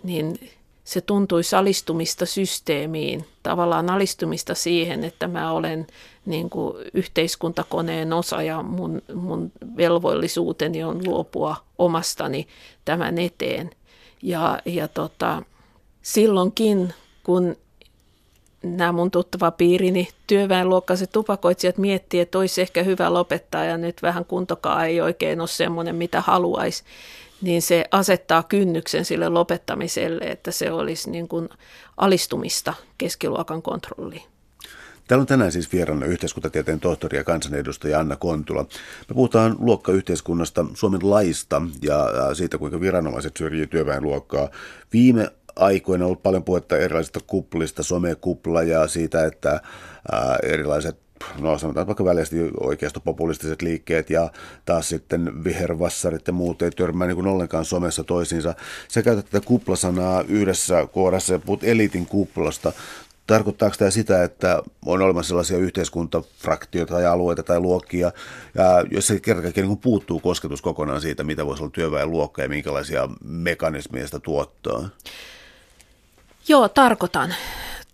niin 0.02 0.50
se 0.84 1.00
tuntui 1.00 1.42
alistumista 1.56 2.26
systeemiin, 2.26 3.26
tavallaan 3.42 3.90
alistumista 3.90 4.54
siihen, 4.54 5.04
että 5.04 5.26
mä 5.26 5.52
olen 5.52 5.86
niin 6.28 6.50
kuin 6.50 6.74
yhteiskuntakoneen 6.94 8.12
osa 8.12 8.42
ja 8.42 8.62
mun, 8.62 9.02
mun 9.14 9.52
velvollisuuteni 9.76 10.84
on 10.84 11.00
luopua 11.06 11.56
omastani 11.78 12.48
tämän 12.84 13.18
eteen. 13.18 13.70
Ja, 14.22 14.58
ja 14.64 14.88
tota, 14.88 15.42
silloinkin, 16.02 16.94
kun 17.24 17.56
nämä 18.62 18.92
mun 18.92 19.10
tuttava 19.10 19.50
piirini 19.50 20.08
työväenluokkaiset 20.26 21.12
tupakoitsijat 21.12 21.78
miettii, 21.78 22.20
että 22.20 22.38
olisi 22.38 22.60
ehkä 22.60 22.82
hyvä 22.82 23.12
lopettaa 23.12 23.64
ja 23.64 23.78
nyt 23.78 24.02
vähän 24.02 24.24
kuntokaa 24.24 24.84
ei 24.84 25.00
oikein 25.00 25.40
ole 25.40 25.48
semmoinen, 25.48 25.96
mitä 25.96 26.20
haluaisi, 26.20 26.84
niin 27.40 27.62
se 27.62 27.84
asettaa 27.90 28.42
kynnyksen 28.42 29.04
sille 29.04 29.28
lopettamiselle, 29.28 30.24
että 30.24 30.50
se 30.50 30.72
olisi 30.72 31.10
niin 31.10 31.28
kuin 31.28 31.48
alistumista 31.96 32.74
keskiluokan 32.98 33.62
kontrolliin. 33.62 34.37
Täällä 35.08 35.22
on 35.22 35.26
tänään 35.26 35.52
siis 35.52 35.72
vieraana 35.72 36.06
yhteiskuntatieteen 36.06 36.80
tohtori 36.80 37.18
ja 37.18 37.24
kansanedustaja 37.24 38.00
Anna 38.00 38.16
Kontula. 38.16 38.62
Me 39.08 39.14
puhutaan 39.14 39.56
luokkayhteiskunnasta, 39.58 40.64
Suomen 40.74 41.10
laista 41.10 41.62
ja 41.82 42.08
siitä, 42.34 42.58
kuinka 42.58 42.80
viranomaiset 42.80 43.36
syrjii 43.36 43.66
työväenluokkaa. 43.66 44.48
Viime 44.92 45.30
aikoina 45.56 46.04
on 46.04 46.06
ollut 46.06 46.22
paljon 46.22 46.44
puhetta 46.44 46.76
erilaisista 46.76 47.20
kuplista, 47.26 47.82
somekupla 47.82 48.62
ja 48.62 48.86
siitä, 48.86 49.26
että 49.26 49.60
erilaiset 50.42 50.96
no 51.40 51.58
sanotaan 51.58 51.86
vaikka 51.86 52.04
väliästi 52.04 52.36
populistiset 53.04 53.62
liikkeet 53.62 54.10
ja 54.10 54.30
taas 54.64 54.88
sitten 54.88 55.44
vihervassarit 55.44 56.26
ja 56.26 56.32
muut 56.32 56.62
ei 56.62 56.70
törmää 56.70 57.06
niin 57.06 57.16
kuin 57.16 57.26
ollenkaan 57.26 57.64
somessa 57.64 58.04
toisiinsa. 58.04 58.54
Sä 58.88 59.02
käytät 59.02 59.30
tätä 59.30 59.46
kuplasanaa 59.46 60.24
yhdessä 60.28 60.86
kohdassa 60.86 61.32
ja 61.32 61.38
puhut 61.38 61.64
eliitin 61.64 62.06
kuplasta. 62.06 62.72
Tarkoittaako 63.28 63.76
tämä 63.78 63.90
sitä, 63.90 64.24
että 64.24 64.62
on 64.86 65.02
olemassa 65.02 65.28
sellaisia 65.28 65.58
yhteiskuntafraktioita 65.58 66.94
tai 66.94 67.06
alueita 67.06 67.42
tai 67.42 67.60
luokkia, 67.60 68.12
ja 68.54 68.84
jos 68.90 69.06
se 69.06 69.20
kerta 69.20 69.48
niin 69.56 69.78
puuttuu 69.78 70.20
kosketus 70.20 70.62
kokonaan 70.62 71.00
siitä, 71.00 71.24
mitä 71.24 71.46
voisi 71.46 71.62
olla 71.62 71.70
työväenluokka 71.70 72.42
ja 72.42 72.48
minkälaisia 72.48 73.08
mekanismeja 73.24 74.06
sitä 74.06 74.18
tuottaa? 74.18 74.88
Joo, 76.48 76.68
tarkoitan. 76.68 77.34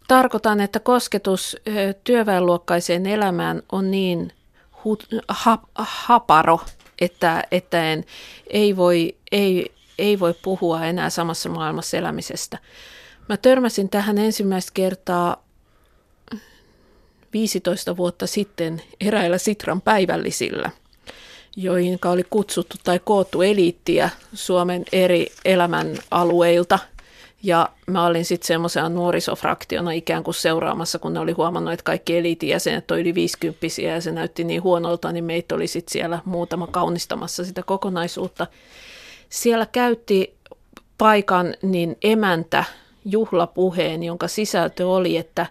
Tarkoitan, 0.08 0.60
että 0.60 0.80
kosketus 0.80 1.56
työväenluokkaiseen 2.04 3.06
elämään 3.06 3.62
on 3.72 3.90
niin 3.90 4.32
hu- 4.72 5.22
ha- 5.28 5.68
haparo, 5.74 6.60
että, 7.00 7.44
että 7.50 7.92
en, 7.92 8.04
ei, 8.46 8.76
voi, 8.76 9.16
ei, 9.32 9.72
ei 9.98 10.20
voi 10.20 10.34
puhua 10.42 10.84
enää 10.84 11.10
samassa 11.10 11.48
maailmassa 11.48 11.96
elämisestä. 11.96 12.58
Mä 13.28 13.36
törmäsin 13.36 13.88
tähän 13.88 14.18
ensimmäistä 14.18 14.70
kertaa 14.74 15.44
15 17.32 17.96
vuotta 17.96 18.26
sitten 18.26 18.82
eräillä 19.00 19.38
Sitran 19.38 19.80
päivällisillä, 19.80 20.70
joihin 21.56 21.98
oli 22.04 22.24
kutsuttu 22.30 22.76
tai 22.84 23.00
koottu 23.04 23.42
eliittiä 23.42 24.10
Suomen 24.34 24.84
eri 24.92 25.26
elämän 25.44 25.98
alueilta– 26.10 26.78
ja 27.44 27.68
mä 27.86 28.06
olin 28.06 28.24
sitten 28.24 28.46
semmoisena 28.46 28.88
nuorisofraktiona 28.88 29.90
ikään 29.90 30.24
kuin 30.24 30.34
seuraamassa, 30.34 30.98
kun 30.98 31.14
ne 31.14 31.20
oli 31.20 31.32
huomannut, 31.32 31.72
että 31.72 31.84
kaikki 31.84 32.16
eliitin 32.16 32.48
jäsenet 32.48 32.90
on 32.90 33.00
yli 33.00 33.14
50 33.14 33.66
ja 33.82 34.00
se 34.00 34.12
näytti 34.12 34.44
niin 34.44 34.62
huonolta, 34.62 35.12
niin 35.12 35.24
meitä 35.24 35.54
oli 35.54 35.66
sitten 35.66 35.92
siellä 35.92 36.18
muutama 36.24 36.66
kaunistamassa 36.66 37.44
sitä 37.44 37.62
kokonaisuutta. 37.62 38.46
Siellä 39.28 39.66
käytti 39.66 40.34
paikan 40.98 41.54
niin 41.62 41.96
emäntä 42.02 42.64
juhlapuheen, 43.04 44.02
jonka 44.02 44.28
sisältö 44.28 44.88
oli, 44.88 45.16
että 45.16 45.46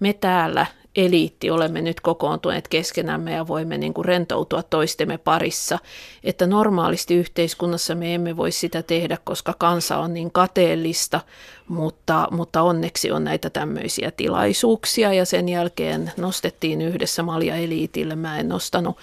me 0.00 0.12
täällä 0.12 0.66
eliitti 0.96 1.50
olemme 1.50 1.80
nyt 1.80 2.00
kokoontuneet 2.00 2.68
keskenämme 2.68 3.32
ja 3.32 3.46
voimme 3.46 3.78
niin 3.78 3.94
kuin 3.94 4.04
rentoutua 4.04 4.62
toistemme 4.62 5.18
parissa. 5.18 5.78
Että 6.24 6.46
normaalisti 6.46 7.14
yhteiskunnassa 7.14 7.94
me 7.94 8.14
emme 8.14 8.36
voi 8.36 8.52
sitä 8.52 8.82
tehdä, 8.82 9.18
koska 9.24 9.54
kansa 9.58 9.98
on 9.98 10.14
niin 10.14 10.30
kateellista, 10.30 11.20
mutta, 11.68 12.28
mutta 12.30 12.62
onneksi 12.62 13.10
on 13.10 13.24
näitä 13.24 13.50
tämmöisiä 13.50 14.10
tilaisuuksia 14.10 15.12
ja 15.12 15.24
sen 15.24 15.48
jälkeen 15.48 16.12
nostettiin 16.16 16.82
yhdessä 16.82 17.22
Malja 17.22 17.56
Eliitille, 17.56 18.16
mä 18.16 18.38
en 18.38 18.48
nostanut. 18.48 18.96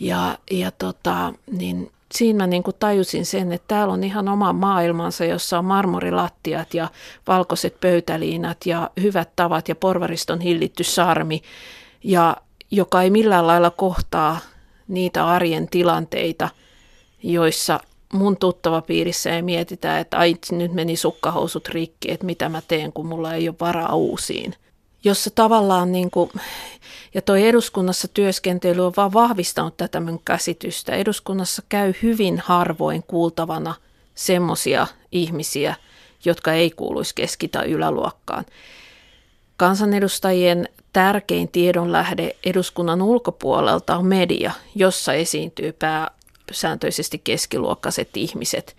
Ja, 0.00 0.38
ja 0.50 0.70
tota, 0.70 1.32
niin 1.58 1.90
siinä 2.18 2.36
mä 2.36 2.46
niin 2.46 2.62
kuin 2.62 2.76
tajusin 2.78 3.26
sen, 3.26 3.52
että 3.52 3.68
täällä 3.68 3.94
on 3.94 4.04
ihan 4.04 4.28
oma 4.28 4.52
maailmansa, 4.52 5.24
jossa 5.24 5.58
on 5.58 5.64
marmorilattiat 5.64 6.74
ja 6.74 6.88
valkoiset 7.26 7.80
pöytäliinat 7.80 8.66
ja 8.66 8.90
hyvät 9.00 9.30
tavat 9.36 9.68
ja 9.68 9.74
porvariston 9.74 10.40
hillitty 10.40 10.84
sarmi, 10.84 11.42
ja 12.04 12.36
joka 12.70 13.02
ei 13.02 13.10
millään 13.10 13.46
lailla 13.46 13.70
kohtaa 13.70 14.38
niitä 14.88 15.26
arjen 15.26 15.68
tilanteita, 15.68 16.48
joissa 17.22 17.80
mun 18.12 18.36
tuttava 18.36 18.82
piirissä 18.82 19.30
ei 19.30 19.42
mietitä, 19.42 19.98
että 19.98 20.18
ai 20.18 20.36
nyt 20.52 20.72
meni 20.72 20.96
sukkahousut 20.96 21.68
rikki, 21.68 22.10
että 22.10 22.26
mitä 22.26 22.48
mä 22.48 22.62
teen, 22.68 22.92
kun 22.92 23.06
mulla 23.06 23.34
ei 23.34 23.48
ole 23.48 23.56
varaa 23.60 23.94
uusiin. 23.94 24.54
Jossa 25.04 25.30
tavallaan 25.30 25.92
niin 25.92 26.10
kuin, 26.10 26.30
ja 27.14 27.22
tuo 27.22 27.36
eduskunnassa 27.36 28.08
työskentely 28.08 28.86
on 28.86 28.92
vaan 28.96 29.12
vahvistanut 29.12 29.76
tätä 29.76 30.00
mun 30.00 30.20
käsitystä. 30.24 30.92
Eduskunnassa 30.92 31.62
käy 31.68 31.94
hyvin 32.02 32.42
harvoin 32.44 33.02
kuultavana 33.02 33.74
semmoisia 34.14 34.86
ihmisiä, 35.12 35.74
jotka 36.24 36.52
ei 36.52 36.70
kuuluisi 36.70 37.14
keski- 37.14 37.48
tai 37.48 37.70
yläluokkaan. 37.70 38.44
Kansanedustajien 39.56 40.68
tärkein 40.92 41.48
tiedonlähde 41.48 42.36
eduskunnan 42.44 43.02
ulkopuolelta 43.02 43.96
on 43.96 44.06
media, 44.06 44.52
jossa 44.74 45.12
esiintyy 45.12 45.72
pääsääntöisesti 45.72 47.20
keskiluokkaiset 47.24 48.08
ihmiset– 48.16 48.76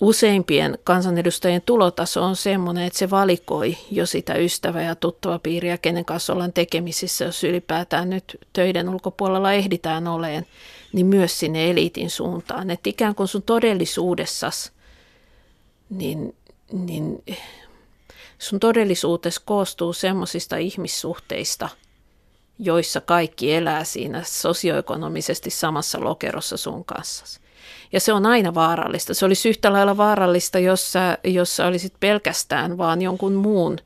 useimpien 0.00 0.78
kansanedustajien 0.84 1.62
tulotaso 1.66 2.22
on 2.22 2.36
sellainen, 2.36 2.84
että 2.84 2.98
se 2.98 3.10
valikoi 3.10 3.76
jo 3.90 4.06
sitä 4.06 4.34
ystävä- 4.34 4.82
ja 4.82 4.94
tuttava 4.94 5.38
piiriä, 5.38 5.78
kenen 5.78 6.04
kanssa 6.04 6.32
ollaan 6.32 6.52
tekemisissä, 6.52 7.24
jos 7.24 7.44
ylipäätään 7.44 8.10
nyt 8.10 8.38
töiden 8.52 8.88
ulkopuolella 8.88 9.52
ehditään 9.52 10.08
oleen, 10.08 10.46
niin 10.92 11.06
myös 11.06 11.38
sinne 11.38 11.70
eliitin 11.70 12.10
suuntaan. 12.10 12.70
Että 12.70 12.90
ikään 12.90 13.14
kuin 13.14 13.28
sun 13.28 13.42
todellisuudessas, 13.42 14.72
niin, 15.90 16.36
niin 16.72 17.24
sun 18.38 18.60
todellisuutesi 18.60 19.40
koostuu 19.44 19.92
semmoisista 19.92 20.56
ihmissuhteista, 20.56 21.68
joissa 22.58 23.00
kaikki 23.00 23.54
elää 23.54 23.84
siinä 23.84 24.22
sosioekonomisesti 24.24 25.50
samassa 25.50 26.04
lokerossa 26.04 26.56
sun 26.56 26.84
kanssa. 26.84 27.40
Ja 27.92 28.00
se 28.00 28.12
on 28.12 28.26
aina 28.26 28.54
vaarallista. 28.54 29.14
Se 29.14 29.24
olisi 29.24 29.48
yhtä 29.48 29.72
lailla 29.72 29.96
vaarallista, 29.96 30.58
jos 30.58 30.92
sä, 30.92 31.18
jos 31.24 31.56
sä 31.56 31.66
olisit 31.66 31.94
pelkästään 32.00 32.78
vaan 32.78 33.02
jonkun 33.02 33.32
muun 33.32 33.78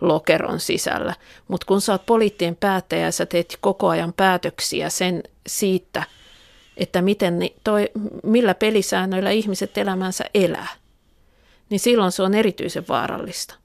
lokeron 0.00 0.60
sisällä. 0.60 1.14
Mutta 1.48 1.66
kun 1.66 1.80
sä 1.80 1.92
oot 1.92 2.06
poliittien 2.06 2.56
päättäjä 2.56 3.04
ja 3.04 3.12
sä 3.12 3.26
teet 3.26 3.58
koko 3.60 3.88
ajan 3.88 4.12
päätöksiä 4.12 4.90
sen 4.90 5.22
siitä, 5.46 6.02
että 6.76 7.02
miten 7.02 7.38
toi, 7.64 7.90
millä 8.22 8.54
pelisäännöillä 8.54 9.30
ihmiset 9.30 9.78
elämänsä 9.78 10.24
elää, 10.34 10.68
niin 11.70 11.80
silloin 11.80 12.12
se 12.12 12.22
on 12.22 12.34
erityisen 12.34 12.84
vaarallista. 12.88 13.61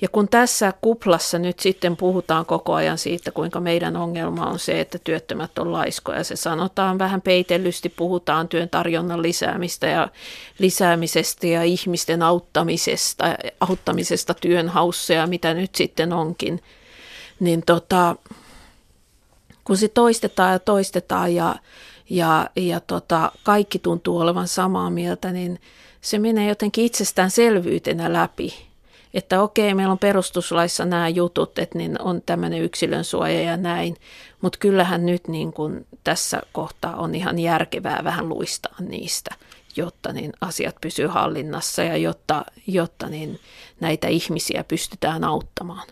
Ja 0.00 0.08
kun 0.08 0.28
tässä 0.28 0.72
kuplassa 0.80 1.38
nyt 1.38 1.60
sitten 1.60 1.96
puhutaan 1.96 2.46
koko 2.46 2.74
ajan 2.74 2.98
siitä, 2.98 3.30
kuinka 3.30 3.60
meidän 3.60 3.96
ongelma 3.96 4.46
on 4.46 4.58
se, 4.58 4.80
että 4.80 4.98
työttömät 4.98 5.58
on 5.58 5.72
laiskoja, 5.72 6.24
se 6.24 6.36
sanotaan 6.36 6.98
vähän 6.98 7.20
peitellysti, 7.20 7.88
puhutaan 7.88 8.48
työn 8.48 8.68
tarjonnan 8.68 9.22
lisäämistä 9.22 9.86
ja 9.86 10.08
lisäämisestä 10.58 11.46
ja 11.46 11.62
ihmisten 11.62 12.22
auttamisesta, 12.22 13.24
auttamisesta 13.60 14.34
työnhaussa 14.34 15.12
ja 15.12 15.26
mitä 15.26 15.54
nyt 15.54 15.74
sitten 15.74 16.12
onkin, 16.12 16.62
niin 17.40 17.62
tota, 17.66 18.16
kun 19.64 19.76
se 19.76 19.88
toistetaan 19.88 20.52
ja 20.52 20.58
toistetaan 20.58 21.34
ja, 21.34 21.56
ja, 22.10 22.50
ja 22.56 22.80
tota, 22.80 23.32
kaikki 23.42 23.78
tuntuu 23.78 24.18
olevan 24.18 24.48
samaa 24.48 24.90
mieltä, 24.90 25.32
niin 25.32 25.60
se 26.00 26.18
menee 26.18 26.48
jotenkin 26.48 26.84
itsestäänselvyytenä 26.84 28.12
läpi 28.12 28.69
että 29.14 29.42
okei, 29.42 29.74
meillä 29.74 29.92
on 29.92 29.98
perustuslaissa 29.98 30.84
nämä 30.84 31.08
jutut, 31.08 31.58
että 31.58 31.78
niin 31.78 32.02
on 32.02 32.22
tämmöinen 32.26 32.62
yksilön 32.62 33.04
suoja 33.04 33.42
ja 33.42 33.56
näin, 33.56 33.96
mutta 34.40 34.58
kyllähän 34.58 35.06
nyt 35.06 35.28
niin 35.28 35.52
kuin 35.52 35.86
tässä 36.04 36.42
kohtaa 36.52 36.96
on 36.96 37.14
ihan 37.14 37.38
järkevää 37.38 38.00
vähän 38.04 38.28
luistaa 38.28 38.74
niistä, 38.78 39.34
jotta 39.76 40.12
niin 40.12 40.32
asiat 40.40 40.76
pysyy 40.80 41.06
hallinnassa 41.06 41.82
ja 41.82 41.96
jotta, 41.96 42.44
jotta 42.66 43.08
niin 43.08 43.40
näitä 43.80 44.08
ihmisiä 44.08 44.64
pystytään 44.64 45.24
auttamaan. 45.24 45.86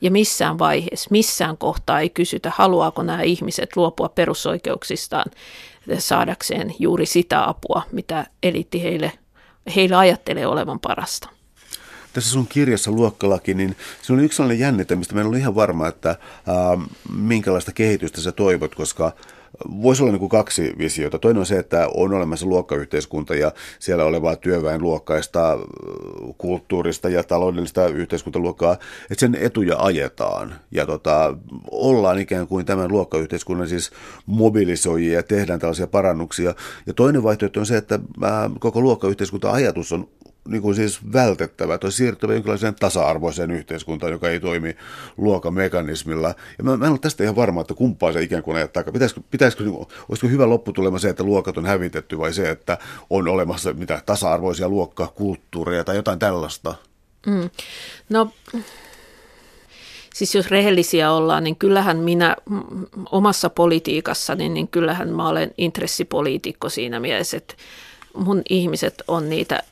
Ja 0.00 0.10
missään 0.10 0.58
vaiheessa, 0.58 1.08
missään 1.10 1.56
kohtaa 1.56 2.00
ei 2.00 2.10
kysytä, 2.10 2.52
haluaako 2.54 3.02
nämä 3.02 3.22
ihmiset 3.22 3.76
luopua 3.76 4.08
perusoikeuksistaan 4.08 5.30
saadakseen 5.98 6.74
juuri 6.78 7.06
sitä 7.06 7.48
apua, 7.48 7.82
mitä 7.92 8.26
eliitti 8.42 8.82
heille, 8.82 9.12
heille 9.76 9.96
ajattelee 9.96 10.46
olevan 10.46 10.80
parasta 10.80 11.33
tässä 12.14 12.30
sun 12.30 12.46
kirjassa 12.46 12.90
Luokkalaki, 12.90 13.54
niin 13.54 13.76
se 14.02 14.12
oli 14.12 14.24
yksi 14.24 14.36
sellainen 14.36 14.58
jännite, 14.58 14.96
mistä 14.96 15.14
mä 15.14 15.20
en 15.20 15.26
ollut 15.26 15.38
ihan 15.38 15.54
varma, 15.54 15.88
että 15.88 16.08
ää, 16.08 16.78
minkälaista 17.16 17.72
kehitystä 17.72 18.20
sä 18.20 18.32
toivot, 18.32 18.74
koska 18.74 19.12
voisi 19.82 20.02
olla 20.02 20.12
niin 20.12 20.20
kuin 20.20 20.28
kaksi 20.28 20.74
visiota. 20.78 21.18
Toinen 21.18 21.40
on 21.40 21.46
se, 21.46 21.58
että 21.58 21.88
on 21.94 22.14
olemassa 22.14 22.46
luokkayhteiskunta 22.46 23.34
ja 23.34 23.52
siellä 23.78 24.04
olevaa 24.04 24.36
työväenluokkaista, 24.36 25.58
kulttuurista 26.38 27.08
ja 27.08 27.24
taloudellista 27.24 27.86
yhteiskuntaluokkaa, 27.86 28.72
että 29.10 29.20
sen 29.20 29.34
etuja 29.40 29.76
ajetaan 29.78 30.54
ja 30.70 30.86
tota, 30.86 31.36
ollaan 31.70 32.18
ikään 32.18 32.46
kuin 32.46 32.66
tämän 32.66 32.92
luokkayhteiskunnan 32.92 33.68
siis 33.68 33.90
mobilisoijia 34.26 35.14
ja 35.14 35.22
tehdään 35.22 35.60
tällaisia 35.60 35.86
parannuksia. 35.86 36.54
Ja 36.86 36.94
toinen 36.94 37.22
vaihtoehto 37.22 37.60
on 37.60 37.66
se, 37.66 37.76
että 37.76 37.98
koko 38.58 38.80
luokkayhteiskunta-ajatus 38.80 39.92
on 39.92 40.08
niin 40.48 40.62
kuin 40.62 40.74
siis 40.74 41.12
vältettävä, 41.12 41.78
tai 41.78 41.92
siirtyvä 41.92 42.32
jonkinlaiseen 42.32 42.74
tasa-arvoiseen 42.74 43.50
yhteiskuntaan, 43.50 44.12
joka 44.12 44.28
ei 44.28 44.40
toimi 44.40 44.76
luokamekanismilla. 45.16 46.34
Ja 46.58 46.64
mä, 46.64 46.76
mä 46.76 46.84
en 46.86 46.90
ole 46.90 46.98
tästä 46.98 47.24
ihan 47.24 47.36
varma, 47.36 47.60
että 47.60 47.74
kumpaa 47.74 48.12
se 48.12 48.22
ikään 48.22 48.42
kuin 48.42 48.56
ajattaa. 48.56 48.84
Pitäisikö, 48.92 49.20
pitäisikö, 49.30 49.64
olisiko 50.08 50.28
hyvä 50.28 50.48
lopputulema 50.48 50.98
se, 50.98 51.08
että 51.08 51.24
luokat 51.24 51.58
on 51.58 51.66
hävitetty, 51.66 52.18
vai 52.18 52.32
se, 52.32 52.50
että 52.50 52.78
on 53.10 53.28
olemassa 53.28 53.72
mitä 53.72 54.02
tasa-arvoisia 54.06 54.68
luokkakulttuureja 54.68 55.84
tai 55.84 55.96
jotain 55.96 56.18
tällaista? 56.18 56.74
Mm. 57.26 57.50
No, 58.08 58.30
siis 60.14 60.34
jos 60.34 60.50
rehellisiä 60.50 61.12
ollaan, 61.12 61.44
niin 61.44 61.56
kyllähän 61.56 61.96
minä 61.96 62.36
omassa 63.12 63.50
politiikassani, 63.50 64.48
niin 64.48 64.68
kyllähän 64.68 65.08
mä 65.08 65.28
olen 65.28 65.54
intressipoliitikko 65.58 66.68
siinä 66.68 67.00
mielessä, 67.00 67.36
että 67.36 67.54
mun 68.14 68.42
ihmiset 68.50 69.02
on 69.08 69.30
niitä 69.30 69.62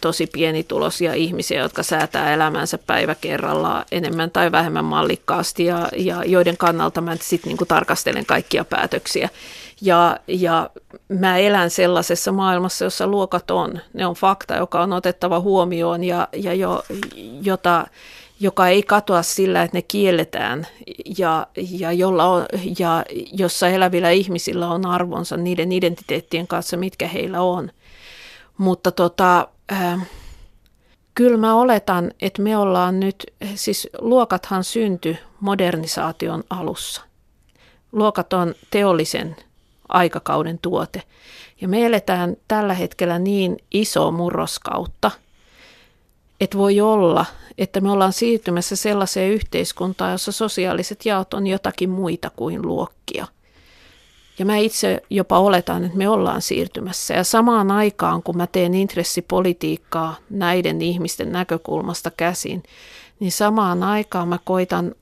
tosi 0.00 0.26
pienituloisia 0.26 1.14
ihmisiä, 1.14 1.60
jotka 1.60 1.82
säätää 1.82 2.34
elämänsä 2.34 2.78
päivä 2.78 3.14
kerrallaan 3.14 3.84
enemmän 3.92 4.30
tai 4.30 4.52
vähemmän 4.52 4.84
mallikkaasti 4.84 5.64
ja, 5.64 5.88
ja 5.96 6.24
joiden 6.24 6.56
kannalta 6.56 7.00
mä 7.00 7.16
sitten 7.20 7.48
niin 7.48 7.68
tarkastelen 7.68 8.26
kaikkia 8.26 8.64
päätöksiä. 8.64 9.28
Ja, 9.80 10.16
ja 10.26 10.70
mä 11.08 11.38
elän 11.38 11.70
sellaisessa 11.70 12.32
maailmassa, 12.32 12.84
jossa 12.84 13.06
luokat 13.06 13.50
on. 13.50 13.80
Ne 13.94 14.06
on 14.06 14.14
fakta, 14.14 14.56
joka 14.56 14.82
on 14.82 14.92
otettava 14.92 15.40
huomioon 15.40 16.04
ja, 16.04 16.28
ja 16.36 16.54
jo, 16.54 16.84
jota 17.42 17.86
joka 18.40 18.68
ei 18.68 18.82
katoa 18.82 19.22
sillä, 19.22 19.62
että 19.62 19.76
ne 19.76 19.82
kielletään 19.82 20.66
ja, 21.18 21.46
ja, 21.78 21.92
jolla 21.92 22.24
on, 22.24 22.46
ja 22.78 23.04
jossa 23.32 23.68
elävillä 23.68 24.10
ihmisillä 24.10 24.68
on 24.68 24.86
arvonsa 24.86 25.36
niiden 25.36 25.72
identiteettien 25.72 26.46
kanssa, 26.46 26.76
mitkä 26.76 27.08
heillä 27.08 27.40
on. 27.40 27.70
Mutta 28.58 28.92
tota, 28.92 29.48
äh, 29.72 30.06
kyllä 31.14 31.36
mä 31.36 31.54
oletan, 31.54 32.10
että 32.20 32.42
me 32.42 32.56
ollaan 32.56 33.00
nyt, 33.00 33.26
siis 33.54 33.88
luokathan 34.00 34.64
synty 34.64 35.16
modernisaation 35.40 36.44
alussa. 36.50 37.02
Luokat 37.92 38.32
on 38.32 38.54
teollisen 38.70 39.36
aikakauden 39.88 40.58
tuote. 40.58 41.02
Ja 41.60 41.68
me 41.68 41.86
eletään 41.86 42.36
tällä 42.48 42.74
hetkellä 42.74 43.18
niin 43.18 43.56
iso 43.70 44.10
murroskautta, 44.10 45.10
että 46.40 46.58
voi 46.58 46.80
olla, 46.80 47.26
että 47.58 47.80
me 47.80 47.90
ollaan 47.90 48.12
siirtymässä 48.12 48.76
sellaiseen 48.76 49.32
yhteiskuntaan, 49.32 50.12
jossa 50.12 50.32
sosiaaliset 50.32 51.06
jaot 51.06 51.34
on 51.34 51.46
jotakin 51.46 51.90
muita 51.90 52.30
kuin 52.36 52.62
luokkia– 52.62 53.26
ja 54.38 54.44
mä 54.44 54.56
itse 54.56 55.02
jopa 55.10 55.38
oletan, 55.38 55.84
että 55.84 55.98
me 55.98 56.08
ollaan 56.08 56.42
siirtymässä. 56.42 57.14
Ja 57.14 57.24
samaan 57.24 57.70
aikaan, 57.70 58.22
kun 58.22 58.36
mä 58.36 58.46
teen 58.46 58.74
intressipolitiikkaa 58.74 60.16
näiden 60.30 60.82
ihmisten 60.82 61.32
näkökulmasta 61.32 62.10
käsin, 62.10 62.62
niin 63.20 63.32
samaan 63.32 63.82
aikaan 63.82 64.28
mä 64.28 64.38
koitan 64.44 64.94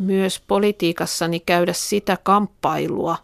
myös 0.00 0.42
politiikassani 0.46 1.40
käydä 1.40 1.72
sitä 1.72 2.18
kamppailua, 2.22 3.16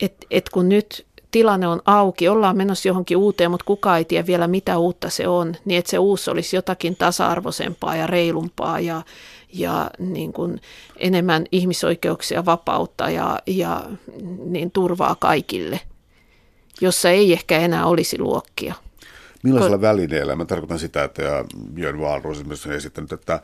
että 0.00 0.26
et 0.30 0.48
kun 0.48 0.68
nyt 0.68 1.06
tilanne 1.30 1.68
on 1.68 1.82
auki, 1.84 2.28
ollaan 2.28 2.56
menossa 2.56 2.88
johonkin 2.88 3.16
uuteen, 3.16 3.50
mutta 3.50 3.64
kukaan 3.64 3.98
ei 3.98 4.04
tiedä 4.04 4.26
vielä 4.26 4.48
mitä 4.48 4.78
uutta 4.78 5.10
se 5.10 5.28
on, 5.28 5.54
niin 5.64 5.78
että 5.78 5.90
se 5.90 5.98
uusi 5.98 6.30
olisi 6.30 6.56
jotakin 6.56 6.96
tasa-arvoisempaa 6.96 7.96
ja 7.96 8.06
reilumpaa 8.06 8.80
ja, 8.80 9.02
ja 9.52 9.90
niin 9.98 10.32
kuin 10.32 10.60
enemmän 10.96 11.46
ihmisoikeuksia, 11.52 12.44
vapautta 12.44 13.10
ja, 13.10 13.38
ja 13.46 13.84
niin 14.44 14.70
turvaa 14.70 15.16
kaikille, 15.20 15.80
jossa 16.80 17.10
ei 17.10 17.32
ehkä 17.32 17.58
enää 17.58 17.86
olisi 17.86 18.18
luokkia. 18.18 18.74
Millaisella 19.42 19.76
Ko- 19.76 19.80
välineellä? 19.80 20.36
Mä 20.36 20.44
tarkoitan 20.44 20.78
sitä, 20.78 21.04
että 21.04 21.44
Björn 21.74 22.00
Wahlroos 22.00 22.42
on 22.66 22.72
esittänyt, 22.72 23.12
että 23.12 23.40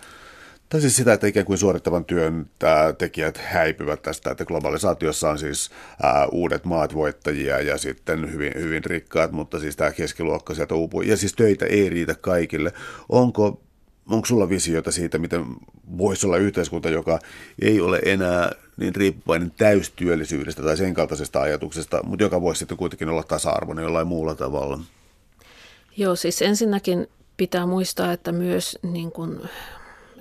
tai 0.69 0.81
siis 0.81 0.97
sitä, 0.97 1.13
että 1.13 1.27
ikään 1.27 1.47
kuin 1.47 1.59
suorittavan 1.59 2.05
työn 2.05 2.51
tekijät 2.99 3.39
häipyvät 3.39 4.03
tästä, 4.03 4.31
että 4.31 4.45
globalisaatiossa 4.45 5.31
on 5.31 5.39
siis 5.39 5.71
ää, 6.03 6.27
uudet 6.27 6.65
maat 6.65 6.95
voittajia 6.95 7.61
ja 7.61 7.79
sitten 7.79 8.33
hyvin, 8.33 8.53
hyvin 8.55 8.85
rikkaat, 8.85 9.33
mutta 9.33 9.61
siis 9.61 9.77
tämä 9.77 9.93
keskiluokka 9.93 10.55
sieltä 10.55 10.75
uupuu. 10.75 11.03
Ja 11.03 11.17
siis 11.17 11.33
töitä 11.33 11.67
ei 11.67 11.89
riitä 11.89 12.15
kaikille. 12.15 12.73
Onko 13.09 13.61
onko 14.11 14.27
sulla 14.27 14.49
visiota 14.49 14.93
siitä, 14.93 15.19
miten 15.19 15.45
voisi 15.99 16.27
olla 16.27 16.37
yhteiskunta, 16.37 16.89
joka 16.89 17.19
ei 17.63 17.81
ole 17.81 18.01
enää 18.05 18.53
niin 18.77 18.95
riippuvainen 18.95 19.51
täystyöllisyydestä 19.51 20.63
tai 20.63 20.77
sen 20.77 20.95
kaltaisesta 20.95 21.41
ajatuksesta, 21.41 22.03
mutta 22.03 22.25
joka 22.25 22.41
voisi 22.41 22.59
sitten 22.59 22.77
kuitenkin 22.77 23.09
olla 23.09 23.23
tasa-arvoinen 23.23 23.83
jollain 23.83 24.07
muulla 24.07 24.35
tavalla? 24.35 24.81
Joo, 25.97 26.17
siis 26.17 26.43
ensinnäkin 26.43 27.09
pitää 27.37 27.67
muistaa, 27.67 28.13
että 28.13 28.33
myös 28.33 28.79
niin 28.83 29.13
kuin 29.13 29.41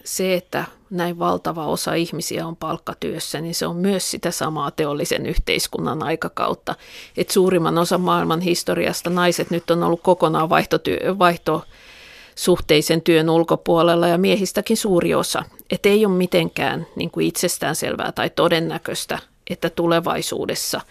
se, 0.03 0.33
että 0.33 0.65
näin 0.89 1.19
valtava 1.19 1.65
osa 1.65 1.93
ihmisiä 1.93 2.47
on 2.47 2.55
palkkatyössä, 2.55 3.41
niin 3.41 3.55
se 3.55 3.67
on 3.67 3.75
myös 3.75 4.11
sitä 4.11 4.31
samaa 4.31 4.71
teollisen 4.71 5.25
yhteiskunnan 5.25 6.03
aikakautta. 6.03 6.75
Et 7.17 7.31
suurimman 7.31 7.77
osan 7.77 8.01
maailman 8.01 8.41
historiasta 8.41 9.09
naiset 9.09 9.51
nyt 9.51 9.71
on 9.71 9.83
ollut 9.83 10.01
kokonaan 10.03 10.49
vaihtotyö, 10.49 11.15
vaihto 11.19 11.65
suhteisen 12.35 13.01
työn 13.01 13.29
ulkopuolella 13.29 14.07
ja 14.07 14.17
miehistäkin 14.17 14.77
suuri 14.77 15.15
osa. 15.15 15.43
Että 15.71 15.89
ei 15.89 16.05
ole 16.05 16.13
mitenkään 16.13 16.87
niin 16.95 17.11
kuin 17.11 17.27
itsestäänselvää 17.27 18.11
tai 18.11 18.29
todennäköistä, 18.29 19.19
että 19.49 19.69
tulevaisuudessa 19.69 20.81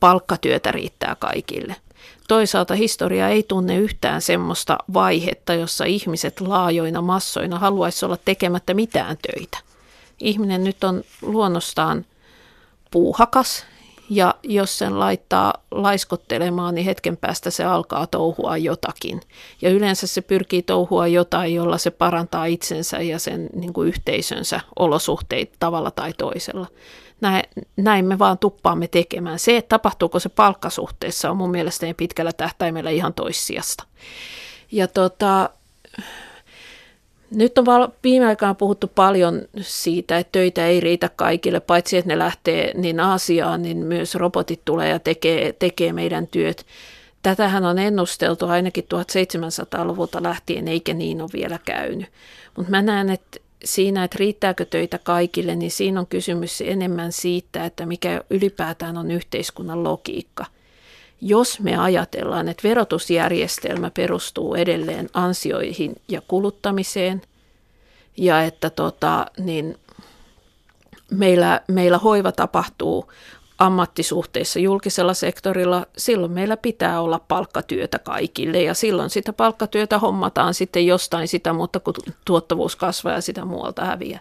palkkatyötä 0.00 0.72
riittää 0.72 1.16
kaikille. 1.18 1.76
Toisaalta 2.28 2.74
historia 2.74 3.28
ei 3.28 3.42
tunne 3.42 3.76
yhtään 3.76 4.22
semmoista 4.22 4.78
vaihetta, 4.94 5.54
jossa 5.54 5.84
ihmiset 5.84 6.40
laajoina 6.40 7.02
massoina 7.02 7.58
haluaisi 7.58 8.04
olla 8.04 8.18
tekemättä 8.24 8.74
mitään 8.74 9.16
töitä. 9.22 9.58
Ihminen 10.20 10.64
nyt 10.64 10.84
on 10.84 11.02
luonnostaan 11.22 12.04
puuhakas 12.90 13.64
ja 14.10 14.34
jos 14.42 14.78
sen 14.78 14.98
laittaa 14.98 15.54
laiskottelemaan, 15.70 16.74
niin 16.74 16.84
hetken 16.84 17.16
päästä 17.16 17.50
se 17.50 17.64
alkaa 17.64 18.06
touhua 18.06 18.56
jotakin. 18.56 19.20
Ja 19.62 19.70
yleensä 19.70 20.06
se 20.06 20.20
pyrkii 20.20 20.62
touhua 20.62 21.06
jotain, 21.06 21.54
jolla 21.54 21.78
se 21.78 21.90
parantaa 21.90 22.44
itsensä 22.44 22.98
ja 22.98 23.18
sen 23.18 23.50
niin 23.54 23.72
kuin 23.72 23.88
yhteisönsä 23.88 24.60
olosuhteita 24.78 25.56
tavalla 25.60 25.90
tai 25.90 26.12
toisella. 26.12 26.66
Näin, 27.20 27.44
näin 27.76 28.04
me 28.04 28.18
vaan 28.18 28.38
tuppaamme 28.38 28.88
tekemään. 28.88 29.38
Se, 29.38 29.56
että 29.56 29.68
tapahtuuko 29.68 30.18
se 30.18 30.28
palkkasuhteessa, 30.28 31.30
on 31.30 31.36
mun 31.36 31.50
mielestäni 31.50 31.94
pitkällä 31.94 32.32
tähtäimellä 32.32 32.90
ihan 32.90 33.14
toissijasta. 33.14 33.84
Ja 34.72 34.88
tota, 34.88 35.50
nyt 37.30 37.58
on 37.58 37.64
viime 38.02 38.26
aikoina 38.26 38.54
puhuttu 38.54 38.90
paljon 38.94 39.42
siitä, 39.60 40.18
että 40.18 40.32
töitä 40.32 40.66
ei 40.66 40.80
riitä 40.80 41.10
kaikille, 41.16 41.60
paitsi 41.60 41.96
että 41.96 42.08
ne 42.08 42.18
lähtee 42.18 42.72
niin 42.74 43.00
Aasiaan, 43.00 43.62
niin 43.62 43.76
myös 43.76 44.14
robotit 44.14 44.64
tulee 44.64 44.88
ja 44.88 44.98
tekee, 44.98 45.52
tekee 45.52 45.92
meidän 45.92 46.26
työt. 46.26 46.66
Tätähän 47.22 47.64
on 47.64 47.78
ennusteltu 47.78 48.46
ainakin 48.46 48.84
1700-luvulta 48.84 50.22
lähtien, 50.22 50.68
eikä 50.68 50.94
niin 50.94 51.22
ole 51.22 51.30
vielä 51.32 51.58
käynyt. 51.64 52.06
Mutta 52.56 52.70
mä 52.70 52.82
näen, 52.82 53.10
että 53.10 53.40
siinä, 53.64 54.04
että 54.04 54.16
riittääkö 54.18 54.64
töitä 54.64 54.98
kaikille, 54.98 55.56
niin 55.56 55.70
siinä 55.70 56.00
on 56.00 56.06
kysymys 56.06 56.60
enemmän 56.60 57.12
siitä, 57.12 57.64
että 57.64 57.86
mikä 57.86 58.22
ylipäätään 58.30 58.96
on 58.96 59.10
yhteiskunnan 59.10 59.84
logiikka– 59.84 60.46
jos 61.20 61.60
me 61.60 61.76
ajatellaan, 61.76 62.48
että 62.48 62.68
verotusjärjestelmä 62.68 63.90
perustuu 63.90 64.54
edelleen 64.54 65.08
ansioihin 65.14 65.96
ja 66.08 66.20
kuluttamiseen 66.28 67.22
ja 68.16 68.42
että 68.42 68.70
tota, 68.70 69.26
niin 69.38 69.78
meillä, 71.10 71.60
meillä 71.68 71.98
hoiva 71.98 72.32
tapahtuu 72.32 73.12
ammattisuhteissa 73.58 74.58
julkisella 74.58 75.14
sektorilla, 75.14 75.86
silloin 75.96 76.32
meillä 76.32 76.56
pitää 76.56 77.00
olla 77.00 77.20
palkkatyötä 77.28 77.98
kaikille 77.98 78.62
ja 78.62 78.74
silloin 78.74 79.10
sitä 79.10 79.32
palkkatyötä 79.32 79.98
hommataan 79.98 80.54
sitten 80.54 80.86
jostain 80.86 81.28
sitä, 81.28 81.52
mutta 81.52 81.80
kun 81.80 81.94
tuottavuus 82.24 82.76
kasvaa 82.76 83.12
ja 83.12 83.20
sitä 83.20 83.44
muualta 83.44 83.84
häviää. 83.84 84.20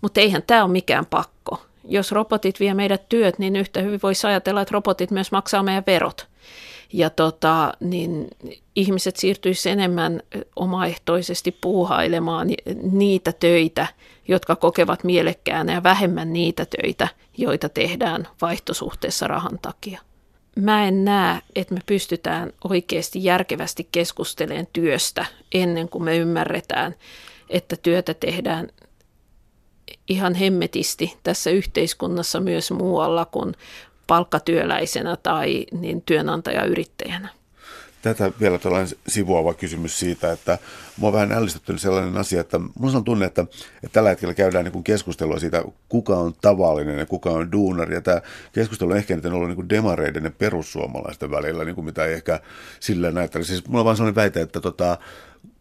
Mutta 0.00 0.20
eihän 0.20 0.42
tämä 0.46 0.64
ole 0.64 0.72
mikään 0.72 1.06
pakko 1.06 1.60
jos 1.84 2.12
robotit 2.12 2.60
vie 2.60 2.74
meidät 2.74 3.08
työt, 3.08 3.38
niin 3.38 3.56
yhtä 3.56 3.80
hyvin 3.80 4.00
voisi 4.02 4.26
ajatella, 4.26 4.62
että 4.62 4.72
robotit 4.72 5.10
myös 5.10 5.32
maksaa 5.32 5.62
meidän 5.62 5.84
verot. 5.86 6.29
Ja 6.92 7.10
tota, 7.10 7.72
niin 7.80 8.28
ihmiset 8.76 9.16
siirtyisivät 9.16 9.72
enemmän 9.72 10.22
omaehtoisesti 10.56 11.52
puuhailemaan 11.60 12.48
niitä 12.82 13.32
töitä, 13.32 13.86
jotka 14.28 14.56
kokevat 14.56 15.04
mielekkäänä 15.04 15.72
ja 15.72 15.82
vähemmän 15.82 16.32
niitä 16.32 16.66
töitä, 16.66 17.08
joita 17.38 17.68
tehdään 17.68 18.28
vaihtosuhteessa 18.40 19.26
rahan 19.26 19.58
takia. 19.62 20.00
Mä 20.56 20.88
en 20.88 21.04
näe, 21.04 21.40
että 21.54 21.74
me 21.74 21.80
pystytään 21.86 22.52
oikeasti 22.70 23.24
järkevästi 23.24 23.88
keskustelemaan 23.92 24.66
työstä 24.72 25.26
ennen 25.54 25.88
kuin 25.88 26.04
me 26.04 26.16
ymmärretään, 26.16 26.94
että 27.48 27.76
työtä 27.76 28.14
tehdään 28.14 28.68
ihan 30.08 30.34
hemmetisti 30.34 31.18
tässä 31.22 31.50
yhteiskunnassa 31.50 32.40
myös 32.40 32.70
muualla 32.70 33.24
kuin 33.24 33.54
palkkatyöläisenä 34.10 35.16
tai 35.16 35.66
niin 35.72 36.02
työnantajayrittäjänä. 36.02 37.28
Tätä 38.02 38.32
vielä 38.40 38.58
tällainen 38.58 38.88
sivuava 39.08 39.54
kysymys 39.54 39.98
siitä, 39.98 40.32
että 40.32 40.58
mua 40.96 41.08
on 41.08 41.12
vähän 41.12 41.32
ällistyttänyt 41.32 41.82
sellainen 41.82 42.16
asia, 42.16 42.40
että 42.40 42.58
mulla 42.58 42.96
on 42.96 43.04
tunne, 43.04 43.26
että, 43.26 43.42
että 43.74 43.92
tällä 43.92 44.08
hetkellä 44.08 44.34
käydään 44.34 44.64
niin 44.64 44.72
kuin 44.72 44.84
keskustelua 44.84 45.38
siitä, 45.38 45.64
kuka 45.88 46.16
on 46.16 46.34
tavallinen 46.40 46.98
ja 46.98 47.06
kuka 47.06 47.30
on 47.30 47.52
duunari. 47.52 47.94
Ja 47.94 48.00
tämä 48.00 48.20
keskustelu 48.52 48.90
on 48.90 48.96
ehkä 48.96 49.14
eniten 49.14 49.32
ollut 49.32 49.48
niin 49.48 49.56
kuin 49.56 49.68
demareiden 49.68 50.24
ja 50.24 50.30
perussuomalaisten 50.30 51.30
välillä, 51.30 51.64
niin 51.64 51.74
kuin 51.74 51.84
mitä 51.84 52.04
ei 52.04 52.12
ehkä 52.12 52.40
sillä 52.80 53.10
näyttää. 53.10 53.42
Siis 53.42 53.66
mulla 53.66 53.80
on 53.80 53.84
vaan 53.84 53.96
sellainen 53.96 54.22
väite, 54.22 54.40
että 54.40 54.60
tota, 54.60 54.98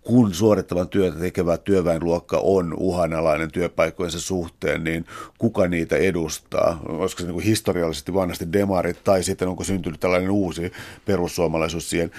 kun 0.09 0.33
suorittavan 0.33 0.89
työtä 0.89 1.19
tekevä 1.19 1.57
työväenluokka 1.57 2.39
on 2.43 2.73
uhanalainen 2.77 3.51
työpaikkojensa 3.51 4.19
suhteen, 4.19 4.83
niin 4.83 5.05
kuka 5.37 5.67
niitä 5.67 5.97
edustaa? 5.97 6.79
Olisiko 6.87 7.19
se 7.19 7.25
niin 7.25 7.33
kuin 7.33 7.45
historiallisesti 7.45 8.13
vanhasti 8.13 8.53
demarit 8.53 9.03
tai 9.03 9.23
sitten 9.23 9.47
onko 9.47 9.63
syntynyt 9.63 9.99
tällainen 9.99 10.31
uusi 10.31 10.71
perussuomalaisuus 11.05 11.89
siihen? 11.89 12.11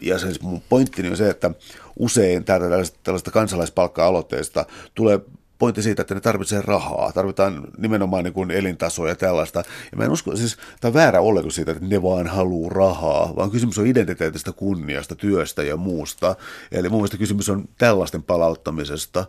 Ja 0.00 0.18
se 0.18 0.26
mun 0.42 0.62
pointtini 0.68 1.08
on 1.08 1.16
se, 1.16 1.30
että 1.30 1.50
usein 1.98 2.44
tällaista, 2.44 2.98
tällaista 3.02 3.30
kansalaispalkka-aloitteista 3.30 4.64
tulee 4.94 5.20
pointti 5.58 5.82
siitä, 5.82 6.02
että 6.02 6.14
ne 6.14 6.20
tarvitsee 6.20 6.62
rahaa, 6.62 7.12
tarvitaan 7.12 7.68
nimenomaan 7.78 8.24
niin 8.24 8.34
kuin 8.34 8.50
elintasoa 8.50 9.08
ja 9.08 9.16
tällaista. 9.16 9.58
Ja 9.92 9.98
mä 9.98 10.04
en 10.04 10.10
usko, 10.10 10.36
siis 10.36 10.56
tämä 10.80 10.90
on 10.90 10.94
väärä 10.94 11.20
oletus 11.20 11.54
siitä, 11.54 11.72
että 11.72 11.84
ne 11.84 12.02
vaan 12.02 12.26
haluaa 12.26 12.70
rahaa, 12.70 13.36
vaan 13.36 13.50
kysymys 13.50 13.78
on 13.78 13.86
identiteetistä, 13.86 14.52
kunniasta, 14.52 15.14
työstä 15.14 15.62
ja 15.62 15.76
muusta. 15.76 16.36
Eli 16.72 16.88
mun 16.88 16.98
mielestä 16.98 17.18
kysymys 17.18 17.48
on 17.48 17.68
tällaisten 17.78 18.22
palauttamisesta. 18.22 19.26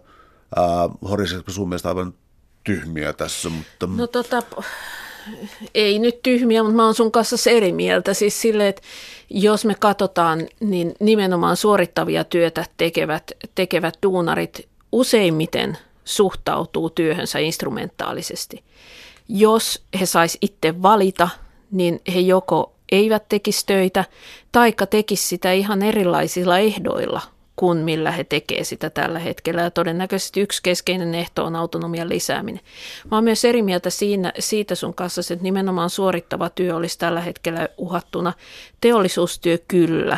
Äh, 0.57 1.47
sun 1.47 1.69
mielestä 1.69 1.89
aivan 1.89 2.13
tyhmiä 2.63 3.13
tässä, 3.13 3.49
mutta... 3.49 3.88
No 3.88 4.07
tota, 4.07 4.43
ei 5.75 5.99
nyt 5.99 6.23
tyhmiä, 6.23 6.63
mutta 6.63 6.75
mä 6.75 6.86
oon 6.86 6.95
sun 6.95 7.11
kanssa 7.11 7.49
eri 7.49 7.71
mieltä. 7.71 8.13
Siis 8.13 8.41
sille, 8.41 8.67
että 8.67 8.82
jos 9.30 9.65
me 9.65 9.75
katsotaan, 9.75 10.47
niin 10.59 10.93
nimenomaan 10.99 11.57
suorittavia 11.57 12.23
työtä 12.23 12.65
tekevät, 12.78 13.32
tekevät 13.55 13.97
duunarit 14.03 14.67
useimmiten 14.91 15.78
suhtautuu 16.08 16.89
työhönsä 16.89 17.39
instrumentaalisesti. 17.39 18.64
Jos 19.30 19.84
he 19.99 20.05
sais 20.05 20.38
itse 20.41 20.82
valita, 20.82 21.30
niin 21.72 22.01
he 22.14 22.20
joko 22.20 22.74
eivät 22.91 23.30
tekisi 23.30 23.66
töitä, 23.66 24.05
taikka 24.51 24.86
tekisi 24.86 25.28
sitä 25.28 25.51
ihan 25.51 25.84
erilaisilla 25.84 26.60
ehdoilla 26.60 27.22
kuin 27.58 27.78
millä 27.78 28.12
he 28.12 28.24
tekee 28.24 28.64
sitä 28.64 28.89
tällä 28.89 29.20
hetkellä. 29.20 29.62
Ja 29.62 29.72
todennäköisesti 29.72 30.41
yksi 30.41 30.64
keskeinen 30.64 31.16
ehto 31.16 31.45
on 31.45 31.55
autonomian 31.55 32.10
lisääminen. 32.10 32.62
Mä 33.12 33.18
oon 33.18 33.24
myös 33.24 33.45
eri 33.45 33.62
mieltä 33.62 33.89
siinä, 33.89 34.34
siitä 34.39 34.76
sun 34.76 34.93
kanssa, 34.93 35.22
että 35.22 35.43
nimenomaan 35.43 35.89
suorittava 35.89 36.49
työ 36.49 36.76
olisi 36.76 36.99
tällä 36.99 37.22
hetkellä 37.22 37.70
uhattuna. 37.78 38.34
Teollisuustyö 38.82 39.58
kyllä, 39.68 40.18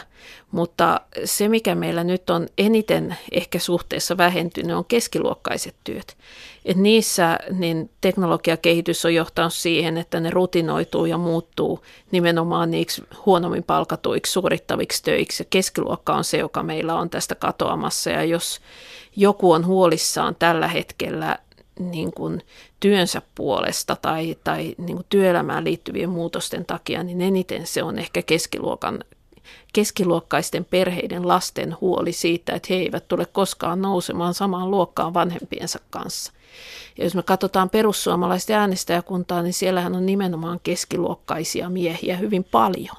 mutta 0.52 1.02
se 1.26 1.50
mikä 1.50 1.76
meillä 1.76 2.04
nyt 2.04 2.30
on 2.30 2.48
eniten 2.58 3.18
ehkä 3.32 3.60
suhteessa 3.60 4.18
vähentynyt 4.18 4.76
on 4.76 4.86
keskiluokkaiset 4.86 5.76
työt. 5.84 6.18
Et 6.66 6.78
niissä 6.78 7.40
niin 7.52 7.90
teknologiakehitys 8.02 9.06
on 9.06 9.14
johtanut 9.14 9.54
siihen, 9.54 9.98
että 9.98 10.20
ne 10.20 10.30
rutinoituu 10.30 11.06
ja 11.06 11.18
muuttuu 11.18 11.80
nimenomaan 12.12 12.72
niiksi 12.72 13.04
huonommin 13.26 13.64
palkatuiksi 13.64 14.32
suorittaviksi 14.32 15.04
töiksi. 15.04 15.44
Ja 15.44 15.48
keskiluokka 15.50 16.16
on 16.16 16.24
se, 16.24 16.38
joka 16.38 16.64
meillä 16.64 16.96
on 16.96 17.10
tästä 17.10 17.36
katoamassa. 17.36 18.10
Ja 18.10 18.24
jos 18.24 18.60
joku 19.16 19.52
on 19.52 19.66
huolissaan 19.66 20.36
tällä 20.40 20.68
hetkellä 20.68 21.38
niin 21.80 22.12
kuin 22.12 22.42
työnsä 22.80 23.22
puolesta 23.36 23.98
tai, 24.02 24.38
tai 24.44 24.76
niin 24.78 24.96
kuin 24.96 25.06
työelämään 25.10 25.64
liittyvien 25.64 26.10
muutosten 26.10 26.66
takia, 26.66 27.04
niin 27.04 27.22
eniten 27.22 27.68
se 27.68 27.84
on 27.84 28.00
ehkä 28.00 28.22
keskiluokan 28.22 29.04
keskiluokkaisten 29.74 30.66
perheiden 30.66 31.28
lasten 31.28 31.78
huoli 31.82 32.14
siitä, 32.14 32.54
että 32.54 32.68
he 32.70 32.76
eivät 32.76 33.08
tule 33.08 33.26
koskaan 33.26 33.82
nousemaan 33.82 34.34
samaan 34.34 34.72
luokkaan 34.72 35.14
vanhempiensa 35.14 35.80
kanssa. 35.90 36.34
Ja 36.98 37.04
jos 37.04 37.16
me 37.16 37.24
katsotaan 37.24 37.70
perussuomalaisten 37.70 38.56
äänestäjäkuntaa, 38.56 39.42
niin 39.42 39.54
siellähän 39.54 39.96
on 39.96 40.06
nimenomaan 40.06 40.60
keskiluokkaisia 40.64 41.70
miehiä 41.70 42.18
hyvin 42.18 42.44
paljon. 42.44 42.96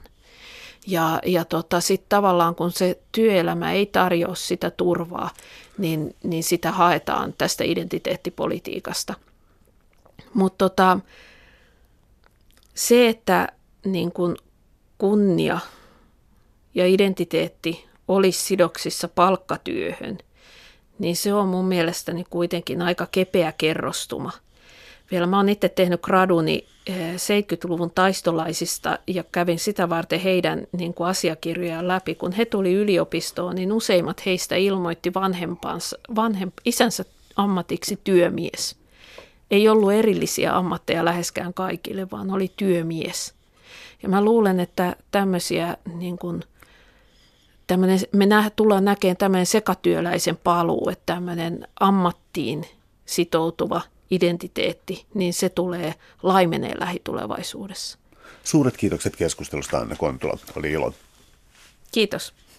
Ja, 0.87 1.21
ja 1.27 1.45
tota, 1.45 1.81
sitten 1.81 2.09
tavallaan 2.09 2.55
kun 2.55 2.73
se 2.73 3.01
työelämä 3.13 3.73
ei 3.73 3.87
tarjoa 3.87 4.35
sitä 4.35 4.71
turvaa, 4.71 5.31
niin, 5.79 6.17
niin 6.23 6.45
sitä 6.45 6.73
haetaan 6.73 7.35
tästä 7.39 7.65
identiteettipolitiikasta. 7.65 9.15
Mutta 10.35 10.69
tota, 10.69 10.99
se, 12.75 13.09
että 13.09 13.49
niin 13.85 14.13
kun 14.13 14.37
kunnia 14.99 15.59
ja 16.75 16.87
identiteetti 16.87 17.87
olisi 18.09 18.45
sidoksissa 18.45 19.09
palkkatyöhön, 19.09 20.19
niin 20.99 21.17
se 21.17 21.35
on 21.35 21.49
mun 21.49 21.65
mielestäni 21.65 22.25
kuitenkin 22.31 22.83
aika 22.83 23.09
kepeä 23.11 23.53
kerrostuma. 23.53 24.33
Vielä 25.11 25.27
mä 25.27 25.37
oon 25.37 25.49
itse 25.49 25.69
tehnyt 25.69 26.03
graduni 26.03 26.67
70-luvun 26.91 27.89
eh, 27.89 27.95
taistolaisista 27.95 28.99
ja 29.07 29.25
kävin 29.33 29.59
sitä 29.59 29.89
varten 29.89 30.21
heidän 30.21 30.67
niin 30.73 30.95
kuin 30.95 31.09
asiakirjojaan 31.09 31.89
läpi. 31.89 32.15
Kun 32.15 32.33
he 32.33 32.45
tuli 32.45 32.73
yliopistoon, 32.73 33.55
niin 33.55 33.73
useimmat 33.73 34.27
heistä 34.27 34.57
ilmoitti 34.57 35.15
vanhempansa, 35.15 35.99
vanhem, 36.17 36.53
isänsä 36.65 37.05
ammatiksi 37.37 38.01
työmies. 38.05 38.77
Ei 39.51 39.69
ollut 39.69 39.93
erillisiä 39.93 40.57
ammatteja 40.57 41.05
läheskään 41.05 41.55
kaikille, 41.55 42.11
vaan 42.11 42.31
oli 42.31 42.53
työmies. 42.57 43.35
Ja 44.03 44.09
mä 44.09 44.25
luulen, 44.25 44.61
että 44.61 44.97
tämmöisiä 45.11 45.77
niin 45.95 46.19
kuin 46.19 46.43
me 48.13 48.27
nä, 48.27 48.51
tullaan 48.57 48.85
näkemään 48.85 49.17
tämmöinen 49.17 49.47
sekatyöläisen 49.47 50.37
paluu, 50.37 50.89
että 50.89 51.15
tämmöinen 51.15 51.69
ammattiin 51.81 52.67
sitoutuva 53.07 53.81
identiteetti, 54.11 55.07
niin 55.15 55.35
se 55.35 55.49
tulee 55.49 55.95
laimenee 56.23 56.75
lähitulevaisuudessa. 56.79 57.99
Suuret 58.45 58.77
kiitokset 58.77 59.17
keskustelusta 59.17 59.79
Anne 59.79 59.97
Kontula. 59.97 60.39
Oli 60.57 60.73
ilo. 60.73 60.95
Kiitos. 61.93 62.35